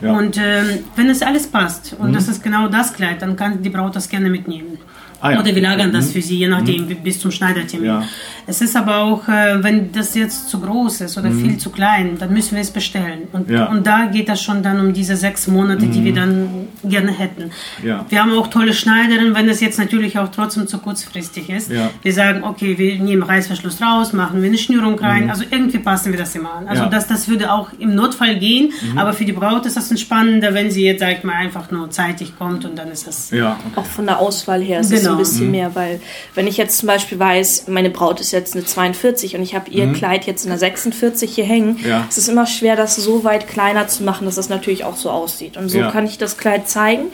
Ja. 0.02 0.12
Und 0.12 0.36
ähm, 0.36 0.80
wenn 0.96 1.08
es 1.08 1.22
alles 1.22 1.46
passt 1.46 1.96
und 1.98 2.14
das 2.14 2.28
ist 2.28 2.42
genau 2.42 2.68
das 2.68 2.92
Kleid, 2.92 3.22
dann 3.22 3.34
kann 3.36 3.62
die 3.62 3.70
Braut 3.70 3.96
das 3.96 4.08
gerne 4.08 4.28
mitnehmen. 4.28 4.78
Ah 5.26 5.32
ja. 5.32 5.40
Oder 5.40 5.54
wir 5.54 5.62
lagern 5.62 5.92
das 5.92 6.12
für 6.12 6.22
sie, 6.22 6.36
je 6.38 6.48
nachdem, 6.48 6.86
bis 7.02 7.18
zum 7.20 7.30
Schneidertermin. 7.30 7.86
Ja. 7.86 8.02
Es 8.48 8.60
ist 8.60 8.76
aber 8.76 8.98
auch, 8.98 9.26
äh, 9.28 9.62
wenn 9.62 9.90
das 9.92 10.14
jetzt 10.14 10.48
zu 10.48 10.60
groß 10.60 11.00
ist 11.00 11.18
oder 11.18 11.30
viel 11.32 11.56
zu 11.58 11.70
klein, 11.70 12.16
dann 12.18 12.32
müssen 12.32 12.54
wir 12.54 12.62
es 12.62 12.70
bestellen. 12.70 13.22
Und, 13.32 13.50
Ja. 13.50 13.66
und 13.66 13.86
da 13.86 14.06
geht 14.06 14.28
das 14.28 14.40
schon 14.40 14.62
dann 14.62 14.78
um 14.80 14.92
diese 14.92 15.16
sechs 15.16 15.48
Monate, 15.48 15.86
die 15.86 16.04
wir 16.04 16.14
dann 16.14 16.68
gerne 16.84 17.10
hätten. 17.10 17.50
Ja. 17.82 18.04
Wir 18.08 18.22
haben 18.22 18.32
auch 18.38 18.46
tolle 18.46 18.72
Schneiderinnen, 18.72 19.34
wenn 19.34 19.48
das 19.48 19.60
jetzt 19.60 19.78
natürlich 19.78 20.16
auch 20.18 20.28
trotzdem 20.30 20.68
zu 20.68 20.78
kurzfristig 20.78 21.50
ist. 21.50 21.72
Ja. 21.72 21.90
Wir 22.02 22.12
sagen, 22.12 22.44
okay, 22.44 22.78
wir 22.78 22.98
nehmen 23.00 23.22
Reißverschluss 23.24 23.82
raus, 23.82 24.12
machen 24.12 24.40
wir 24.42 24.48
eine 24.48 24.58
Schnürung 24.58 24.96
rein. 24.98 25.28
Also 25.28 25.42
irgendwie 25.50 25.78
passen 25.78 26.12
wir 26.12 26.18
das 26.18 26.34
immer 26.36 26.52
an. 26.54 26.68
Also 26.68 26.76
Mhm. 26.76 26.76
Ja. 26.76 26.86
Mhm. 26.86 26.90
das, 26.92 27.06
das 27.08 27.28
würde 27.28 27.52
auch 27.52 27.70
im 27.80 27.94
Notfall 27.96 28.36
gehen, 28.38 28.72
aber 28.94 29.12
für 29.12 29.24
die 29.24 29.32
Braut 29.32 29.66
ist 29.66 29.76
das 29.76 29.90
entspannender, 29.90 30.54
wenn 30.54 30.70
sie 30.70 30.84
jetzt, 30.84 31.00
sag 31.00 31.18
ich 31.18 31.24
mal, 31.24 31.34
einfach 31.34 31.70
nur 31.72 31.90
zeitig 31.90 32.38
kommt 32.38 32.64
und 32.64 32.78
dann 32.78 32.92
ist 32.92 33.06
das... 33.08 33.30
Ja, 33.32 33.52
okay. 33.72 33.80
Auch 33.80 33.84
von 33.86 34.06
der 34.06 34.18
Auswahl 34.20 34.60
her 34.62 34.80
ist 34.80 34.92
es 34.92 35.02
Genau. 35.02 35.15
Ein 35.16 35.18
bisschen 35.18 35.50
mehr, 35.50 35.74
weil 35.74 36.00
wenn 36.34 36.46
ich 36.46 36.56
jetzt 36.56 36.78
zum 36.78 36.86
Beispiel 36.86 37.18
weiß, 37.18 37.66
meine 37.68 37.90
Braut 37.90 38.20
ist 38.20 38.32
jetzt 38.32 38.54
eine 38.54 38.64
42 38.64 39.34
und 39.36 39.42
ich 39.42 39.54
habe 39.54 39.70
ihr 39.70 39.92
Kleid 39.92 40.26
jetzt 40.26 40.44
in 40.44 40.50
der 40.50 40.58
46 40.58 41.34
hier 41.34 41.44
hängen, 41.44 41.78
Ja. 41.86 42.04
es 42.08 42.18
ist 42.18 42.28
immer 42.28 42.46
schwer, 42.46 42.76
das 42.76 42.96
so 42.96 43.24
weit 43.24 43.48
kleiner 43.48 43.88
zu 43.88 44.02
machen, 44.04 44.24
dass 44.26 44.34
das 44.36 44.48
natürlich 44.48 44.84
auch 44.84 44.96
so 44.96 45.10
aussieht. 45.10 45.56
Und 45.56 45.68
so 45.68 45.78
Ja. 45.78 45.90
kann 45.90 46.04
ich 46.06 46.18
das 46.18 46.36
Kleid 46.36 46.68
zeigen. 46.68 47.04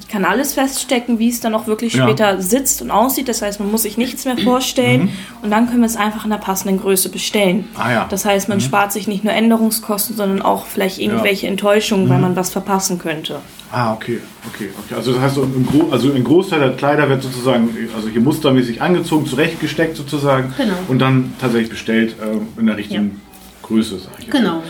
Ich 0.00 0.08
kann 0.08 0.24
alles 0.24 0.54
feststecken, 0.54 1.18
wie 1.18 1.28
es 1.28 1.40
dann 1.40 1.54
auch 1.54 1.66
wirklich 1.66 1.94
Ja. 1.94 2.04
später 2.04 2.40
sitzt 2.40 2.82
und 2.82 2.90
aussieht. 2.90 3.28
Das 3.28 3.42
heißt, 3.42 3.60
man 3.60 3.70
muss 3.70 3.82
sich 3.82 3.96
nichts 3.98 4.24
mehr 4.24 4.36
vorstellen 4.44 5.10
und 5.42 5.50
dann 5.50 5.66
können 5.68 5.80
wir 5.80 5.86
es 5.86 5.96
einfach 5.96 6.24
in 6.24 6.30
der 6.30 6.38
passenden 6.38 6.80
Größe 6.80 7.08
bestellen. 7.08 7.68
Ah 7.76 7.90
ja. 7.92 8.06
Das 8.10 8.24
heißt, 8.24 8.48
man 8.48 8.60
spart 8.60 8.92
sich 8.92 9.06
nicht 9.08 9.24
nur 9.24 9.32
Änderungskosten, 9.32 10.16
sondern 10.16 10.42
auch 10.42 10.66
vielleicht 10.66 10.98
irgendwelche 10.98 11.46
Enttäuschungen, 11.46 12.08
weil 12.08 12.18
man 12.18 12.36
was 12.36 12.50
verpassen 12.50 12.98
könnte. 12.98 13.40
Ah, 13.72 13.92
okay, 13.92 14.20
okay, 14.52 14.68
okay. 14.84 14.94
Also 14.96 15.12
das 15.12 15.22
heißt, 15.22 15.36
im 15.36 15.64
Gro 15.64 15.90
also 15.92 16.12
ein 16.12 16.24
Großteil 16.24 16.58
der 16.58 16.72
Kleider 16.72 17.08
wird 17.08 17.22
sozusagen, 17.22 17.39
also 17.46 18.08
hier 18.10 18.20
mustermäßig 18.20 18.82
angezogen, 18.82 19.26
zurechtgesteckt 19.26 19.96
sozusagen. 19.96 20.52
Genau. 20.56 20.74
Und 20.88 20.98
dann 21.00 21.32
tatsächlich 21.40 21.70
bestellt 21.70 22.16
ähm, 22.22 22.42
in 22.58 22.66
der 22.66 22.76
richtigen 22.76 23.20
Größe, 23.62 23.98
sag 23.98 24.12
ich 24.18 24.26
jetzt. 24.26 24.32
Genau. 24.36 24.62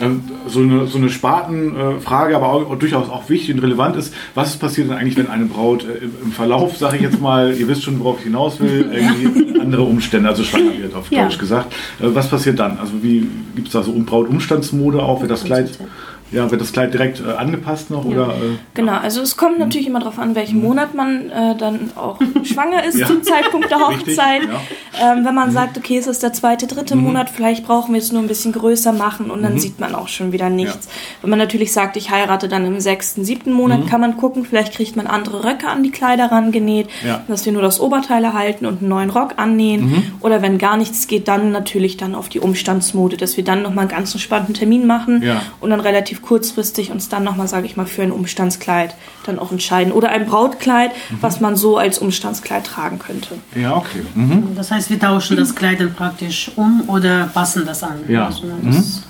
Ähm, 0.00 0.22
so 0.46 0.60
eine, 0.60 0.86
so 0.86 0.98
eine 0.98 1.08
Spartenfrage, 1.08 2.36
aber 2.36 2.48
auch, 2.48 2.78
durchaus 2.78 3.08
auch 3.08 3.28
wichtig 3.28 3.54
und 3.54 3.60
relevant 3.60 3.96
ist, 3.96 4.14
was 4.34 4.56
passiert 4.56 4.88
denn 4.90 4.96
eigentlich, 4.96 5.16
wenn 5.16 5.28
eine 5.28 5.46
Braut 5.46 5.84
äh, 5.84 6.04
im, 6.24 6.32
Verlauf, 6.32 6.76
sage 6.76 6.96
ich 6.96 7.02
jetzt 7.02 7.20
mal, 7.20 7.54
ihr 7.54 7.68
wisst 7.68 7.84
schon, 7.84 7.98
worauf 8.00 8.18
ich 8.18 8.24
hinaus 8.24 8.60
will, 8.60 8.90
irgendwie 8.92 9.58
andere 9.60 9.82
Umstände, 9.82 10.28
also 10.28 10.42
schwanger 10.42 10.76
wird, 10.78 10.94
auf 10.94 11.10
Ja. 11.10 11.24
Deutsch 11.24 11.38
gesagt. 11.38 11.72
Äh, 12.00 12.06
was 12.14 12.28
passiert 12.28 12.58
dann? 12.58 12.78
Also 12.78 12.92
wie 13.02 13.26
gibt 13.54 13.68
es 13.68 13.72
da 13.72 13.82
so 13.82 13.92
Um- 13.92 14.04
Braut-Umstandsmode 14.06 15.02
auch? 15.02 15.20
Wird 15.20 15.30
das 15.30 15.44
Kleid, 15.44 15.70
ja, 15.78 15.86
wird 16.30 16.60
das 16.60 16.72
Kleid 16.72 16.92
direkt 16.92 17.20
äh, 17.20 17.32
angepasst 17.32 17.90
noch? 17.90 18.04
Oder, 18.04 18.28
äh, 18.30 18.56
Genau, 18.74 18.94
also 18.94 19.20
es 19.22 19.36
kommt 19.36 19.58
natürlich 19.58 19.86
immer 19.86 20.00
darauf 20.00 20.18
an, 20.18 20.34
welchen 20.34 20.60
Monat 20.60 20.94
man 20.94 21.30
äh, 21.30 21.56
dann 21.56 21.90
auch 21.96 22.18
schwanger 22.44 22.84
ist 22.84 22.94
Mhm. 22.94 23.00
Ja. 23.00 23.06
zum 23.06 23.22
Zeitpunkt 23.22 23.70
der 23.70 23.78
Richtig, 23.88 24.18
Hochzeit. 24.18 24.42
ja. 24.42 24.48
Mhm. 24.48 25.18
Ähm, 25.18 25.24
wenn 25.24 25.34
man 25.34 25.50
sagt, 25.50 25.76
okay, 25.78 25.98
es 25.98 26.06
ist 26.06 26.22
der 26.22 26.32
zweite, 26.32 26.66
dritte 26.66 26.96
Monat, 26.96 27.30
vielleicht 27.30 27.64
brauchen 27.66 27.92
wir 27.94 28.00
es 28.00 28.12
nur 28.12 28.22
ein 28.22 28.28
bisschen 28.28 28.52
größer 28.52 28.92
machen 28.92 29.30
und 29.30 29.42
dann 29.42 29.54
Mhm. 29.54 29.58
sieht 29.58 29.78
man 29.80 29.94
auch 29.94 30.08
schon 30.08 30.32
wieder 30.32 30.48
nichts. 30.50 30.88
Wenn 31.20 31.30
man 31.30 31.38
natürlich 31.38 31.72
sagt, 31.72 31.96
ich 31.96 32.10
heirate 32.10 32.48
dann 32.48 32.64
im 32.66 32.80
sechsten, 32.80 33.24
siebten 33.24 33.52
Monat, 33.52 33.80
Mhm. 33.84 33.86
kann 33.86 34.00
man 34.00 34.16
gucken, 34.16 34.44
vielleicht 34.44 34.74
kriegt 34.74 34.96
man 34.96 35.06
andere 35.06 35.44
Röcke 35.44 35.68
an 35.68 35.82
die 35.82 35.90
Kleider 35.90 36.32
rangenäht, 36.32 36.88
Ja. 37.06 37.22
dass 37.28 37.44
wir 37.46 37.52
nur 37.52 37.62
das 37.62 37.78
Oberteil 37.80 38.24
erhalten 38.24 38.66
und 38.66 38.80
einen 38.80 38.88
neuen 38.88 39.10
Rock 39.10 39.34
annähen. 39.36 39.90
Mhm. 39.90 40.02
Oder 40.20 40.42
wenn 40.42 40.58
gar 40.58 40.76
nichts 40.76 41.06
geht, 41.06 41.28
dann 41.28 41.52
natürlich 41.52 41.96
dann 41.96 42.14
auf 42.14 42.28
die 42.28 42.40
Umstandsmode, 42.40 43.16
dass 43.16 43.36
wir 43.36 43.44
dann 43.44 43.62
nochmal 43.62 43.82
einen 43.82 43.90
ganz 43.90 44.12
entspannten 44.14 44.54
Termin 44.54 44.86
machen 44.86 45.22
Ja. 45.22 45.42
und 45.60 45.70
dann 45.70 45.80
relativ 45.80 46.15
kurzfristig 46.22 46.90
uns 46.90 47.08
dann 47.08 47.24
nochmal, 47.24 47.48
sage 47.48 47.66
ich 47.66 47.76
mal, 47.76 47.86
für 47.86 48.02
ein 48.02 48.12
Umstandskleid 48.12 48.94
dann 49.24 49.38
auch 49.38 49.52
entscheiden. 49.52 49.92
Oder 49.92 50.10
ein 50.10 50.26
Brautkleid, 50.26 50.90
Mhm. 51.10 51.18
was 51.20 51.40
man 51.40 51.56
so 51.56 51.76
als 51.78 51.98
Umstandskleid 51.98 52.64
tragen 52.66 52.98
könnte. 52.98 53.36
ja, 53.54 53.76
okay. 53.76 54.02
Mhm. 54.14 54.54
Das 54.56 54.70
heißt, 54.70 54.90
wir 54.90 54.98
tauschen 54.98 55.36
das 55.36 55.54
Kleid 55.54 55.80
dann 55.80 55.94
praktisch 55.94 56.50
um 56.56 56.84
oder 56.88 57.30
passen 57.32 57.64
das 57.66 57.82
an. 57.82 57.98
Ja. 58.08 58.26
Also, 58.26 58.46
ne, 58.46 58.54
das 58.64 59.02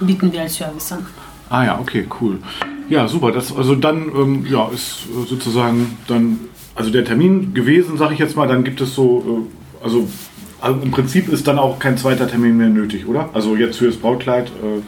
bieten 0.00 0.32
wir 0.32 0.42
als 0.42 0.54
Service 0.56 0.92
an. 0.92 1.06
Ah 1.50 1.64
ja, 1.64 1.78
okay, 1.78 2.06
cool. 2.20 2.38
Ja, 2.88 3.06
super. 3.08 3.32
Das, 3.32 3.54
also 3.54 3.74
dann 3.74 4.08
ähm, 4.14 4.46
ja, 4.50 4.68
ist 4.68 5.00
sozusagen 5.28 5.96
dann, 6.06 6.38
also 6.74 6.90
der 6.90 7.04
Termin 7.04 7.54
gewesen, 7.54 7.96
sage 7.96 8.14
ich 8.14 8.18
jetzt 8.18 8.36
mal, 8.36 8.46
dann 8.48 8.64
gibt 8.64 8.80
es 8.80 8.94
so, 8.94 9.46
äh, 9.80 9.84
also, 9.84 10.08
also 10.60 10.80
im 10.82 10.90
Prinzip 10.90 11.28
ist 11.28 11.46
dann 11.46 11.58
auch 11.58 11.78
kein 11.78 11.96
zweiter 11.96 12.26
Termin 12.28 12.56
mehr 12.56 12.68
nötig, 12.68 13.06
oder? 13.06 13.28
Also 13.34 13.56
jetzt 13.56 13.78
für 13.78 13.86
das 13.86 13.96
Brautkleid. 13.96 14.48
Äh, 14.48 14.82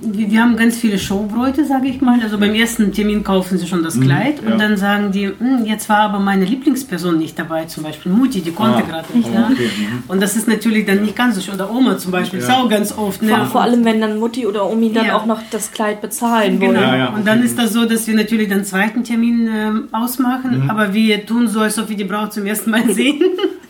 wir, 0.00 0.30
wir 0.30 0.40
haben 0.42 0.56
ganz 0.56 0.76
viele 0.76 0.98
Showbräute, 0.98 1.64
sage 1.64 1.88
ich 1.88 2.00
mal. 2.00 2.20
Also 2.22 2.38
beim 2.38 2.54
ersten 2.54 2.92
Termin 2.92 3.22
kaufen 3.24 3.58
sie 3.58 3.66
schon 3.66 3.82
das 3.82 4.00
Kleid 4.00 4.42
ja. 4.44 4.52
und 4.52 4.58
dann 4.60 4.76
sagen 4.76 5.12
die, 5.12 5.26
"Hm, 5.28 5.64
jetzt 5.64 5.88
war 5.88 5.98
aber 6.00 6.18
meine 6.20 6.44
Lieblingsperson 6.44 7.18
nicht 7.18 7.38
dabei, 7.38 7.64
zum 7.66 7.84
Beispiel 7.84 8.12
Mutti, 8.12 8.40
die 8.40 8.50
konnte 8.52 8.78
Ah, 8.84 8.88
gerade 8.88 9.16
nicht. 9.16 9.28
oh, 9.28 9.34
Ne? 9.38 9.48
okay, 9.52 9.68
mhm. 9.78 10.02
Und 10.08 10.22
das 10.22 10.36
ist 10.36 10.48
natürlich 10.48 10.84
dann 10.86 11.02
nicht 11.02 11.16
ganz 11.16 11.36
so 11.36 11.40
schön. 11.40 11.54
Oder 11.54 11.70
Oma 11.70 11.98
zum 11.98 12.12
Beispiel, 12.12 12.40
ist 12.40 12.50
auch 12.50 12.68
ganz 12.68 12.96
oft. 12.96 13.22
Ne? 13.22 13.28
Vor, 13.30 13.46
vor 13.46 13.62
allem, 13.62 13.84
wenn 13.84 14.00
dann 14.00 14.18
Mutti 14.18 14.46
oder 14.46 14.68
Omi 14.68 14.92
dann 14.92 15.06
Ja. 15.06 15.16
auch 15.16 15.26
noch 15.26 15.40
das 15.50 15.70
Kleid 15.72 16.00
bezahlen 16.02 16.60
wollen. 16.60 16.74
Genau. 16.74 16.80
Ja, 16.86 16.96
ja, 16.96 17.08
Und 17.08 17.26
dann 17.26 17.38
okay. 17.38 17.46
ist 17.46 17.58
das 17.58 17.72
so, 17.72 17.84
dass 17.84 18.06
wir 18.06 18.14
natürlich 18.14 18.48
den 18.48 18.64
zweiten 18.64 19.04
Termin 19.04 19.48
ähm, 19.52 19.88
ausmachen, 19.92 20.68
aber 20.68 20.92
wir 20.94 21.24
tun 21.26 21.48
so, 21.48 21.60
als 21.60 21.78
ob 21.78 21.88
wir 21.88 21.96
die 21.96 22.04
Braut 22.04 22.32
zum 22.32 22.44
ersten 22.46 22.70
Mal 22.70 22.88
sehen. 22.92 23.20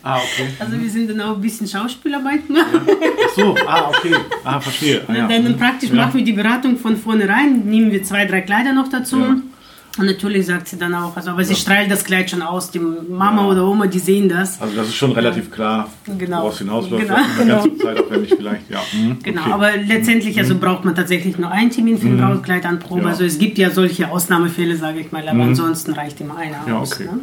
Ah, 0.05 0.17
okay. 0.17 0.49
Also 0.59 0.79
wir 0.81 0.89
sind 0.89 1.09
dann 1.09 1.21
auch 1.21 1.35
ein 1.35 1.41
bisschen 1.41 1.65
Schauspieler 1.65 2.19
manchmal. 2.19 2.63
Ach 2.65 3.29
so, 3.35 3.55
ah, 3.65 3.89
okay. 3.89 4.13
Ah, 4.43 4.59
verstehe. 4.59 5.01
Ah, 5.07 5.13
ja. 5.15 5.27
Dann 5.29 5.57
praktisch 5.57 5.89
Ja. 5.91 5.95
machen 5.95 6.15
wir 6.15 6.23
die 6.25 6.33
Beratung 6.33 6.77
von 6.77 6.97
vornherein, 6.97 7.61
nehmen 7.65 7.89
wir 7.89 8.03
zwei, 8.03 8.25
drei 8.25 8.41
Kleider 8.41 8.73
noch 8.73 8.89
dazu. 8.89 9.19
Ja. 9.19 9.35
Und 9.99 10.07
natürlich 10.07 10.47
sagt 10.47 10.67
sie 10.69 10.77
dann 10.79 10.95
auch, 10.95 11.15
also, 11.15 11.29
aber 11.29 11.43
sie 11.43 11.53
strahlt 11.53 11.91
das 11.91 12.03
Kleid 12.03 12.27
schon 12.27 12.41
aus. 12.41 12.71
Die 12.71 12.79
Mama 12.79 13.47
oder 13.47 13.63
Oma, 13.67 13.85
die 13.85 13.99
sehen 13.99 14.27
das. 14.27 14.59
Also 14.59 14.75
das 14.75 14.87
ist 14.87 14.95
schon 14.95 15.11
relativ 15.11 15.51
klar, 15.51 15.87
Genau. 16.17 16.41
woraus 16.41 16.57
hinausläuft. 16.57 17.03
Genau. 17.05 17.19
Eine 17.39 17.47
ganze 17.51 17.77
Zeit 17.77 17.99
aufwendig 17.99 18.33
vielleicht, 18.35 18.71
ja. 18.71 18.79
Mhm, 18.91 19.17
Genau, 19.21 19.41
okay. 19.41 19.51
aber 19.51 19.69
letztendlich 19.77 20.39
also 20.39 20.55
braucht 20.57 20.83
man 20.83 20.95
tatsächlich 20.95 21.37
nur 21.37 21.51
einen 21.51 21.69
Termin 21.69 21.99
für 21.99 22.07
die 22.07 22.15
Brautkleidanprobe. 22.15 23.01
Ja. 23.03 23.07
Also 23.09 23.23
es 23.23 23.37
gibt 23.37 23.59
ja 23.59 23.69
solche 23.69 24.09
Ausnahmefälle, 24.09 24.75
sage 24.77 24.99
ich 24.99 25.11
mal, 25.11 25.27
aber 25.29 25.43
ansonsten 25.43 25.93
reicht 25.93 26.19
immer 26.21 26.37
einer 26.37 26.57
Ja, 26.67 26.79
aus. 26.79 26.93
okay. 26.93 27.03
Ne? 27.05 27.19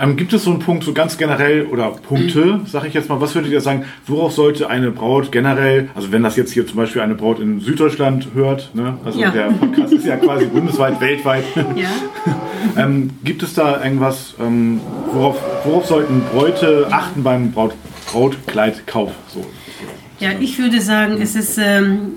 Ähm, 0.00 0.16
gibt 0.16 0.32
es 0.32 0.42
so 0.42 0.50
einen 0.50 0.58
Punkt, 0.58 0.82
so 0.82 0.92
ganz 0.92 1.18
generell, 1.18 1.66
oder 1.66 1.90
Punkte, 1.90 2.62
sage 2.66 2.88
ich 2.88 2.94
jetzt 2.94 3.08
mal, 3.08 3.20
was 3.20 3.36
würdet 3.36 3.52
ihr 3.52 3.60
sagen, 3.60 3.84
worauf 4.08 4.32
sollte 4.32 4.68
eine 4.68 4.90
Braut 4.90 5.30
generell, 5.30 5.88
also 5.94 6.10
wenn 6.10 6.24
das 6.24 6.34
jetzt 6.34 6.50
hier 6.52 6.66
zum 6.66 6.78
Beispiel 6.78 7.00
eine 7.00 7.14
Braut 7.14 7.38
in 7.38 7.60
Süddeutschland 7.60 8.28
hört, 8.34 8.74
ne, 8.74 8.98
also 9.04 9.20
Ja. 9.20 9.30
der 9.30 9.50
Podcast 9.52 9.92
ist 9.92 10.04
ja 10.04 10.16
quasi 10.16 10.46
bundesweit, 10.46 11.00
weltweit, 11.00 11.44
Ja. 11.76 11.88
Ähm, 12.78 13.10
gibt 13.24 13.42
es 13.42 13.54
da 13.54 13.82
irgendwas, 13.84 14.34
ähm, 14.40 14.80
worauf, 15.12 15.36
worauf 15.64 15.86
sollten 15.86 16.22
Bräute 16.32 16.86
achten 16.90 17.22
beim 17.22 17.50
Braut, 17.52 17.74
Brautkleidkauf? 18.10 19.12
So. 19.28 19.44
Ja, 20.20 20.30
ich 20.40 20.58
würde 20.58 20.80
sagen, 20.80 21.18
es 21.20 21.36
ist 21.36 21.58
ähm, 21.58 22.12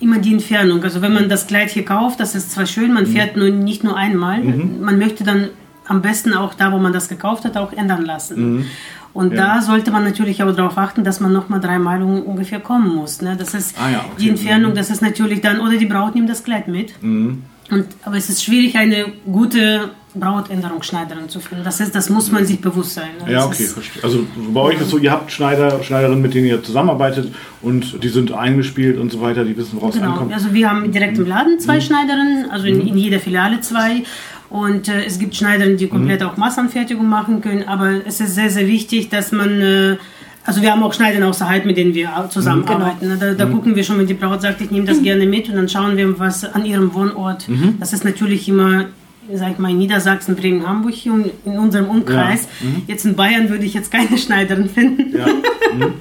immer 0.00 0.18
die 0.18 0.32
Entfernung. 0.32 0.82
Also 0.82 1.02
wenn 1.02 1.12
man 1.12 1.28
das 1.28 1.46
Kleid 1.46 1.70
hier 1.70 1.84
kauft, 1.84 2.20
das 2.20 2.34
ist 2.34 2.52
zwar 2.52 2.66
schön, 2.66 2.92
man 2.92 3.06
fährt 3.06 3.36
nur, 3.36 3.50
nicht 3.50 3.84
nur 3.84 3.96
einmal. 3.96 4.42
Man 4.42 4.98
möchte 4.98 5.24
dann 5.24 5.48
am 5.86 6.00
besten 6.00 6.32
auch 6.32 6.54
da, 6.54 6.72
wo 6.72 6.78
man 6.78 6.92
das 6.92 7.08
gekauft 7.08 7.44
hat, 7.44 7.56
auch 7.56 7.72
ändern 7.72 8.04
lassen. 8.04 8.66
Und 9.12 9.32
Ja. 9.34 9.56
da 9.56 9.62
sollte 9.62 9.90
man 9.90 10.02
natürlich 10.02 10.42
auch 10.42 10.54
darauf 10.56 10.76
achten, 10.78 11.04
dass 11.04 11.20
man 11.20 11.32
nochmal 11.32 11.60
dreimal 11.60 12.02
un- 12.02 12.22
ungefähr 12.22 12.58
kommen 12.60 12.94
muss. 12.96 13.20
Ne? 13.22 13.36
Das 13.38 13.54
ist 13.54 13.76
Ah 13.78 13.90
ja, 13.90 13.98
okay. 13.98 14.08
die 14.18 14.28
Entfernung, 14.30 14.74
das 14.74 14.90
ist 14.90 15.02
natürlich 15.02 15.40
dann, 15.40 15.60
oder 15.60 15.76
die 15.76 15.86
Braut 15.86 16.14
nimmt 16.14 16.28
das 16.30 16.42
Kleid 16.42 16.66
mit. 16.66 17.00
Mhm. 17.02 17.42
Und, 17.70 17.86
aber 18.04 18.16
es 18.16 18.28
ist 18.28 18.44
schwierig, 18.44 18.76
eine 18.76 19.06
gute 19.24 19.90
Brautänderungsschneiderin 20.14 21.28
zu 21.28 21.40
finden. 21.40 21.64
Das, 21.64 21.80
ist, 21.80 21.94
das 21.94 22.10
muss 22.10 22.30
man 22.30 22.44
sich 22.46 22.60
bewusst 22.60 22.94
sein. 22.94 23.08
ne? 23.24 23.32
Ja, 23.32 23.38
Das 23.38 23.46
okay, 23.46 23.64
verstehe. 23.64 24.04
Also 24.04 24.26
bei 24.52 24.60
euch 24.60 24.80
ist 24.80 24.90
so, 24.90 24.98
ihr 24.98 25.10
habt 25.10 25.32
Schneider, 25.32 25.82
Schneiderinnen, 25.82 26.20
mit 26.22 26.34
denen 26.34 26.46
ihr 26.46 26.62
zusammenarbeitet 26.62 27.34
und 27.62 28.02
die 28.02 28.08
sind 28.08 28.32
eingespielt 28.32 28.98
und 28.98 29.10
so 29.10 29.20
weiter, 29.20 29.44
die 29.44 29.56
wissen, 29.56 29.76
woraus 29.80 29.94
es 29.94 30.00
Genau, 30.00 30.12
ankommt. 30.12 30.32
also 30.34 30.52
wir 30.52 30.70
haben 30.70 30.90
direkt 30.92 31.18
im 31.18 31.26
Laden 31.26 31.54
Mhm. 31.54 31.58
zwei 31.60 31.80
Schneiderinnen, 31.80 32.50
also 32.50 32.66
in, 32.66 32.86
in 32.86 32.96
jeder 32.96 33.18
Filiale 33.20 33.60
zwei. 33.60 34.02
Und 34.50 34.88
äh, 34.88 35.04
es 35.04 35.18
gibt 35.18 35.34
Schneiderinnen, 35.34 35.78
die 35.78 35.88
komplett 35.88 36.20
Mhm. 36.20 36.26
auch 36.28 36.36
Massenfertigung 36.36 37.08
machen 37.08 37.40
können, 37.40 37.64
aber 37.66 38.06
es 38.06 38.20
ist 38.20 38.34
sehr, 38.34 38.50
sehr 38.50 38.68
wichtig, 38.68 39.08
dass 39.08 39.32
man, 39.32 39.60
äh, 39.60 39.96
also 40.44 40.60
wir 40.60 40.70
haben 40.70 40.82
auch 40.82 40.92
Schneiderinnen 40.92 41.28
außerhalb, 41.28 41.64
mit 41.64 41.76
denen 41.76 41.94
wir 41.94 42.28
zusammenarbeiten. 42.30 43.14
Mhm. 43.14 43.18
Da, 43.18 43.32
da 43.32 43.46
gucken 43.46 43.74
wir 43.74 43.82
schon, 43.82 43.98
wenn 43.98 44.06
die 44.06 44.14
Braut 44.14 44.42
sagt, 44.42 44.60
ich 44.60 44.70
nehme 44.70 44.86
das 44.86 45.02
gerne 45.02 45.26
mit 45.26 45.48
und 45.48 45.56
dann 45.56 45.68
schauen 45.68 45.96
wir, 45.96 46.18
was 46.18 46.44
an 46.44 46.66
ihrem 46.66 46.92
Wohnort. 46.94 47.48
Mhm. 47.48 47.76
Das 47.80 47.92
ist 47.92 48.04
natürlich 48.04 48.48
immer, 48.48 48.86
sag 49.32 49.52
ich 49.52 49.58
mal, 49.58 49.70
in 49.70 49.78
Niedersachsen, 49.78 50.36
Bremen, 50.36 50.66
Hamburg 50.68 50.92
hier 50.92 51.14
und 51.14 51.30
in 51.46 51.58
unserem 51.58 51.88
Umkreis. 51.88 52.46
Jetzt 52.86 53.06
in 53.06 53.16
Bayern 53.16 53.48
würde 53.48 53.64
ich 53.64 53.72
jetzt 53.72 53.90
keine 53.90 54.18
Schneiderin 54.18 54.68
finden. 54.68 55.12
Mhm. 55.12 55.18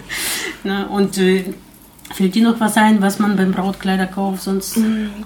Ja. 0.65 0.69
Ne? 0.71 0.88
Und 0.88 1.17
äh, 1.17 1.43
fällt 2.11 2.35
dir 2.35 2.43
noch 2.43 2.59
was 2.59 2.77
ein, 2.77 3.01
was 3.01 3.19
man 3.19 3.35
beim 3.35 3.51
Brautkleiderkauf 3.51 4.41
sonst... 4.41 4.77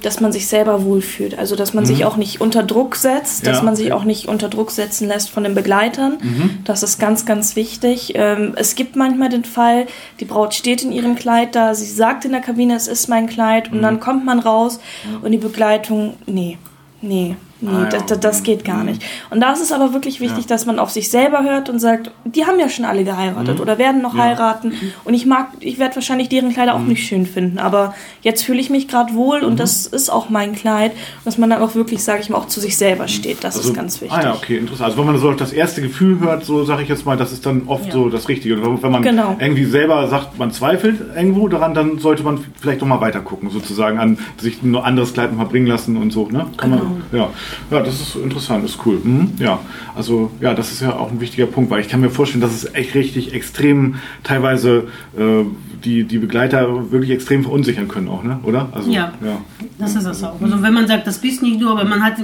dass 0.01 0.21
man 0.21 0.31
sich 0.31 0.47
selber 0.47 0.83
wohlfühlt. 0.83 1.37
Also, 1.37 1.55
dass 1.55 1.73
man 1.73 1.85
sich 1.85 2.05
auch 2.05 2.17
nicht 2.17 2.39
unter 2.39 2.63
Druck 2.63 2.95
setzt, 2.95 3.45
dass 3.45 3.57
Ja, 3.57 3.63
man 3.63 3.75
sich 3.75 3.91
auch 3.93 4.03
nicht 4.03 4.27
unter 4.27 4.47
Druck 4.47 4.71
setzen 4.71 5.07
lässt 5.07 5.29
von 5.29 5.43
den 5.43 5.55
Begleitern. 5.55 6.17
Das 6.63 6.83
ist 6.83 6.99
ganz, 6.99 7.25
ganz 7.25 7.55
wichtig. 7.55 8.13
Ähm, 8.15 8.53
es 8.55 8.75
gibt 8.75 8.95
manchmal 8.95 9.29
den 9.29 9.43
Fall, 9.43 9.87
die 10.19 10.25
Braut 10.25 10.53
steht 10.53 10.83
in 10.83 10.91
ihrem 10.91 11.15
Kleid 11.15 11.55
da, 11.55 11.73
sie 11.75 11.85
sagt 11.85 12.25
in 12.25 12.31
der 12.31 12.41
Kabine, 12.41 12.75
es 12.75 12.87
ist 12.87 13.07
mein 13.07 13.27
Kleid, 13.27 13.71
und 13.71 13.81
dann 13.81 13.99
kommt 13.99 14.25
man 14.25 14.39
raus 14.39 14.79
und 15.21 15.31
die 15.31 15.37
Begleitung, 15.37 16.13
nee, 16.25 16.57
nee. 17.01 17.35
Nee, 17.59 17.69
Ah, 17.71 17.89
ja. 17.91 17.99
das, 18.07 18.19
das, 18.19 18.43
geht 18.43 18.63
gar 18.63 18.83
nicht. 18.83 19.01
Und 19.31 19.39
da 19.39 19.51
ist 19.51 19.61
es 19.61 19.71
aber 19.71 19.93
wirklich 19.93 20.19
wichtig, 20.19 20.45
dass 20.45 20.65
man 20.67 20.77
auf 20.77 20.91
sich 20.91 21.09
selber 21.09 21.43
hört 21.43 21.69
und 21.69 21.79
sagt, 21.79 22.11
die 22.23 22.45
haben 22.45 22.59
ja 22.59 22.69
schon 22.69 22.85
alle 22.85 23.03
geheiratet 23.03 23.59
oder 23.59 23.77
werden 23.79 24.01
noch 24.03 24.15
Ja. 24.15 24.23
heiraten. 24.25 24.73
Und 25.05 25.13
ich 25.15 25.25
mag, 25.25 25.47
ich 25.59 25.79
werde 25.79 25.95
wahrscheinlich 25.95 26.29
deren 26.29 26.53
Kleider 26.53 26.75
auch 26.75 26.79
nicht 26.81 27.07
schön 27.07 27.25
finden. 27.25 27.57
Aber 27.57 27.95
jetzt 28.21 28.43
fühle 28.43 28.59
ich 28.59 28.69
mich 28.69 28.87
gerade 28.87 29.13
wohl 29.15 29.41
und 29.41 29.59
das 29.59 29.87
ist 29.87 30.09
auch 30.09 30.29
mein 30.29 30.53
Kleid. 30.55 30.91
Dass 31.25 31.37
man 31.39 31.49
dann 31.49 31.61
auch 31.61 31.73
wirklich, 31.73 32.03
sage 32.03 32.21
ich 32.21 32.29
mal, 32.29 32.37
auch 32.37 32.47
zu 32.47 32.59
sich 32.59 32.77
selber 32.77 33.07
steht. 33.07 33.43
Das 33.43 33.55
ist 33.57 33.73
ganz 33.73 34.01
wichtig. 34.01 34.17
Ah 34.17 34.21
ja, 34.23 34.33
okay, 34.35 34.57
interessant. 34.57 34.89
Also 34.89 34.99
wenn 34.99 35.07
man 35.07 35.17
so 35.17 35.31
das 35.31 35.51
erste 35.51 35.81
Gefühl 35.81 36.19
hört, 36.19 36.45
so 36.45 36.63
sage 36.63 36.83
ich 36.83 36.89
jetzt 36.89 37.05
mal, 37.05 37.17
das 37.17 37.31
ist 37.31 37.45
dann 37.45 37.63
oft 37.67 37.87
Ja. 37.87 37.91
so 37.93 38.09
das 38.09 38.27
Richtige. 38.29 38.59
Und 38.61 38.83
wenn 38.83 38.91
man 38.91 39.01
Genau. 39.01 39.35
irgendwie 39.39 39.65
selber 39.65 40.07
sagt, 40.07 40.37
man 40.37 40.51
zweifelt 40.51 41.01
irgendwo 41.15 41.47
daran, 41.47 41.73
dann 41.73 41.97
sollte 41.97 42.21
man 42.23 42.39
vielleicht 42.59 42.81
noch 42.81 42.87
mal 42.87 43.01
weiter 43.01 43.21
gucken, 43.21 43.49
sozusagen 43.49 43.97
an 43.99 44.19
sich 44.37 44.61
ein 44.61 44.75
anderes 44.75 45.13
Kleid 45.13 45.31
noch 45.31 45.39
mal 45.39 45.45
bringen 45.45 45.65
lassen 45.67 45.97
und 45.97 46.11
so. 46.11 46.27
Ne? 46.29 46.45
Kann 46.57 46.71
Genau. 46.71 46.83
man, 46.83 47.03
ja. 47.11 47.29
Ja, 47.71 47.81
das 47.81 48.01
ist 48.01 48.15
interessant, 48.15 48.65
ist 48.65 48.79
cool. 48.85 48.99
Mhm. 49.03 49.31
Ja, 49.39 49.59
also 49.95 50.31
ja, 50.41 50.53
das 50.53 50.71
ist 50.71 50.81
ja 50.81 50.93
auch 50.93 51.11
ein 51.11 51.19
wichtiger 51.19 51.45
Punkt, 51.45 51.69
weil 51.69 51.81
ich 51.81 51.89
kann 51.89 52.01
mir 52.01 52.09
vorstellen, 52.09 52.41
dass 52.41 52.53
es 52.53 52.73
echt 52.73 52.95
richtig 52.95 53.33
extrem 53.33 53.95
teilweise 54.23 54.87
äh, 55.17 55.43
die, 55.83 56.03
die 56.03 56.17
Begleiter 56.17 56.91
wirklich 56.91 57.11
extrem 57.11 57.43
verunsichern 57.43 57.87
können 57.87 58.07
auch, 58.07 58.23
ne? 58.23 58.39
oder? 58.43 58.69
Also, 58.71 58.91
Ja. 58.91 59.13
ja. 59.23 59.37
Das 59.77 59.95
ist 59.95 60.05
es 60.05 60.23
auch. 60.23 60.41
Also 60.41 60.61
wenn 60.61 60.73
man 60.73 60.87
sagt, 60.87 61.05
das 61.07 61.19
bist 61.19 61.41
nicht 61.43 61.61
du, 61.61 61.69
aber 61.69 61.85
man 61.85 62.03
hat 62.03 62.15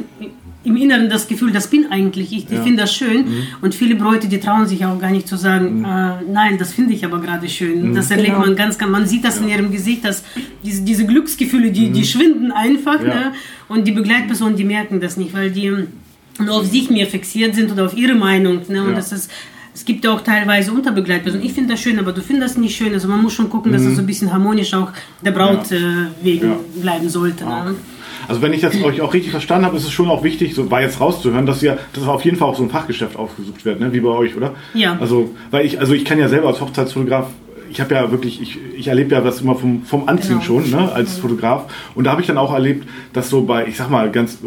im 0.66 0.78
Inneren 0.78 1.10
das 1.10 1.28
Gefühl, 1.28 1.52
das 1.52 1.68
bin 1.68 1.92
eigentlich 1.92 2.32
ich, 2.32 2.46
ich 2.46 2.52
Ja. 2.52 2.62
finde 2.64 2.84
das 2.84 2.94
schön. 2.96 3.26
Und 3.62 3.76
viele 3.76 3.96
Bräute, 3.96 4.28
die 4.28 4.40
trauen 4.40 4.66
sich 4.66 4.86
auch 4.86 4.98
gar 5.00 5.12
nicht 5.12 5.28
zu 5.28 5.36
sagen, 5.36 5.84
äh, 5.84 6.24
nein, 6.32 6.58
das 6.58 6.74
finde 6.74 6.94
ich 6.94 7.04
aber 7.04 7.20
gerade 7.20 7.50
schön. 7.50 7.94
Das 7.94 8.10
erlebt 8.12 8.30
Genau. 8.30 8.40
man 8.46 8.56
ganz, 8.56 8.78
ganz, 8.78 8.92
man 8.92 9.06
sieht 9.06 9.26
das 9.26 9.40
in 9.40 9.50
ihrem 9.50 9.72
Gesicht, 9.72 10.06
dass 10.06 10.24
diese, 10.64 10.84
diese 10.84 11.06
Glücksgefühle, 11.06 11.72
die, 11.72 11.90
die 11.92 12.06
schwinden 12.06 12.52
einfach. 12.52 13.00
Ja. 13.02 13.08
Ne? 13.08 13.32
Und 13.68 13.86
die 13.88 13.92
Begleitpersonen, 13.92 14.56
die 14.56 14.64
merken 14.64 15.02
das 15.02 15.18
nicht, 15.18 15.34
weil 15.34 15.52
die 15.52 15.70
nur 16.40 16.56
auf 16.56 16.66
sich 16.66 16.90
mehr 16.90 17.08
fixiert 17.08 17.56
sind 17.56 17.72
oder 17.72 17.86
auf 17.86 17.98
ihre 17.98 18.16
Meinung. 18.16 18.62
Ne? 18.70 18.82
Und 18.84 18.90
Ja. 18.92 18.96
das 18.96 19.12
ist 19.12 19.30
es 19.76 19.86
gibt 19.86 20.06
ja 20.06 20.12
auch 20.14 20.22
teilweise 20.22 20.72
Unterbegleitpersonen. 20.72 21.44
Ich 21.44 21.54
finde 21.54 21.74
das 21.74 21.82
schön, 21.82 21.98
aber 21.98 22.12
du 22.12 22.22
findest 22.22 22.54
das 22.56 22.62
nicht 22.62 22.76
schön. 22.78 22.94
Also 22.94 23.08
man 23.08 23.24
muss 23.24 23.34
schon 23.34 23.50
gucken, 23.50 23.72
dass 23.74 23.82
es 23.82 23.96
so 23.96 24.02
ein 24.04 24.06
bisschen 24.06 24.32
harmonisch 24.32 24.72
auch 24.76 24.92
der 25.26 25.32
Braut 25.32 25.72
Ja. 25.72 25.78
äh, 25.78 25.82
wegen 26.22 26.48
Ja. 26.50 26.56
bleiben 26.80 27.10
sollte. 27.10 27.44
Ah, 27.48 27.66
Ne? 27.66 27.76
Also 28.28 28.42
wenn 28.42 28.54
ich 28.54 28.62
das 28.62 28.82
euch 28.84 29.02
auch 29.02 29.14
richtig 29.14 29.32
verstanden 29.32 29.66
habe, 29.66 29.78
ist 29.78 29.84
es 29.84 29.92
schon 29.92 30.10
auch 30.10 30.24
wichtig, 30.24 30.56
so 30.56 30.70
war 30.72 30.82
jetzt 30.82 31.00
rauszuhören, 31.00 31.46
dass 31.46 31.62
ihr, 31.64 31.78
dass 31.94 32.08
auf 32.08 32.24
jeden 32.26 32.38
Fall 32.38 32.48
auch 32.50 32.56
so 32.58 32.64
ein 32.64 32.70
Fachgeschäft 32.70 33.16
aufgesucht 33.18 33.66
wird, 33.66 33.80
ne? 33.80 33.94
wie 33.94 34.00
bei 34.00 34.10
euch, 34.10 34.36
oder? 34.36 34.54
Ja. 34.74 34.98
Also, 35.00 35.32
weil 35.52 35.66
ich, 35.66 35.80
also 35.80 35.94
ich 35.94 36.06
kann 36.06 36.20
ja 36.20 36.28
selber 36.30 36.48
als 36.48 36.62
Hochzeitsfotograf, 36.62 37.28
ich 37.70 37.82
habe 37.82 37.96
ja 37.96 38.12
wirklich, 38.12 38.40
ich, 38.42 38.60
ich 38.78 38.88
erlebe 38.88 39.16
ja 39.16 39.22
das 39.22 39.42
immer 39.42 39.56
vom, 39.56 39.84
vom 39.84 40.08
Anziehen 40.08 40.40
Genau. 40.40 40.62
schon, 40.62 40.70
ne? 40.70 40.92
als 40.92 41.18
Fotograf. 41.18 41.66
Und 41.96 42.04
da 42.04 42.12
habe 42.12 42.22
ich 42.22 42.28
dann 42.28 42.38
auch 42.38 42.54
erlebt, 42.54 42.88
dass 43.14 43.30
so 43.30 43.44
bei, 43.44 43.66
ich 43.68 43.78
sag 43.78 43.90
mal, 43.90 44.12
ganz, 44.12 44.38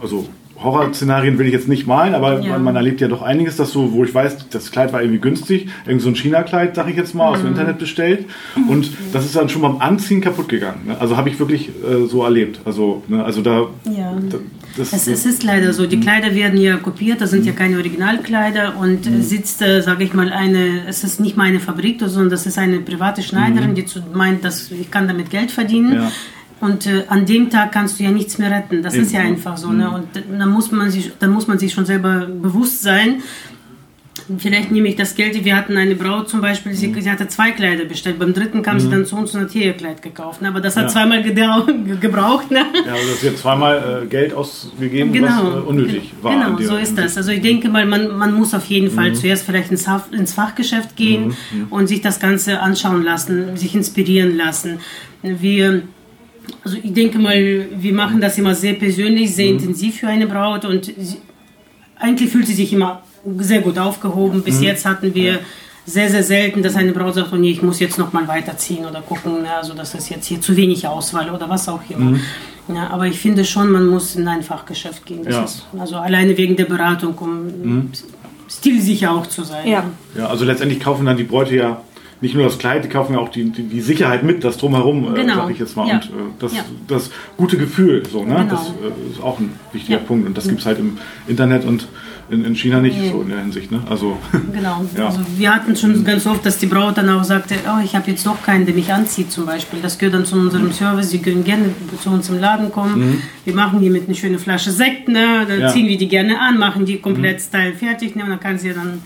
also 0.00 0.26
Horrorszenarien 0.62 1.38
will 1.38 1.46
ich 1.46 1.52
jetzt 1.52 1.68
nicht 1.68 1.86
malen, 1.86 2.14
aber 2.14 2.40
Ja. 2.40 2.58
man, 2.58 2.76
erlebt 2.76 3.00
ja 3.00 3.08
doch 3.08 3.22
einiges, 3.22 3.56
dass 3.56 3.72
so, 3.72 3.92
wo 3.92 4.04
ich 4.04 4.14
weiß, 4.14 4.48
das 4.50 4.70
Kleid 4.70 4.92
war 4.92 5.00
irgendwie 5.02 5.20
günstig, 5.20 5.68
irgend 5.86 6.02
so 6.02 6.08
ein 6.08 6.14
China-Kleid, 6.16 6.74
sag 6.76 6.88
ich 6.88 6.96
jetzt 6.96 7.14
mal, 7.14 7.28
aus 7.28 7.38
Mhm. 7.38 7.42
dem 7.42 7.48
Internet 7.52 7.78
bestellt 7.78 8.26
und 8.68 8.90
das 9.12 9.24
ist 9.24 9.36
dann 9.36 9.48
schon 9.48 9.62
beim 9.62 9.78
Anziehen 9.78 10.20
kaputt 10.20 10.48
gegangen. 10.48 10.82
Ne? 10.86 10.96
Also 11.00 11.16
habe 11.16 11.28
ich 11.28 11.38
wirklich 11.38 11.68
äh, 11.68 12.06
so 12.06 12.22
erlebt. 12.24 12.60
Also, 12.64 13.02
ne? 13.08 13.24
also 13.24 13.40
da, 13.42 13.68
Ja. 13.84 14.16
da 14.30 14.38
das, 14.76 14.92
Es, 14.92 15.08
es 15.08 15.26
ist 15.26 15.42
leider 15.42 15.72
so, 15.72 15.86
die 15.86 15.96
Mhm. 15.96 16.00
Kleider 16.02 16.34
werden 16.34 16.60
ja 16.60 16.76
kopiert, 16.76 17.20
das 17.20 17.30
sind 17.30 17.44
ja 17.44 17.52
keine 17.52 17.76
Originalkleider 17.76 18.76
und 18.78 19.10
Mhm. 19.10 19.20
sitzt, 19.22 19.62
äh, 19.62 19.80
sage 19.82 20.04
ich 20.04 20.14
mal, 20.14 20.30
eine, 20.32 20.86
es 20.86 21.02
ist 21.04 21.18
nicht 21.20 21.36
meine 21.36 21.58
Fabrik, 21.58 22.00
sondern 22.00 22.30
das 22.30 22.46
ist 22.46 22.56
eine 22.58 22.78
private 22.80 23.22
Schneiderin, 23.22 23.74
die 23.74 23.84
zu, 23.84 24.00
meint, 24.14 24.44
dass 24.44 24.70
ich 24.70 24.90
kann 24.90 25.08
damit 25.08 25.30
Geld 25.30 25.50
verdienen. 25.50 25.88
Mhm. 25.90 25.94
Ja. 26.02 26.12
Und 26.60 26.86
äh, 26.86 27.04
an 27.08 27.24
dem 27.24 27.48
Tag 27.50 27.72
kannst 27.72 27.98
du 27.98 28.04
ja 28.04 28.10
nichts 28.10 28.36
mehr 28.38 28.50
retten. 28.50 28.82
Das 28.82 28.94
Eben, 28.94 29.04
ist 29.04 29.12
ja 29.12 29.20
einfach 29.20 29.56
so. 29.56 29.70
Ne? 29.72 29.90
Und 29.90 30.14
äh, 30.16 30.22
dann 30.38 30.50
muss 30.50 30.70
man 30.70 30.90
sich, 30.90 31.10
dann 31.18 31.30
muss 31.30 31.46
man 31.46 31.58
sich 31.58 31.72
schon 31.72 31.86
selber 31.86 32.26
bewusst 32.26 32.82
sein. 32.82 33.22
Vielleicht 34.38 34.70
nehme 34.70 34.88
ich 34.88 34.96
das 34.96 35.14
Geld. 35.14 35.42
Wir 35.44 35.56
hatten 35.56 35.76
eine 35.76 35.94
Braut 35.96 36.28
zum 36.28 36.40
Beispiel, 36.40 36.74
sie, 36.74 36.88
Mhm. 36.88 37.00
sie 37.00 37.10
hatte 37.10 37.26
zwei 37.28 37.50
Kleider 37.52 37.84
bestellt. 37.86 38.18
Beim 38.18 38.34
dritten 38.34 38.62
kam 38.62 38.78
sie 38.78 38.90
dann 38.90 39.04
zu 39.06 39.16
uns 39.16 39.34
und 39.34 39.40
hat 39.40 39.50
hier 39.50 39.64
ihr 39.66 39.72
Kleid 39.72 40.02
gekauft. 40.02 40.42
Ne? 40.42 40.48
Aber 40.48 40.60
das 40.60 40.76
hat 40.76 40.84
Ja. 40.84 40.88
zweimal 40.90 41.22
gebraucht. 42.00 42.50
Ne? 42.50 42.58
ja, 42.86 42.92
also 42.92 43.10
das 43.10 43.22
wird 43.22 43.38
zweimal 43.38 44.02
äh, 44.04 44.06
Geld 44.06 44.34
ausgegeben, 44.34 45.10
was 45.22 45.42
äh, 45.42 45.66
unnötig 45.66 46.12
war. 46.22 46.32
Genau, 46.32 46.60
so 46.60 46.76
ist 46.76 46.96
das. 46.98 47.16
Also 47.16 47.32
ich 47.32 47.40
denke 47.40 47.68
mal, 47.70 47.86
man, 47.86 48.16
man 48.16 48.34
muss 48.34 48.52
auf 48.54 48.66
jeden 48.66 48.88
Mhm. 48.88 48.96
Fall 48.96 49.14
zuerst 49.14 49.44
vielleicht 49.46 49.70
ins, 49.70 49.88
Haf- 49.88 50.12
ins 50.12 50.34
Fachgeschäft 50.34 50.94
gehen 50.96 51.34
und 51.70 51.86
sich 51.88 52.02
das 52.02 52.20
Ganze 52.20 52.60
anschauen 52.60 53.02
lassen, 53.02 53.56
sich 53.56 53.74
inspirieren 53.74 54.36
lassen. 54.36 54.78
Wir 55.22 55.82
Also 56.64 56.76
ich 56.82 56.92
denke 56.92 57.18
mal, 57.18 57.66
wir 57.76 57.92
machen 57.92 58.20
das 58.20 58.38
immer 58.38 58.54
sehr 58.54 58.74
persönlich, 58.74 59.34
sehr 59.34 59.52
mhm. 59.52 59.58
intensiv 59.58 60.00
für 60.00 60.08
eine 60.08 60.26
Braut 60.26 60.64
und 60.64 60.86
sie, 60.86 61.18
eigentlich 61.98 62.30
fühlt 62.30 62.46
sie 62.46 62.54
sich 62.54 62.72
immer 62.72 63.02
sehr 63.38 63.60
gut 63.60 63.78
aufgehoben. 63.78 64.42
Bis 64.42 64.58
mhm. 64.58 64.64
jetzt 64.64 64.86
hatten 64.86 65.14
wir 65.14 65.40
sehr, 65.86 66.10
sehr 66.10 66.22
selten, 66.22 66.62
dass 66.62 66.76
eine 66.76 66.92
Braut 66.92 67.14
sagt, 67.14 67.32
oh 67.32 67.36
nee, 67.36 67.50
ich 67.50 67.62
muss 67.62 67.80
jetzt 67.80 67.98
noch 67.98 68.12
mal 68.12 68.26
weiterziehen 68.28 68.84
oder 68.84 69.00
gucken, 69.00 69.42
ne, 69.42 69.54
also 69.54 69.74
das 69.74 69.94
ist 69.94 70.08
jetzt 70.08 70.26
hier 70.26 70.40
zu 70.40 70.56
wenig 70.56 70.86
Auswahl 70.86 71.30
oder 71.30 71.48
was 71.48 71.68
auch 71.68 71.80
immer. 71.88 72.12
Mhm. 72.12 72.20
Ja, 72.68 72.90
aber 72.90 73.06
ich 73.06 73.18
finde 73.18 73.44
schon, 73.44 73.70
man 73.70 73.86
muss 73.86 74.14
in 74.14 74.28
ein 74.28 74.42
Fachgeschäft 74.42 75.04
gehen. 75.04 75.24
Ja. 75.28 75.44
Ist, 75.44 75.66
also 75.78 75.96
alleine 75.96 76.36
wegen 76.36 76.56
der 76.56 76.66
Beratung, 76.66 77.14
um 77.18 77.46
mhm. 77.46 77.90
stilsicher 78.48 79.10
auch 79.12 79.26
zu 79.26 79.42
sein. 79.42 79.66
Ja. 79.66 79.84
ja, 80.16 80.26
also 80.26 80.44
letztendlich 80.44 80.80
kaufen 80.80 81.06
dann 81.06 81.16
die 81.16 81.24
Bräute 81.24 81.56
ja 81.56 81.80
nicht 82.20 82.34
nur 82.34 82.44
das 82.44 82.58
Kleid, 82.58 82.84
die 82.84 82.88
kaufen 82.88 83.14
ja 83.14 83.18
auch 83.18 83.30
die, 83.30 83.50
die, 83.50 83.62
die 83.62 83.80
Sicherheit 83.80 84.22
mit, 84.22 84.44
das 84.44 84.58
drumherum, 84.58 85.14
äh, 85.14 85.20
genau. 85.20 85.32
äh, 85.32 85.36
sag 85.36 85.50
ich 85.50 85.58
jetzt 85.58 85.76
mal. 85.76 85.88
Ja. 85.88 85.94
Und 85.94 86.04
äh, 86.04 86.08
das, 86.38 86.54
ja. 86.54 86.64
das 86.86 87.10
gute 87.36 87.56
Gefühl, 87.56 88.02
so, 88.06 88.24
ne? 88.24 88.34
Genau. 88.34 88.44
Das 88.44 88.68
äh, 88.68 89.12
ist 89.12 89.22
auch 89.22 89.38
ein 89.38 89.52
wichtiger 89.72 89.98
ja. 89.98 90.04
Punkt. 90.04 90.26
Und 90.26 90.36
das 90.36 90.46
gibt 90.46 90.60
es 90.60 90.66
halt 90.66 90.78
im 90.78 90.98
Internet 91.26 91.64
und 91.64 91.88
in, 92.30 92.44
in 92.44 92.54
China 92.54 92.80
nicht 92.80 92.98
nee. 92.98 93.10
so 93.10 93.22
in 93.22 93.28
der 93.28 93.40
Hinsicht. 93.40 93.72
Ne? 93.72 93.80
Also, 93.88 94.18
genau. 94.52 94.84
Also 94.96 95.20
wir 95.36 95.54
hatten 95.54 95.74
schon 95.74 96.04
ganz 96.04 96.26
oft, 96.26 96.44
dass 96.46 96.58
die 96.58 96.66
Braut 96.66 96.96
dann 96.96 97.08
auch 97.08 97.24
sagte, 97.24 97.56
oh, 97.66 97.82
ich 97.82 97.94
habe 97.96 98.10
jetzt 98.10 98.24
noch 98.24 98.42
keinen, 98.42 98.66
der 98.66 98.74
mich 98.74 98.92
anzieht 98.92 99.32
zum 99.32 99.46
Beispiel. 99.46 99.80
Das 99.82 99.98
gehört 99.98 100.14
dann 100.14 100.24
zu 100.24 100.36
unserem 100.36 100.72
Service. 100.72 101.10
Sie 101.10 101.18
können 101.18 101.42
gerne 101.42 101.70
zu 102.00 102.10
uns 102.10 102.28
im 102.28 102.38
Laden 102.38 102.70
kommen. 102.70 102.98
Mhm. 103.00 103.22
Wir 103.44 103.54
machen 103.54 103.80
die 103.80 103.90
mit 103.90 104.06
einer 104.06 104.16
schönen 104.16 104.38
Flasche 104.38 104.70
Sekt. 104.70 105.08
Ne? 105.08 105.46
Dann 105.48 105.72
ziehen 105.72 105.88
wir 105.88 105.98
die 105.98 106.08
gerne 106.08 106.38
an, 106.40 106.58
machen 106.58 106.84
die 106.84 106.98
komplett 106.98 107.38
mhm. 107.38 107.42
Style 107.42 107.72
fertig. 107.72 108.14
Ne? 108.14 108.24
Und 108.24 108.30
dann 108.30 108.40
kann 108.40 108.58
sie 108.58 108.72
dann 108.72 109.02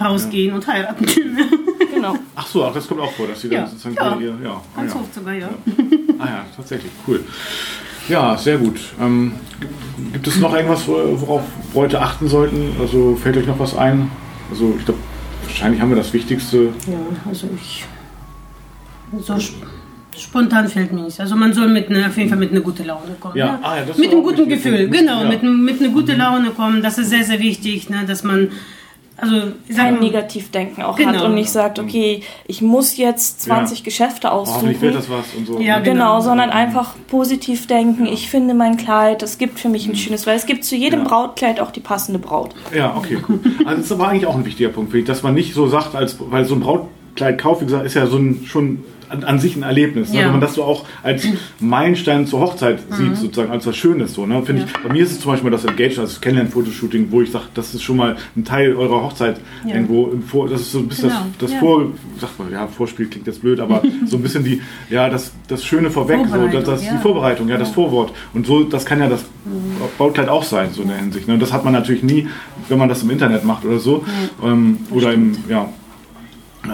rausgehen 0.00 0.50
ja. 0.50 0.54
und 0.54 0.66
heiraten. 0.66 1.06
genau. 1.94 2.16
Ach 2.34 2.46
so, 2.46 2.64
auch 2.64 2.74
das 2.74 2.86
kommt 2.86 3.00
auch 3.00 3.12
vor, 3.12 3.26
dass 3.28 3.40
sie 3.40 3.48
dann 3.48 3.66
sozusagen 3.66 3.96
ja. 3.96 4.16
Ihr, 4.18 4.38
ja. 4.44 4.60
Ganz 4.76 4.94
ah, 4.94 5.00
oft 5.00 5.14
sogar, 5.14 5.34
ja. 5.34 5.48
Ah 6.18 6.26
ja, 6.26 6.44
tatsächlich, 6.56 6.92
cool. 7.06 7.24
Ja, 8.08 8.36
sehr 8.36 8.58
gut. 8.58 8.80
Ähm, 9.00 9.32
gibt 10.12 10.26
es 10.26 10.38
noch 10.38 10.54
irgendwas, 10.54 10.88
worauf 10.88 11.42
Leute 11.74 12.00
achten 12.00 12.28
sollten? 12.28 12.72
Also 12.80 13.16
fällt 13.16 13.36
euch 13.36 13.46
noch 13.46 13.58
was 13.58 13.76
ein? 13.76 14.10
Also 14.50 14.74
ich 14.76 14.84
glaube, 14.84 15.00
wahrscheinlich 15.44 15.80
haben 15.80 15.90
wir 15.90 15.96
das 15.96 16.12
Wichtigste. 16.12 16.70
Ja, 16.86 16.98
also 17.28 17.48
ich. 17.54 17.84
So 19.20 19.36
spontan 20.18 20.68
fällt 20.68 20.92
mir 20.92 21.02
nicht. 21.02 21.20
Also 21.20 21.36
man 21.36 21.52
soll 21.52 21.68
mit 21.68 21.88
einer, 21.88 22.06
auf 22.06 22.16
jeden 22.16 22.28
Fall 22.28 22.38
mit 22.38 22.50
einer 22.50 22.60
guten 22.60 22.86
Laune 22.86 23.14
kommen. 23.18 23.36
Ja. 23.36 23.52
Ne? 23.52 23.58
Ah, 23.62 23.76
ja 23.76 23.84
mit 23.96 24.10
einem 24.10 24.22
guten 24.22 24.48
Gefühl, 24.48 24.88
genau, 24.88 25.22
ja. 25.22 25.28
mit, 25.28 25.42
mit 25.42 25.80
einer 25.80 25.90
guten 25.90 26.18
Laune 26.18 26.50
kommen. 26.50 26.82
Das 26.82 26.98
ist 26.98 27.10
sehr, 27.10 27.24
sehr 27.24 27.38
wichtig, 27.40 27.88
ne, 27.88 28.04
dass 28.06 28.22
man 28.22 28.50
also 29.16 29.52
kein 29.74 30.00
Negativdenken 30.00 30.82
auch 30.82 30.96
genau. 30.96 31.12
hat 31.12 31.22
und 31.22 31.34
nicht 31.34 31.50
sagt, 31.50 31.78
okay, 31.78 32.22
ich 32.46 32.62
muss 32.62 32.96
jetzt 32.96 33.42
20 33.42 33.78
ja. 33.78 33.84
Geschäfte 33.84 34.32
aussuchen. 34.32 34.80
wird 34.80 34.94
das 34.94 35.10
was 35.10 35.34
und 35.36 35.46
so. 35.46 35.60
Ja, 35.60 35.78
genau, 35.78 36.16
genau 36.16 36.20
sondern 36.20 36.50
einfach 36.50 36.94
positiv 37.08 37.66
denken, 37.66 38.06
ich 38.06 38.28
finde 38.28 38.54
mein 38.54 38.76
Kleid, 38.76 39.22
das 39.22 39.38
gibt 39.38 39.60
für 39.60 39.68
mich 39.68 39.86
ein 39.86 39.94
schönes, 39.96 40.26
weil 40.26 40.36
es 40.36 40.46
gibt 40.46 40.64
zu 40.64 40.76
jedem 40.76 41.00
ja. 41.00 41.08
Brautkleid 41.08 41.60
auch 41.60 41.70
die 41.70 41.80
passende 41.80 42.18
Braut. 42.18 42.54
Ja, 42.74 42.96
okay, 42.96 43.18
cool. 43.28 43.40
Also 43.64 43.76
das 43.76 43.86
ist 43.86 43.92
aber 43.92 44.08
eigentlich 44.08 44.26
auch 44.26 44.34
ein 44.34 44.44
wichtiger 44.44 44.70
Punkt, 44.70 45.08
dass 45.08 45.22
man 45.22 45.34
nicht 45.34 45.54
so 45.54 45.68
sagt, 45.68 45.94
als 45.94 46.16
weil 46.18 46.44
so 46.44 46.54
ein 46.54 46.60
Brautkleid 46.60 47.38
kauft, 47.38 47.60
wie 47.60 47.66
gesagt, 47.66 47.86
ist 47.86 47.94
ja 47.94 48.06
so 48.06 48.16
ein 48.16 48.44
schon 48.46 48.84
an, 49.12 49.24
an 49.24 49.38
sich 49.38 49.56
ein 49.56 49.62
Erlebnis. 49.62 50.10
Ne? 50.10 50.20
Ja. 50.20 50.24
Wenn 50.24 50.32
man 50.32 50.40
das 50.40 50.54
so 50.54 50.64
auch 50.64 50.84
als 51.02 51.26
Meilenstein 51.60 52.26
zur 52.26 52.40
Hochzeit 52.40 52.78
mhm. 52.90 52.94
sieht, 52.94 53.16
sozusagen 53.16 53.52
als 53.52 53.66
was 53.66 53.76
Schönes. 53.76 54.14
So, 54.14 54.26
ne? 54.26 54.42
Finde 54.42 54.62
ja. 54.62 54.68
ich, 54.68 54.82
bei 54.82 54.92
mir 54.92 55.02
ist 55.02 55.12
es 55.12 55.20
zum 55.20 55.32
Beispiel 55.32 55.50
das 55.50 55.64
Engage, 55.64 56.00
also 56.00 56.02
das 56.02 56.20
Kennenlernen-Fotoshooting, 56.20 57.08
wo 57.10 57.20
ich 57.20 57.30
sage, 57.30 57.44
das 57.54 57.74
ist 57.74 57.82
schon 57.82 57.96
mal 57.96 58.16
ein 58.36 58.44
Teil 58.44 58.74
eurer 58.74 59.02
Hochzeit 59.02 59.38
ja. 59.66 59.74
irgendwo 59.74 60.08
im 60.08 60.22
Vor, 60.22 60.48
das 60.48 60.62
ist 60.62 60.72
so 60.72 60.78
ein 60.78 60.88
bisschen 60.88 61.10
genau. 61.10 61.26
das, 61.38 61.50
das 61.50 61.60
Vor, 61.60 61.92
sagt 62.18 62.38
man, 62.38 62.52
ja, 62.52 62.66
Vorspiel 62.66 63.06
klingt 63.06 63.26
jetzt 63.26 63.42
blöd, 63.42 63.60
aber 63.60 63.82
so 64.06 64.16
ein 64.16 64.22
bisschen 64.22 64.44
die, 64.44 64.62
ja, 64.88 65.08
das, 65.08 65.32
das 65.48 65.64
Schöne 65.64 65.90
vorweg, 65.90 66.20
so, 66.30 66.48
das, 66.48 66.64
das 66.64 66.80
die 66.80 66.98
Vorbereitung, 67.02 67.48
ja, 67.48 67.58
das 67.58 67.70
Vorwort. 67.70 68.12
Und 68.32 68.46
so, 68.46 68.64
das 68.64 68.86
kann 68.86 69.00
ja 69.00 69.08
das 69.08 69.22
mhm. 69.44 69.76
Brautkleid 69.98 70.28
auch 70.28 70.44
sein, 70.44 70.70
so 70.72 70.82
in 70.82 70.88
der 70.88 70.98
Hinsicht. 70.98 71.28
Ne? 71.28 71.34
Und 71.34 71.40
das 71.40 71.52
hat 71.52 71.64
man 71.64 71.72
natürlich 71.72 72.02
nie, 72.02 72.28
wenn 72.68 72.78
man 72.78 72.88
das 72.88 73.02
im 73.02 73.10
Internet 73.10 73.44
macht 73.44 73.64
oder 73.64 73.78
so. 73.78 74.04
Ähm, 74.42 74.78
oder 74.90 75.12
im, 75.12 75.36
ja, 75.48 75.68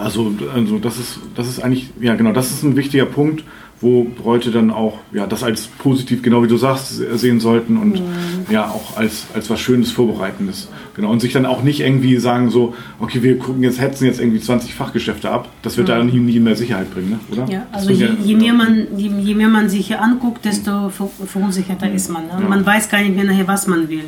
also, 0.00 0.32
also 0.54 0.78
das 0.78 0.98
ist, 0.98 1.20
das 1.34 1.48
ist 1.48 1.60
eigentlich, 1.60 1.90
ja 2.00 2.14
genau, 2.14 2.32
das 2.32 2.50
ist 2.50 2.62
ein 2.62 2.76
wichtiger 2.76 3.06
Punkt, 3.06 3.44
wo 3.80 4.04
Bräute 4.04 4.50
dann 4.50 4.70
auch 4.70 4.98
ja, 5.12 5.26
das 5.26 5.44
als 5.44 5.66
positiv, 5.66 6.22
genau 6.22 6.42
wie 6.42 6.48
du 6.48 6.56
sagst, 6.56 6.96
sehen 6.96 7.38
sollten 7.38 7.76
und 7.76 7.94
mhm. 7.94 8.02
ja 8.50 8.66
auch 8.66 8.96
als, 8.96 9.26
als 9.34 9.48
was 9.50 9.60
Schönes, 9.60 9.92
Vorbereitendes. 9.92 10.68
Genau. 10.94 11.12
Und 11.12 11.20
sich 11.20 11.32
dann 11.32 11.46
auch 11.46 11.62
nicht 11.62 11.80
irgendwie 11.80 12.16
sagen 12.16 12.50
so, 12.50 12.74
okay, 12.98 13.22
wir 13.22 13.38
gucken 13.38 13.62
jetzt, 13.62 13.80
hetzen 13.80 14.06
jetzt 14.06 14.20
irgendwie 14.20 14.40
20 14.40 14.74
Fachgeschäfte 14.74 15.30
ab. 15.30 15.48
Das 15.62 15.76
wird 15.76 15.88
mhm. 15.88 15.92
da 15.92 16.04
nie, 16.04 16.18
nie 16.18 16.40
mehr 16.40 16.56
Sicherheit 16.56 16.92
bringen, 16.92 17.10
ne? 17.10 17.20
oder? 17.30 17.52
Ja, 17.52 17.66
also 17.70 17.90
je, 17.90 18.08
je, 18.20 18.34
mehr 18.34 18.52
man, 18.52 18.88
je, 18.96 19.10
je, 19.20 19.34
mehr 19.34 19.48
man 19.48 19.68
sich 19.68 19.86
hier 19.86 20.02
anguckt, 20.02 20.44
desto 20.44 20.90
verunsicherter 20.90 21.90
ist 21.90 22.10
man. 22.10 22.24
Ne? 22.24 22.32
Ja. 22.40 22.48
Man 22.48 22.66
weiß 22.66 22.88
gar 22.88 23.00
nicht 23.00 23.14
mehr 23.14 23.24
nachher, 23.24 23.46
was 23.46 23.68
man 23.68 23.88
will. 23.88 24.04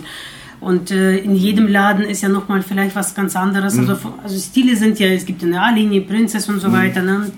Und 0.60 0.90
äh, 0.90 1.16
in 1.16 1.34
jedem 1.34 1.68
Laden 1.68 2.04
ist 2.04 2.22
ja 2.22 2.28
nochmal 2.28 2.62
vielleicht 2.62 2.94
was 2.94 3.14
ganz 3.14 3.34
anderes. 3.34 3.74
Mhm. 3.74 3.88
Also, 3.88 4.12
also 4.22 4.38
Stile 4.38 4.76
sind 4.76 4.98
ja, 4.98 5.08
es 5.08 5.24
gibt 5.24 5.42
eine 5.42 5.60
A-Linie, 5.60 6.02
Prinzess 6.02 6.48
und 6.48 6.60
so 6.60 6.68
mhm. 6.68 6.72
weiter. 6.74 7.02
Ne? 7.02 7.30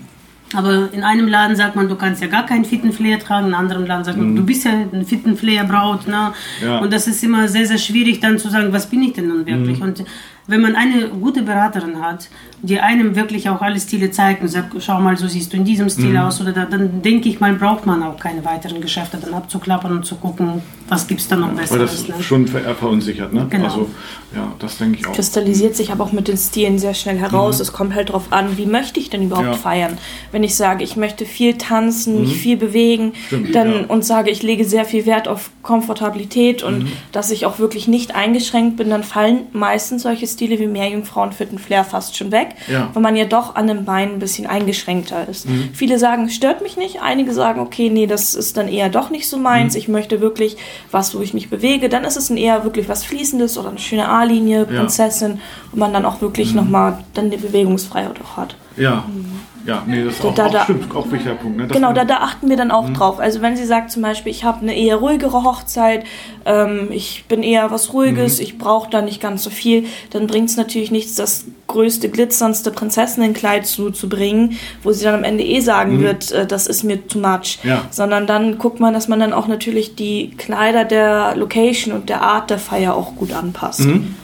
Aber 0.53 0.89
in 0.91 1.03
einem 1.03 1.27
Laden 1.27 1.55
sagt 1.55 1.75
man, 1.75 1.87
du 1.87 1.95
kannst 1.95 2.21
ja 2.21 2.27
gar 2.27 2.45
keinen 2.45 2.65
fitten 2.65 2.91
Flair 2.91 3.19
tragen, 3.19 3.47
in 3.47 3.53
einem 3.53 3.63
anderen 3.63 3.87
Laden 3.87 4.03
sagt 4.03 4.17
man, 4.17 4.31
mhm. 4.31 4.35
du 4.35 4.45
bist 4.45 4.65
ja 4.65 4.71
ein 4.71 5.05
fitten 5.05 5.37
Flair 5.37 5.63
Braut. 5.63 6.07
Ne? 6.07 6.33
Ja. 6.61 6.79
Und 6.79 6.91
das 6.91 7.07
ist 7.07 7.23
immer 7.23 7.47
sehr, 7.47 7.65
sehr 7.65 7.77
schwierig 7.77 8.19
dann 8.19 8.37
zu 8.37 8.49
sagen, 8.49 8.73
was 8.73 8.87
bin 8.87 9.01
ich 9.01 9.13
denn 9.13 9.29
nun 9.29 9.45
wirklich? 9.45 9.79
Mhm. 9.79 9.83
Und 9.83 10.03
wenn 10.47 10.61
man 10.61 10.75
eine 10.75 11.09
gute 11.09 11.41
Beraterin 11.41 12.01
hat, 12.01 12.29
die 12.61 12.79
einem 12.79 13.15
wirklich 13.15 13.49
auch 13.49 13.61
alle 13.61 13.79
Stile 13.79 14.11
zeigt 14.11 14.41
und 14.41 14.47
sagt, 14.47 14.73
schau 14.79 14.99
mal, 14.99 15.17
so 15.17 15.27
siehst 15.27 15.51
du 15.53 15.57
in 15.57 15.65
diesem 15.65 15.89
Stil 15.89 16.11
mhm. 16.11 16.17
aus, 16.17 16.41
oder 16.41 16.51
da, 16.51 16.65
dann 16.65 17.01
denke 17.01 17.29
ich 17.29 17.39
mal, 17.39 17.53
braucht 17.53 17.85
man 17.85 18.03
auch 18.03 18.17
keine 18.17 18.43
weiteren 18.45 18.81
Geschäfte 18.81 19.17
dann 19.17 19.33
abzuklappern 19.33 19.91
und 19.91 20.05
zu 20.05 20.15
gucken, 20.15 20.61
was 20.87 21.07
gibt 21.07 21.21
es 21.21 21.27
da 21.27 21.35
noch 21.35 21.49
ja, 21.49 21.53
besser. 21.53 21.73
Weil 21.73 21.79
das 21.79 22.07
ne? 22.07 22.15
schon 22.21 22.47
verunsichert, 22.47 23.33
ne? 23.33 23.47
Genau. 23.49 23.65
Also, 23.65 23.89
ja, 24.35 24.51
das 24.59 24.77
denke 24.77 24.99
ich 24.99 25.07
auch. 25.07 25.13
Kristallisiert 25.13 25.75
sich 25.75 25.91
aber 25.91 26.03
auch 26.03 26.11
mit 26.11 26.27
den 26.27 26.37
Stilen 26.37 26.79
sehr 26.79 26.93
schnell 26.93 27.17
heraus. 27.17 27.57
Mhm. 27.57 27.61
Es 27.61 27.73
kommt 27.73 27.95
halt 27.95 28.09
darauf 28.09 28.31
an, 28.31 28.57
wie 28.57 28.65
möchte 28.65 28.99
ich 28.99 29.09
denn 29.09 29.23
überhaupt 29.23 29.47
ja. 29.47 29.53
feiern. 29.53 29.97
Wenn 30.31 30.43
ich 30.43 30.55
sage, 30.55 30.83
ich 30.83 30.95
möchte 30.95 31.25
viel 31.25 31.57
tanzen, 31.57 32.15
mhm. 32.15 32.21
mich 32.21 32.37
viel 32.37 32.57
bewegen, 32.57 33.13
Stimmt, 33.27 33.55
dann 33.55 33.73
ja. 33.73 33.85
und 33.87 34.05
sage, 34.05 34.31
ich 34.31 34.43
lege 34.43 34.65
sehr 34.65 34.85
viel 34.85 35.05
Wert 35.05 35.27
auf 35.27 35.51
Komfortabilität 35.61 36.63
und 36.63 36.83
mhm. 36.83 36.91
dass 37.11 37.31
ich 37.31 37.45
auch 37.45 37.59
wirklich 37.59 37.87
nicht 37.87 38.15
eingeschränkt 38.15 38.77
bin, 38.77 38.89
dann 38.89 39.03
fallen 39.03 39.47
meistens 39.51 40.03
solche 40.03 40.27
Stile 40.33 40.59
wie 40.59 40.67
Meerjungfrauen 40.67 41.31
für 41.31 41.45
den 41.45 41.59
Flair 41.59 41.83
fast 41.83 42.17
schon 42.17 42.31
weg, 42.31 42.49
ja. 42.71 42.89
weil 42.93 43.01
man 43.01 43.15
ja 43.15 43.25
doch 43.25 43.55
an 43.55 43.67
den 43.67 43.85
Beinen 43.85 44.15
ein 44.15 44.19
bisschen 44.19 44.47
eingeschränkter 44.47 45.27
ist. 45.27 45.47
Mhm. 45.47 45.69
Viele 45.73 45.99
sagen, 45.99 46.29
stört 46.29 46.61
mich 46.61 46.77
nicht. 46.77 47.01
Einige 47.01 47.33
sagen, 47.33 47.59
okay, 47.59 47.89
nee, 47.89 48.07
das 48.07 48.35
ist 48.35 48.57
dann 48.57 48.67
eher 48.67 48.89
doch 48.89 49.09
nicht 49.09 49.29
so 49.29 49.37
meins. 49.37 49.73
Mhm. 49.73 49.79
Ich 49.79 49.87
möchte 49.87 50.21
wirklich 50.21 50.57
was, 50.91 51.15
wo 51.15 51.21
ich 51.21 51.33
mich 51.33 51.49
bewege. 51.49 51.89
Dann 51.89 52.03
ist 52.03 52.17
es 52.17 52.29
ein 52.29 52.37
eher 52.37 52.63
wirklich 52.63 52.89
was 52.89 53.03
Fließendes 53.03 53.57
oder 53.57 53.69
eine 53.69 53.79
schöne 53.79 54.09
A-Linie, 54.09 54.65
Prinzessin, 54.65 55.31
ja. 55.33 55.37
wo 55.71 55.79
man 55.79 55.93
dann 55.93 56.05
auch 56.05 56.21
wirklich 56.21 56.49
mhm. 56.49 56.57
nochmal 56.57 56.99
dann 57.13 57.31
die 57.31 57.37
Bewegungsfreiheit 57.37 58.19
auch 58.23 58.37
hat. 58.37 58.55
Ja. 58.77 59.05
Mhm. 59.07 59.52
Ja, 59.65 59.83
nee, 59.87 60.03
das 60.03 60.15
ist 60.15 60.25
auch, 60.25 60.35
da, 60.35 60.47
auch, 60.47 60.63
stimmt, 60.63 60.93
auch 60.93 61.09
wichtiger 61.09 61.35
Punkt. 61.35 61.57
Ne? 61.57 61.67
Genau, 61.67 61.93
da, 61.93 62.03
da 62.03 62.17
achten 62.17 62.49
wir 62.49 62.57
dann 62.57 62.69
auch 62.69 62.89
mhm. 62.89 62.95
drauf. 62.95 63.19
Also 63.19 63.41
wenn 63.41 63.55
sie 63.55 63.65
sagt 63.65 63.91
zum 63.91 64.01
Beispiel, 64.01 64.31
ich 64.31 64.43
habe 64.43 64.61
eine 64.61 64.77
eher 64.77 64.97
ruhigere 64.97 65.43
Hochzeit, 65.43 66.05
ähm, 66.45 66.89
ich 66.91 67.25
bin 67.29 67.43
eher 67.43 67.71
was 67.71 67.93
Ruhiges, 67.93 68.37
mhm. 68.37 68.43
ich 68.43 68.57
brauche 68.57 68.89
da 68.89 69.01
nicht 69.01 69.21
ganz 69.21 69.43
so 69.43 69.49
viel, 69.49 69.85
dann 70.09 70.27
bringt 70.27 70.49
es 70.49 70.57
natürlich 70.57 70.91
nichts, 70.91 71.15
das 71.15 71.45
größte, 71.67 72.09
glitzerndste 72.09 72.71
Prinzessinnenkleid 72.71 73.65
zu, 73.65 73.91
zu 73.91 74.09
bringen, 74.09 74.57
wo 74.83 74.91
sie 74.91 75.05
dann 75.05 75.15
am 75.15 75.23
Ende 75.23 75.45
eh 75.45 75.61
sagen 75.61 75.97
mhm. 75.97 76.01
wird, 76.01 76.31
äh, 76.31 76.45
das 76.45 76.67
ist 76.67 76.83
mir 76.83 77.07
too 77.07 77.19
much. 77.19 77.59
Ja. 77.63 77.85
Sondern 77.89 78.27
dann 78.27 78.57
guckt 78.57 78.81
man, 78.81 78.93
dass 78.93 79.07
man 79.07 79.21
dann 79.21 79.31
auch 79.31 79.47
natürlich 79.47 79.95
die 79.95 80.31
Kleider 80.37 80.83
der 80.83 81.35
Location 81.37 81.93
und 81.93 82.09
der 82.09 82.21
Art 82.21 82.49
der 82.49 82.59
Feier 82.59 82.95
auch 82.95 83.15
gut 83.15 83.31
anpasst. 83.31 83.81
Mhm. 83.81 84.15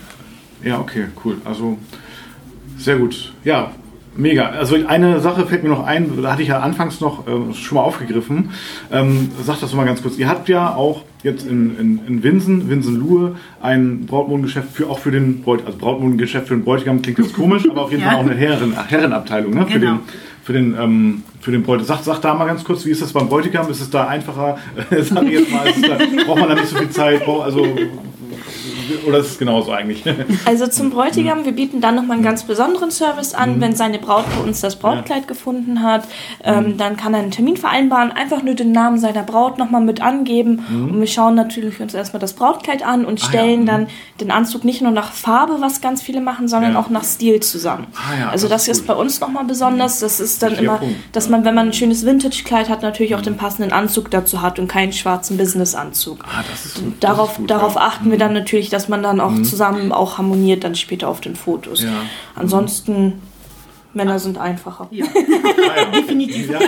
Ja, 0.62 0.78
okay, 0.78 1.06
cool. 1.24 1.40
Also 1.46 1.78
sehr 2.76 2.96
gut. 2.96 3.32
Ja, 3.44 3.70
Mega. 4.20 4.50
Also 4.50 4.76
eine 4.86 5.20
Sache 5.20 5.46
fällt 5.46 5.62
mir 5.62 5.70
noch 5.70 5.84
ein, 5.84 6.22
da 6.22 6.32
hatte 6.32 6.42
ich 6.42 6.48
ja 6.48 6.60
anfangs 6.60 7.00
noch 7.00 7.26
äh, 7.26 7.54
schon 7.54 7.76
mal 7.76 7.82
aufgegriffen. 7.82 8.50
Ähm, 8.92 9.30
sag 9.42 9.60
das 9.60 9.72
mal 9.74 9.86
ganz 9.86 10.02
kurz. 10.02 10.18
Ihr 10.18 10.28
habt 10.28 10.48
ja 10.48 10.74
auch 10.74 11.02
jetzt 11.22 11.46
in, 11.46 11.78
in, 11.78 12.06
in 12.06 12.22
Winsen, 12.22 12.68
Winsen-Luhe, 12.68 13.36
ein 13.62 14.06
Brautmodengeschäft 14.06 14.72
für 14.72 14.88
auch 14.88 14.98
für 14.98 15.10
den 15.10 15.42
Bräutigam. 15.42 15.66
Also 15.66 15.78
Brautmodengeschäft 15.78 16.48
für 16.48 16.54
den 16.54 16.64
Bräutigam 16.64 17.02
klingt 17.02 17.18
jetzt 17.18 17.34
komisch, 17.34 17.68
aber 17.68 17.82
auf 17.82 17.90
jeden 17.90 18.02
ja. 18.02 18.10
Fall 18.10 18.18
auch 18.18 18.24
eine 18.24 18.34
Herren, 18.34 18.74
Herrenabteilung 18.88 19.54
ne? 19.54 19.66
für 19.66 19.80
genau. 19.80 19.92
den 19.92 20.00
für 20.42 20.54
den, 20.54 20.76
ähm, 20.78 21.22
für 21.40 21.52
den 21.52 21.62
Bräutigam. 21.62 21.86
Sag, 21.86 22.04
sag 22.04 22.20
da 22.22 22.34
mal 22.34 22.46
ganz 22.46 22.64
kurz, 22.64 22.84
wie 22.84 22.90
ist 22.90 23.02
das 23.02 23.12
beim 23.12 23.28
Bräutigam? 23.28 23.70
Ist 23.70 23.80
es 23.80 23.90
da 23.90 24.08
einfacher? 24.08 24.58
sag 24.90 25.22
ich 25.24 25.32
jetzt 25.32 25.52
mal, 25.52 25.64
da, 25.64 26.24
braucht 26.24 26.40
man 26.40 26.48
da 26.48 26.54
nicht 26.54 26.66
so 26.66 26.76
viel 26.76 26.90
Zeit? 26.90 27.26
Also 27.26 27.66
oder 29.06 29.18
ist 29.18 29.26
es 29.26 29.38
genauso 29.38 29.72
eigentlich? 29.72 30.04
Also 30.44 30.66
zum 30.66 30.90
Bräutigam, 30.90 31.44
wir 31.44 31.52
bieten 31.52 31.80
dann 31.80 31.94
nochmal 31.94 32.16
einen 32.16 32.24
ganz 32.24 32.44
besonderen 32.44 32.90
Service 32.90 33.34
an, 33.34 33.56
mhm. 33.56 33.60
wenn 33.60 33.76
seine 33.76 33.98
Braut 33.98 34.24
bei 34.34 34.42
uns 34.42 34.60
das 34.60 34.76
Brautkleid 34.76 35.22
ja. 35.22 35.26
gefunden 35.26 35.82
hat. 35.82 36.04
Ähm, 36.42 36.64
mhm. 36.64 36.76
Dann 36.76 36.96
kann 36.96 37.14
er 37.14 37.20
einen 37.20 37.30
Termin 37.30 37.56
vereinbaren, 37.56 38.10
einfach 38.10 38.42
nur 38.42 38.54
den 38.54 38.72
Namen 38.72 38.98
seiner 38.98 39.22
Braut 39.22 39.58
nochmal 39.58 39.80
mit 39.80 40.02
angeben. 40.02 40.64
Mhm. 40.68 40.90
Und 40.90 41.00
wir 41.00 41.06
schauen 41.06 41.34
natürlich 41.34 41.80
uns 41.80 41.94
erstmal 41.94 42.20
das 42.20 42.32
Brautkleid 42.32 42.84
an 42.84 43.04
und 43.04 43.20
stellen 43.20 43.68
ah, 43.68 43.72
ja. 43.72 43.78
dann 43.78 43.86
den 44.20 44.30
Anzug 44.30 44.64
nicht 44.64 44.82
nur 44.82 44.92
nach 44.92 45.12
Farbe, 45.12 45.56
was 45.60 45.80
ganz 45.80 46.02
viele 46.02 46.20
machen, 46.20 46.48
sondern 46.48 46.72
ja. 46.72 46.78
auch 46.78 46.90
nach 46.90 47.04
Stil 47.04 47.40
zusammen. 47.40 47.86
Ah, 47.94 48.30
also 48.30 48.48
das, 48.48 48.66
das 48.66 48.68
ist, 48.68 48.80
ist 48.82 48.86
bei 48.86 48.94
uns 48.94 49.20
nochmal 49.20 49.44
besonders. 49.44 50.00
Das 50.00 50.20
ist 50.20 50.42
dann 50.42 50.54
immer, 50.54 50.78
Punkt. 50.78 50.96
dass 51.12 51.28
man, 51.28 51.44
wenn 51.44 51.54
man 51.54 51.68
ein 51.68 51.72
schönes 51.72 52.04
Vintage-Kleid 52.04 52.68
hat, 52.68 52.82
natürlich 52.82 53.14
auch 53.14 53.22
den 53.22 53.36
passenden 53.36 53.72
Anzug 53.72 54.10
dazu 54.10 54.42
hat 54.42 54.58
und 54.58 54.68
keinen 54.68 54.92
schwarzen 54.92 55.36
Business-Anzug. 55.36 56.24
Ah, 56.24 56.42
das 56.50 56.66
ist, 56.66 56.82
darauf, 57.00 57.36
gut, 57.36 57.50
darauf 57.50 57.76
achten 57.76 58.10
wir 58.10 58.18
dann 58.18 58.32
natürlich, 58.32 58.70
dass 58.70 58.79
man 58.88 59.02
dann 59.02 59.20
auch 59.20 59.30
mhm. 59.30 59.44
zusammen 59.44 59.92
auch 59.92 60.18
harmoniert 60.18 60.64
dann 60.64 60.74
später 60.74 61.08
auf 61.08 61.20
den 61.20 61.36
Fotos. 61.36 61.82
Ja. 61.82 61.90
Ansonsten 62.34 63.20
Männer 63.92 64.18
sind 64.18 64.38
einfacher. 64.38 64.88
Ja, 64.90 65.06
definitiv. 65.94 66.50
Ja. 66.50 66.60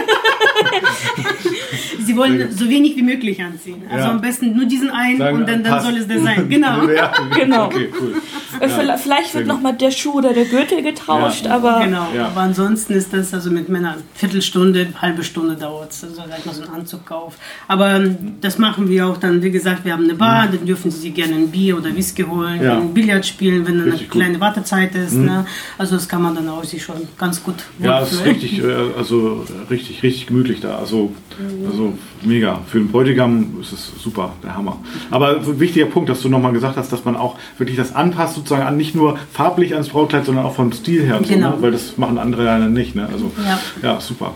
Sie 2.04 2.16
wollen 2.16 2.50
so 2.50 2.68
wenig 2.68 2.96
wie 2.96 3.02
möglich 3.02 3.40
anziehen. 3.40 3.82
Also 3.88 4.04
ja. 4.04 4.10
am 4.10 4.20
besten 4.20 4.56
nur 4.56 4.66
diesen 4.66 4.90
einen 4.90 5.18
Sagen, 5.18 5.36
und 5.38 5.48
dann, 5.48 5.62
dann 5.62 5.82
soll 5.82 5.96
es 5.96 6.08
der 6.08 6.20
sein. 6.20 6.48
Genau. 6.48 6.80
genau. 7.34 7.66
Okay, 7.66 7.90
cool. 8.00 8.14
Ja. 8.62 8.96
Vielleicht 8.96 9.34
wird 9.34 9.46
nochmal 9.46 9.74
der 9.74 9.90
Schuh 9.90 10.18
oder 10.18 10.32
der 10.32 10.44
Gürtel 10.44 10.82
getauscht, 10.82 11.46
aber. 11.46 11.80
Genau, 11.84 12.06
aber 12.24 12.40
ansonsten 12.40 12.92
ist 12.94 13.12
das 13.12 13.34
also 13.34 13.50
mit 13.50 13.68
Männern 13.68 13.96
Viertelstunde, 14.14 14.88
halbe 15.00 15.24
Stunde 15.24 15.56
dauert 15.56 15.90
es. 15.90 16.04
Also 16.04 16.22
sag 16.28 16.46
mal 16.46 16.54
so 16.54 16.62
einen 16.62 16.72
Anzugkauf. 16.72 17.36
Aber 17.68 17.90
ähm, 17.96 18.36
das 18.40 18.58
machen 18.58 18.88
wir 18.88 19.06
auch 19.06 19.16
dann, 19.16 19.42
wie 19.42 19.50
gesagt, 19.50 19.84
wir 19.84 19.92
haben 19.92 20.04
eine 20.04 20.14
Bar, 20.14 20.46
mhm. 20.46 20.56
dann 20.56 20.66
dürfen 20.66 20.90
Sie 20.90 21.00
sich 21.00 21.14
gerne 21.14 21.34
ein 21.34 21.50
Bier 21.50 21.76
oder 21.76 21.94
Whisky 21.94 22.22
holen, 22.22 22.60
ein 22.64 22.94
Billard 22.94 23.26
spielen, 23.26 23.66
wenn 23.66 23.80
eine 23.80 23.92
kleine 23.92 24.38
Wartezeit 24.40 24.94
ist. 24.94 25.14
Mhm. 25.14 25.24
Ne? 25.24 25.46
Also 25.78 25.96
das 25.96 26.08
kann 26.08 26.22
man 26.22 26.34
dann 26.34 26.48
auch 26.48 26.64
sich 26.64 26.82
schon 26.82 26.96
ganz 27.18 27.42
gut 27.42 27.56
Ja, 27.78 28.00
es 28.02 28.12
ist 28.12 28.24
richtig, 28.24 28.62
äh, 28.62 28.72
also 28.96 29.44
richtig, 29.70 30.02
richtig 30.02 30.26
gemütlich 30.26 30.60
da. 30.60 30.78
Also, 30.78 31.12
mhm. 31.38 31.66
also 31.66 31.98
mega. 32.22 32.60
Für 32.66 32.78
den 32.78 32.88
Bräutigam 32.88 33.60
ist 33.60 33.72
es 33.72 33.92
super, 34.02 34.34
der 34.42 34.56
Hammer. 34.56 34.78
Aber 35.10 35.36
ein 35.36 35.60
wichtiger 35.60 35.86
Punkt, 35.86 36.08
dass 36.08 36.22
du 36.22 36.28
nochmal 36.28 36.52
gesagt 36.52 36.76
hast, 36.76 36.92
dass 36.92 37.04
man 37.04 37.16
auch 37.16 37.36
wirklich 37.58 37.76
das 37.76 37.94
anpasst, 37.94 38.34
sozusagen 38.34 38.51
an 38.60 38.76
nicht 38.76 38.94
nur 38.94 39.18
farblich 39.32 39.72
ans 39.74 39.88
Brautkleid, 39.88 40.24
sondern 40.24 40.44
auch 40.44 40.54
vom 40.54 40.72
Stil 40.72 41.04
her. 41.04 41.20
Genau. 41.26 41.50
So, 41.50 41.56
ne? 41.56 41.62
Weil 41.62 41.70
das 41.72 41.96
machen 41.98 42.18
andere 42.18 42.44
ja 42.44 42.58
nicht. 42.58 42.94
Ne? 42.94 43.08
Also, 43.10 43.30
ja. 43.44 43.58
ja, 43.82 44.00
super. 44.00 44.34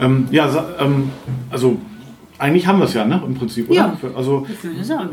Ähm, 0.00 0.28
ja, 0.30 0.48
ähm, 0.80 1.10
also 1.50 1.76
eigentlich 2.38 2.66
haben 2.66 2.80
wir 2.80 2.86
es 2.86 2.94
ja, 2.94 3.04
ne? 3.04 3.22
Im 3.24 3.34
Prinzip, 3.34 3.70
oder? 3.70 3.76
Ja, 3.76 3.96
also, 4.16 4.46
ich 4.50 4.64
würde 4.64 4.82
sagen. 4.82 5.10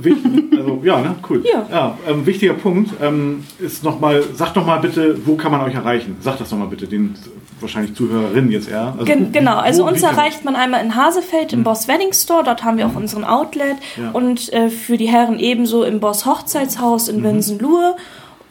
Also, 0.58 0.82
ja, 0.84 1.00
ne? 1.00 1.16
Cool. 1.30 1.44
Ja. 1.46 1.68
ja 1.70 1.98
ähm, 2.08 2.26
wichtiger 2.26 2.54
Punkt 2.54 2.92
ähm, 3.02 3.44
ist 3.60 3.84
nochmal, 3.84 4.24
sagt 4.34 4.58
doch 4.58 4.66
mal 4.66 4.80
bitte, 4.80 5.16
wo 5.26 5.36
kann 5.36 5.52
man 5.52 5.62
euch 5.62 5.76
erreichen? 5.76 6.18
Sagt 6.22 6.42
das 6.42 6.50
nochmal 6.50 6.70
bitte, 6.70 6.88
den 6.88 7.14
wahrscheinlich 7.62 7.96
Zuhörerinnen 7.96 8.52
jetzt 8.52 8.70
eher. 8.70 8.94
Also, 8.94 9.06
Gen 9.06 9.32
genau, 9.32 9.58
also 9.58 9.86
uns 9.86 10.02
erreicht 10.04 10.46
man 10.46 10.56
einmal 10.56 10.84
in 10.84 10.96
Hasefeld 10.96 11.54
im 11.54 11.60
mhm. 11.60 11.64
Boss 11.64 11.88
Wedding 11.88 12.14
Store, 12.14 12.44
dort 12.44 12.64
haben 12.64 12.78
wir 12.78 12.86
auch 12.86 12.92
mhm. 12.92 12.98
unseren 12.98 13.24
Outlet 13.24 13.78
ja. 13.98 14.12
und 14.12 14.52
äh, 14.54 14.70
für 14.70 14.98
die 14.98 15.08
Herren 15.08 15.40
ebenso 15.40 15.84
im 15.84 16.00
Boss 16.00 16.26
Hochzeitshaus 16.26 17.08
in 17.08 17.20
mhm. 17.20 17.24
Winsenlohe. 17.24 17.96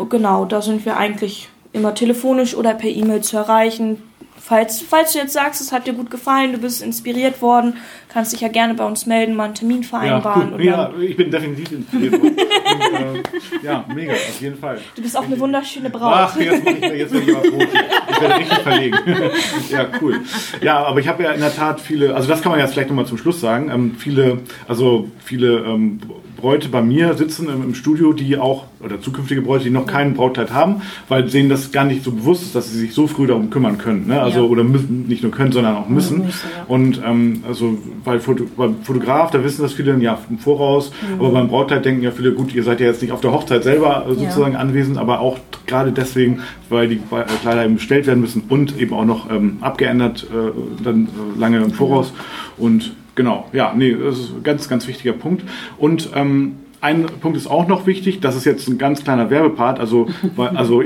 Genau, 0.08 0.44
da 0.44 0.62
sind 0.62 0.84
wir 0.84 0.96
eigentlich 0.96 1.48
immer 1.72 1.94
telefonisch 1.94 2.54
oder 2.54 2.74
per 2.74 2.90
E-Mail 2.90 3.22
zu 3.22 3.36
erreichen. 3.36 4.02
Falls, 4.40 4.80
falls 4.80 5.12
du 5.12 5.18
jetzt 5.18 5.34
sagst, 5.34 5.60
es 5.60 5.72
hat 5.72 5.86
dir 5.86 5.92
gut 5.92 6.10
gefallen, 6.10 6.52
du 6.52 6.58
bist 6.58 6.80
inspiriert 6.82 7.42
worden, 7.42 7.74
kannst 8.08 8.32
dich 8.32 8.40
ja 8.40 8.48
gerne 8.48 8.72
bei 8.72 8.84
uns 8.86 9.04
melden, 9.04 9.34
mal 9.34 9.44
einen 9.44 9.54
Termin 9.54 9.82
vereinbaren. 9.82 10.58
Ja, 10.62 10.90
ja 10.90 10.98
ich 10.98 11.16
bin 11.16 11.30
definitiv 11.30 11.70
inspiriert 11.72 12.12
worden. 12.12 12.36
Und, 12.36 13.16
äh, 13.18 13.22
ja, 13.62 13.84
mega, 13.94 14.12
auf 14.12 14.40
jeden 14.40 14.56
Fall. 14.56 14.78
Du 14.94 15.02
bist 15.02 15.16
auch 15.18 15.24
eine 15.24 15.38
wunderschöne 15.38 15.90
Braut. 15.90 16.12
Ach, 16.14 16.40
jetzt, 16.40 16.66
ich, 16.66 16.80
jetzt 16.80 17.12
werde 17.12 17.30
ich 17.30 17.32
mal 17.34 17.50
Brot. 17.50 17.68
Ich 18.10 18.20
werde 18.20 18.36
richtig 18.36 18.58
verlegen. 18.60 18.98
ja, 19.70 19.86
cool. 20.00 20.20
Ja, 20.62 20.78
aber 20.84 21.00
ich 21.00 21.08
habe 21.08 21.22
ja 21.24 21.32
in 21.32 21.40
der 21.40 21.54
Tat 21.54 21.80
viele, 21.80 22.14
also 22.14 22.28
das 22.28 22.40
kann 22.40 22.50
man 22.50 22.60
jetzt 22.60 22.72
vielleicht 22.72 22.88
nochmal 22.88 23.06
zum 23.06 23.18
Schluss 23.18 23.40
sagen, 23.40 23.70
ähm, 23.70 23.96
viele, 23.98 24.38
also 24.66 25.10
viele 25.24 25.58
ähm, 25.58 26.00
Bräute 26.38 26.68
bei 26.68 26.82
mir 26.82 27.14
sitzen 27.14 27.48
im, 27.48 27.62
im, 27.62 27.74
Studio, 27.74 28.12
die 28.12 28.38
auch, 28.38 28.64
oder 28.80 29.00
zukünftige 29.00 29.42
Bräute, 29.42 29.64
die 29.64 29.70
noch 29.70 29.86
kein 29.86 30.14
Brautkleid 30.14 30.52
haben, 30.52 30.82
weil 31.08 31.24
denen 31.24 31.48
das 31.48 31.72
gar 31.72 31.84
nicht 31.84 32.04
so 32.04 32.12
bewusst 32.12 32.42
ist, 32.42 32.54
dass 32.54 32.70
sie 32.70 32.78
sich 32.78 32.94
so 32.94 33.08
früh 33.08 33.26
darum 33.26 33.50
kümmern 33.50 33.76
können. 33.76 34.06
Ne? 34.06 34.22
Also, 34.22 34.44
ja. 34.44 34.46
oder 34.46 34.62
müssen, 34.62 35.08
nicht 35.08 35.22
nur 35.22 35.32
können, 35.32 35.50
sondern 35.50 35.76
auch 35.76 35.88
müssen. 35.88 36.22
Ja, 36.22 36.28
Und 36.68 37.02
ähm, 37.04 37.42
also 37.46 37.78
weil 38.04 38.20
Foto, 38.20 38.44
beim 38.56 38.76
Fotograf, 38.82 39.32
da 39.32 39.42
wissen 39.42 39.62
das 39.62 39.72
viele 39.72 39.96
Jahr 39.98 40.18
im 40.30 40.38
Voraus, 40.38 40.92
mhm. 41.02 41.20
aber 41.20 41.30
beim 41.32 41.48
Brautkleid 41.48 41.84
denken 41.84 42.02
ja 42.02 42.12
viele, 42.12 42.32
gut, 42.32 42.54
ihr 42.54 42.62
seid 42.62 42.80
ja 42.80 42.86
jetzt 42.86 43.02
nicht 43.02 43.10
auf 43.10 43.20
der 43.20 43.32
Hochzeit 43.32 43.64
selber 43.64 44.06
äh, 44.08 44.14
sozusagen 44.14 44.52
ja. 44.52 44.60
anwesend, 44.60 44.96
aber 44.96 45.18
auch 45.18 45.38
gerade 45.66 45.90
deswegen, 45.90 46.40
weil 46.68 46.88
die 46.88 46.96
äh, 46.96 47.24
Kleider 47.42 47.64
eben 47.64 47.74
bestellt 47.74 48.06
werden 48.06 48.20
müssen 48.20 48.44
und 48.48 48.78
eben 48.78 48.94
auch 48.94 49.04
noch 49.04 49.28
ähm, 49.28 49.58
abgeändert 49.60 50.26
äh, 50.30 50.82
dann 50.84 51.06
äh, 51.06 51.38
lange 51.38 51.58
im 51.58 51.72
Voraus. 51.72 52.12
Und 52.56 52.92
Genau, 53.18 53.48
ja, 53.52 53.74
nee, 53.76 53.96
das 54.00 54.16
ist 54.16 54.30
ein 54.30 54.42
ganz, 54.44 54.68
ganz 54.68 54.86
wichtiger 54.86 55.12
Punkt. 55.12 55.42
Und 55.76 56.10
ähm, 56.14 56.54
ein 56.80 57.06
Punkt 57.20 57.36
ist 57.36 57.48
auch 57.48 57.66
noch 57.66 57.84
wichtig, 57.84 58.20
das 58.20 58.36
ist 58.36 58.44
jetzt 58.44 58.68
ein 58.68 58.78
ganz 58.78 59.02
kleiner 59.02 59.28
Werbepart, 59.28 59.80
also, 59.80 60.06
also 60.36 60.82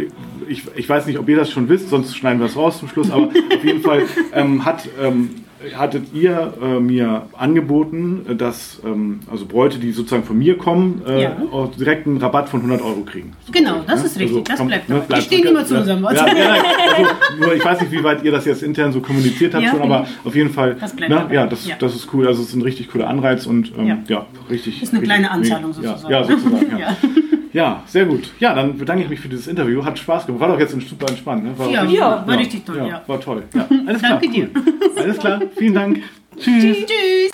ich, 0.49 0.63
ich 0.75 0.89
weiß 0.89 1.05
nicht, 1.05 1.19
ob 1.19 1.29
ihr 1.29 1.37
das 1.37 1.51
schon 1.51 1.69
wisst, 1.69 1.91
sonst 1.91 2.17
schneiden 2.17 2.41
wir 2.41 2.47
es 2.47 2.57
raus 2.57 2.79
zum 2.79 2.89
Schluss, 2.89 3.11
aber 3.11 3.27
auf 3.27 3.65
jeden 3.65 3.83
Fall 3.83 4.05
ähm, 4.33 4.65
hat 4.65 4.89
ähm, 4.99 5.29
hattet 5.77 6.13
ihr 6.13 6.55
äh, 6.61 6.81
mir 6.81 7.27
angeboten, 7.37 8.27
äh, 8.29 8.35
dass 8.35 8.81
ähm, 8.85 9.21
also 9.31 9.47
Bräute, 9.47 9.79
die 9.79 9.93
sozusagen 9.93 10.25
von 10.25 10.39
mir 10.39 10.59
kommen, 10.59 11.03
äh, 11.07 11.23
ja. 11.23 11.37
direkt 11.79 12.07
einen 12.07 12.19
Rabatt 12.19 12.49
von 12.49 12.61
100 12.61 12.83
Euro 12.83 13.03
kriegen. 13.03 13.33
Genau, 13.51 13.81
das 13.87 14.01
ja? 14.01 14.07
ist 14.07 14.19
richtig, 14.19 14.31
also, 14.31 14.41
das 14.41 14.59
komm, 14.59 14.67
bleibt. 14.69 14.89
Ne, 14.89 14.97
bleibt. 14.97 15.11
Wir 15.11 15.21
stehen 15.21 15.47
immer 15.47 15.65
zu 15.65 15.79
unserem 15.79 16.03
Wort. 16.03 16.17
Ja, 16.17 16.25
also, 16.25 17.11
nur 17.39 17.55
ich 17.55 17.65
weiß 17.65 17.81
nicht, 17.81 17.93
wie 17.93 18.05
weit 18.05 18.23
ihr 18.23 18.33
das 18.33 18.45
jetzt 18.45 18.63
intern 18.63 18.93
so 18.93 19.01
kommuniziert 19.01 19.55
habt 19.55 19.67
schon, 19.67 19.83
aber 19.83 20.07
auf 20.25 20.35
jeden 20.35 20.51
Fall, 20.51 20.77
das 20.79 20.95
bleibt 20.95 21.11
ne, 21.11 21.35
ja, 21.35 21.47
das, 21.47 21.69
das 21.79 21.95
ist 21.95 22.09
cool. 22.13 22.27
Also 22.27 22.43
es 22.43 22.49
ist 22.49 22.55
ein 22.55 22.63
richtig 22.63 22.89
cooler 22.89 23.09
Anreiz 23.09 23.47
und 23.47 23.73
ähm, 23.79 24.05
ja. 24.09 24.27
richtig. 24.51 24.83
Ist 24.83 24.93
eine 24.93 25.03
richtig, 25.03 25.15
kleine 25.15 25.31
Anzahlung 25.31 25.73
sozusagen. 25.73 26.11
Ja, 26.13 26.25
sozusagen. 26.25 26.63
ja. 27.53 27.63
Ja, 27.63 27.83
sehr 27.87 28.07
gut. 28.07 28.31
Ja, 28.41 28.55
dann 28.55 28.79
bedanke 28.79 29.05
ich 29.05 29.11
mich 29.11 29.21
für 29.21 29.29
dieses 29.29 29.47
Interview. 29.47 29.85
Hat 29.85 29.99
Spaß 29.99 30.27
gemacht. 30.27 30.41
War 30.41 30.49
doch 30.49 30.59
jetzt 30.59 30.73
super 30.89 31.09
entspannt. 31.09 31.45
Ne? 31.45 31.59
War 31.59 31.71
ja, 31.71 31.83
richtig, 31.83 31.99
ja, 31.99 32.25
war 32.27 32.39
richtig 32.39 32.65
toll. 32.65 32.87
Ja, 32.89 33.03
War 33.07 33.21
toll. 33.21 33.45
Ja, 33.55 33.67
alles 33.87 34.01
klar. 34.03 34.13
Danke 34.21 34.29
dir. 34.29 34.51
Alles 34.97 35.19
klar. 35.19 35.41
Vielen 35.57 35.75
Dank. 35.75 36.01
Tschüss. 36.39 36.87
Tschüss. 36.87 37.31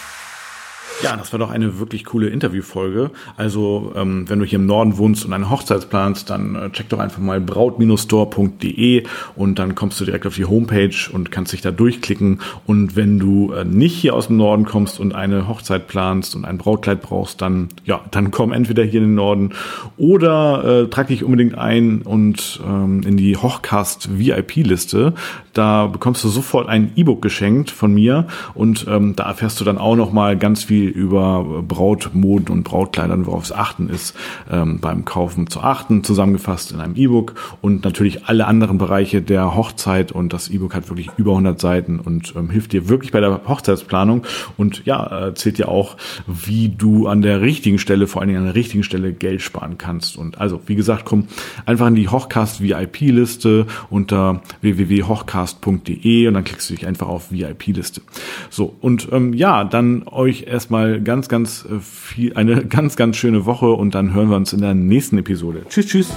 Ja, 1.03 1.17
das 1.17 1.33
war 1.33 1.39
doch 1.39 1.51
eine 1.51 1.79
wirklich 1.79 2.05
coole 2.05 2.29
Interviewfolge. 2.29 3.11
Also, 3.37 3.93
ähm, 3.95 4.29
wenn 4.29 4.41
du 4.41 4.45
hier 4.45 4.59
im 4.59 4.67
Norden 4.67 4.99
wohnst 4.99 5.25
und 5.25 5.33
eine 5.33 5.49
Hochzeit 5.49 5.89
planst, 5.91 6.29
dann 6.29 6.57
äh, 6.57 6.71
check 6.71 6.89
doch 6.89 6.99
einfach 6.99 7.21
mal 7.21 7.41
braut-store.de 7.41 9.05
und 9.37 9.59
dann 9.61 9.77
kommst 9.77 10.01
du 10.01 10.05
direkt 10.05 10.27
auf 10.27 10.35
die 10.35 10.45
Homepage 10.45 10.97
und 11.13 11.31
kannst 11.31 11.53
dich 11.53 11.61
da 11.61 11.71
durchklicken. 11.71 12.41
Und 12.67 12.97
wenn 12.97 13.21
du 13.21 13.53
äh, 13.53 13.65
nicht 13.65 13.95
hier 13.97 14.15
aus 14.15 14.27
dem 14.27 14.39
Norden 14.39 14.65
kommst 14.65 14.99
und 14.99 15.15
eine 15.15 15.47
Hochzeit 15.47 15.87
planst 15.87 16.35
und 16.35 16.45
ein 16.45 16.59
Brautkleid 16.59 17.01
brauchst, 17.01 17.41
dann 17.43 17.69
ja, 17.85 18.01
dann 18.11 18.33
komm 18.33 18.53
entweder 18.53 18.83
hier 18.83 19.01
in 19.01 19.09
den 19.09 19.15
Norden 19.15 19.53
oder 19.97 20.83
äh, 20.83 20.89
trag 20.89 21.09
dich 21.09 21.23
unbedingt 21.23 21.57
ein 21.57 22.03
und 22.03 22.61
ähm, 22.67 23.03
in 23.07 23.17
die 23.17 23.37
Hochcast 23.37 24.19
VIP-Liste. 24.19 25.15
Da 25.53 25.87
bekommst 25.87 26.25
du 26.25 26.29
sofort 26.29 26.69
ein 26.69 26.93
E-Book 26.97 27.23
geschenkt 27.23 27.71
von 27.71 27.95
mir 27.95 28.27
und 28.55 28.87
ähm, 28.89 29.15
da 29.17 29.25
erfährst 29.25 29.61
du 29.61 29.65
dann 29.65 29.79
auch 29.79 29.97
noch 29.97 30.13
mal 30.13 30.37
ganz 30.37 30.65
viel 30.65 30.88
über 30.89 31.63
Brautmoden 31.67 32.49
und 32.49 32.63
Brautkleidern, 32.65 33.27
worauf 33.27 33.45
es 33.45 33.53
achten 33.53 33.89
ist, 33.89 34.17
ähm, 34.51 34.81
beim 34.81 35.05
Kaufen 35.05 35.49
zu 35.49 35.61
achten, 35.61 36.05
zusammengefasst 36.05 36.73
in 36.73 36.81
einem 36.81 36.97
E-Book. 36.97 37.35
Und 37.61 37.85
natürlich 37.85 38.27
alle 38.27 38.47
anderen 38.47 38.79
Bereiche 38.79 39.23
der 39.23 39.55
Hochzeit. 39.55 40.13
Und 40.13 40.33
das 40.33 40.49
E-Book 40.49 40.75
hat 40.75 40.89
wirklich 40.89 41.11
über 41.17 41.33
100 41.33 41.61
Seiten 41.61 42.01
und 42.01 42.35
ähm, 42.37 42.51
hilft 42.51 42.73
dir 42.73 42.89
wirklich 42.89 43.13
bei 43.13 43.21
der 43.21 43.43
Hochzeitsplanung. 43.47 44.25
Und 44.57 44.85
ja, 44.85 45.03
erzählt 45.03 45.59
dir 45.59 45.69
auch, 45.69 45.97
wie 46.27 46.69
du 46.69 47.07
an 47.07 47.23
der 47.23 47.41
richtigen 47.41 47.79
Stelle, 47.79 48.07
vor 48.07 48.21
allen 48.21 48.29
Dingen 48.29 48.41
an 48.41 48.47
der 48.47 48.55
richtigen 48.55 48.83
Stelle 48.83 49.13
Geld 49.13 49.43
sparen 49.43 49.79
kannst. 49.79 50.17
Und 50.17 50.39
also, 50.39 50.61
wie 50.67 50.75
gesagt, 50.75 51.05
komm 51.05 51.29
einfach 51.67 51.87
in 51.87 51.95
die 51.95 52.09
Hochcast 52.09 52.63
VIP-Liste 52.63 53.67
unter 53.91 54.43
www.hochcast.de 54.61 56.29
und 56.29 56.35
dann 56.35 56.45
klickst 56.45 56.71
du 56.71 56.75
dich 56.75 56.87
einfach 56.87 57.09
auf 57.09 57.31
VIP-Liste. 57.33 58.03
So, 58.51 58.75
und 58.81 59.09
ähm, 59.13 59.33
ja, 59.33 59.65
dann 59.65 60.07
euch 60.07 60.45
erstmal 60.47 60.78
mal 60.79 61.01
ganz, 61.01 61.29
ganz 61.29 61.65
äh, 61.65 61.81
viel, 61.81 62.35
eine 62.35 62.65
ganz, 62.77 62.97
ganz 62.97 63.17
schöne 63.17 63.47
Woche 63.47 63.71
und 63.71 63.95
dann 63.95 64.13
hören 64.15 64.31
wir 64.31 64.37
uns 64.37 64.53
in 64.53 64.61
der 64.61 64.75
nächsten 64.75 65.19
Episode. 65.19 65.63
Tschüss, 65.69 65.87
tschüss. 65.87 66.11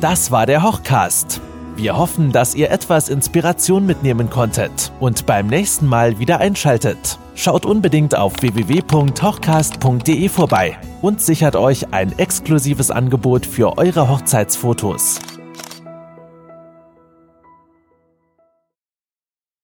Das 0.00 0.30
war 0.30 0.46
der 0.46 0.62
Hochcast. 0.62 1.40
Wir 1.76 1.96
hoffen, 1.96 2.30
dass 2.32 2.54
ihr 2.54 2.70
etwas 2.70 3.08
Inspiration 3.08 3.86
mitnehmen 3.86 4.28
konntet 4.28 4.92
und 5.00 5.24
beim 5.26 5.46
nächsten 5.46 5.86
Mal 5.86 6.18
wieder 6.18 6.38
einschaltet. 6.38 7.18
Schaut 7.34 7.64
unbedingt 7.64 8.14
auf 8.16 8.34
www.hochcast.de 8.40 10.28
vorbei 10.28 10.76
und 11.00 11.22
sichert 11.22 11.56
euch 11.56 11.92
ein 11.92 12.18
exklusives 12.18 12.90
Angebot 12.90 13.46
für 13.46 13.78
eure 13.78 14.10
Hochzeitsfotos. 14.10 15.20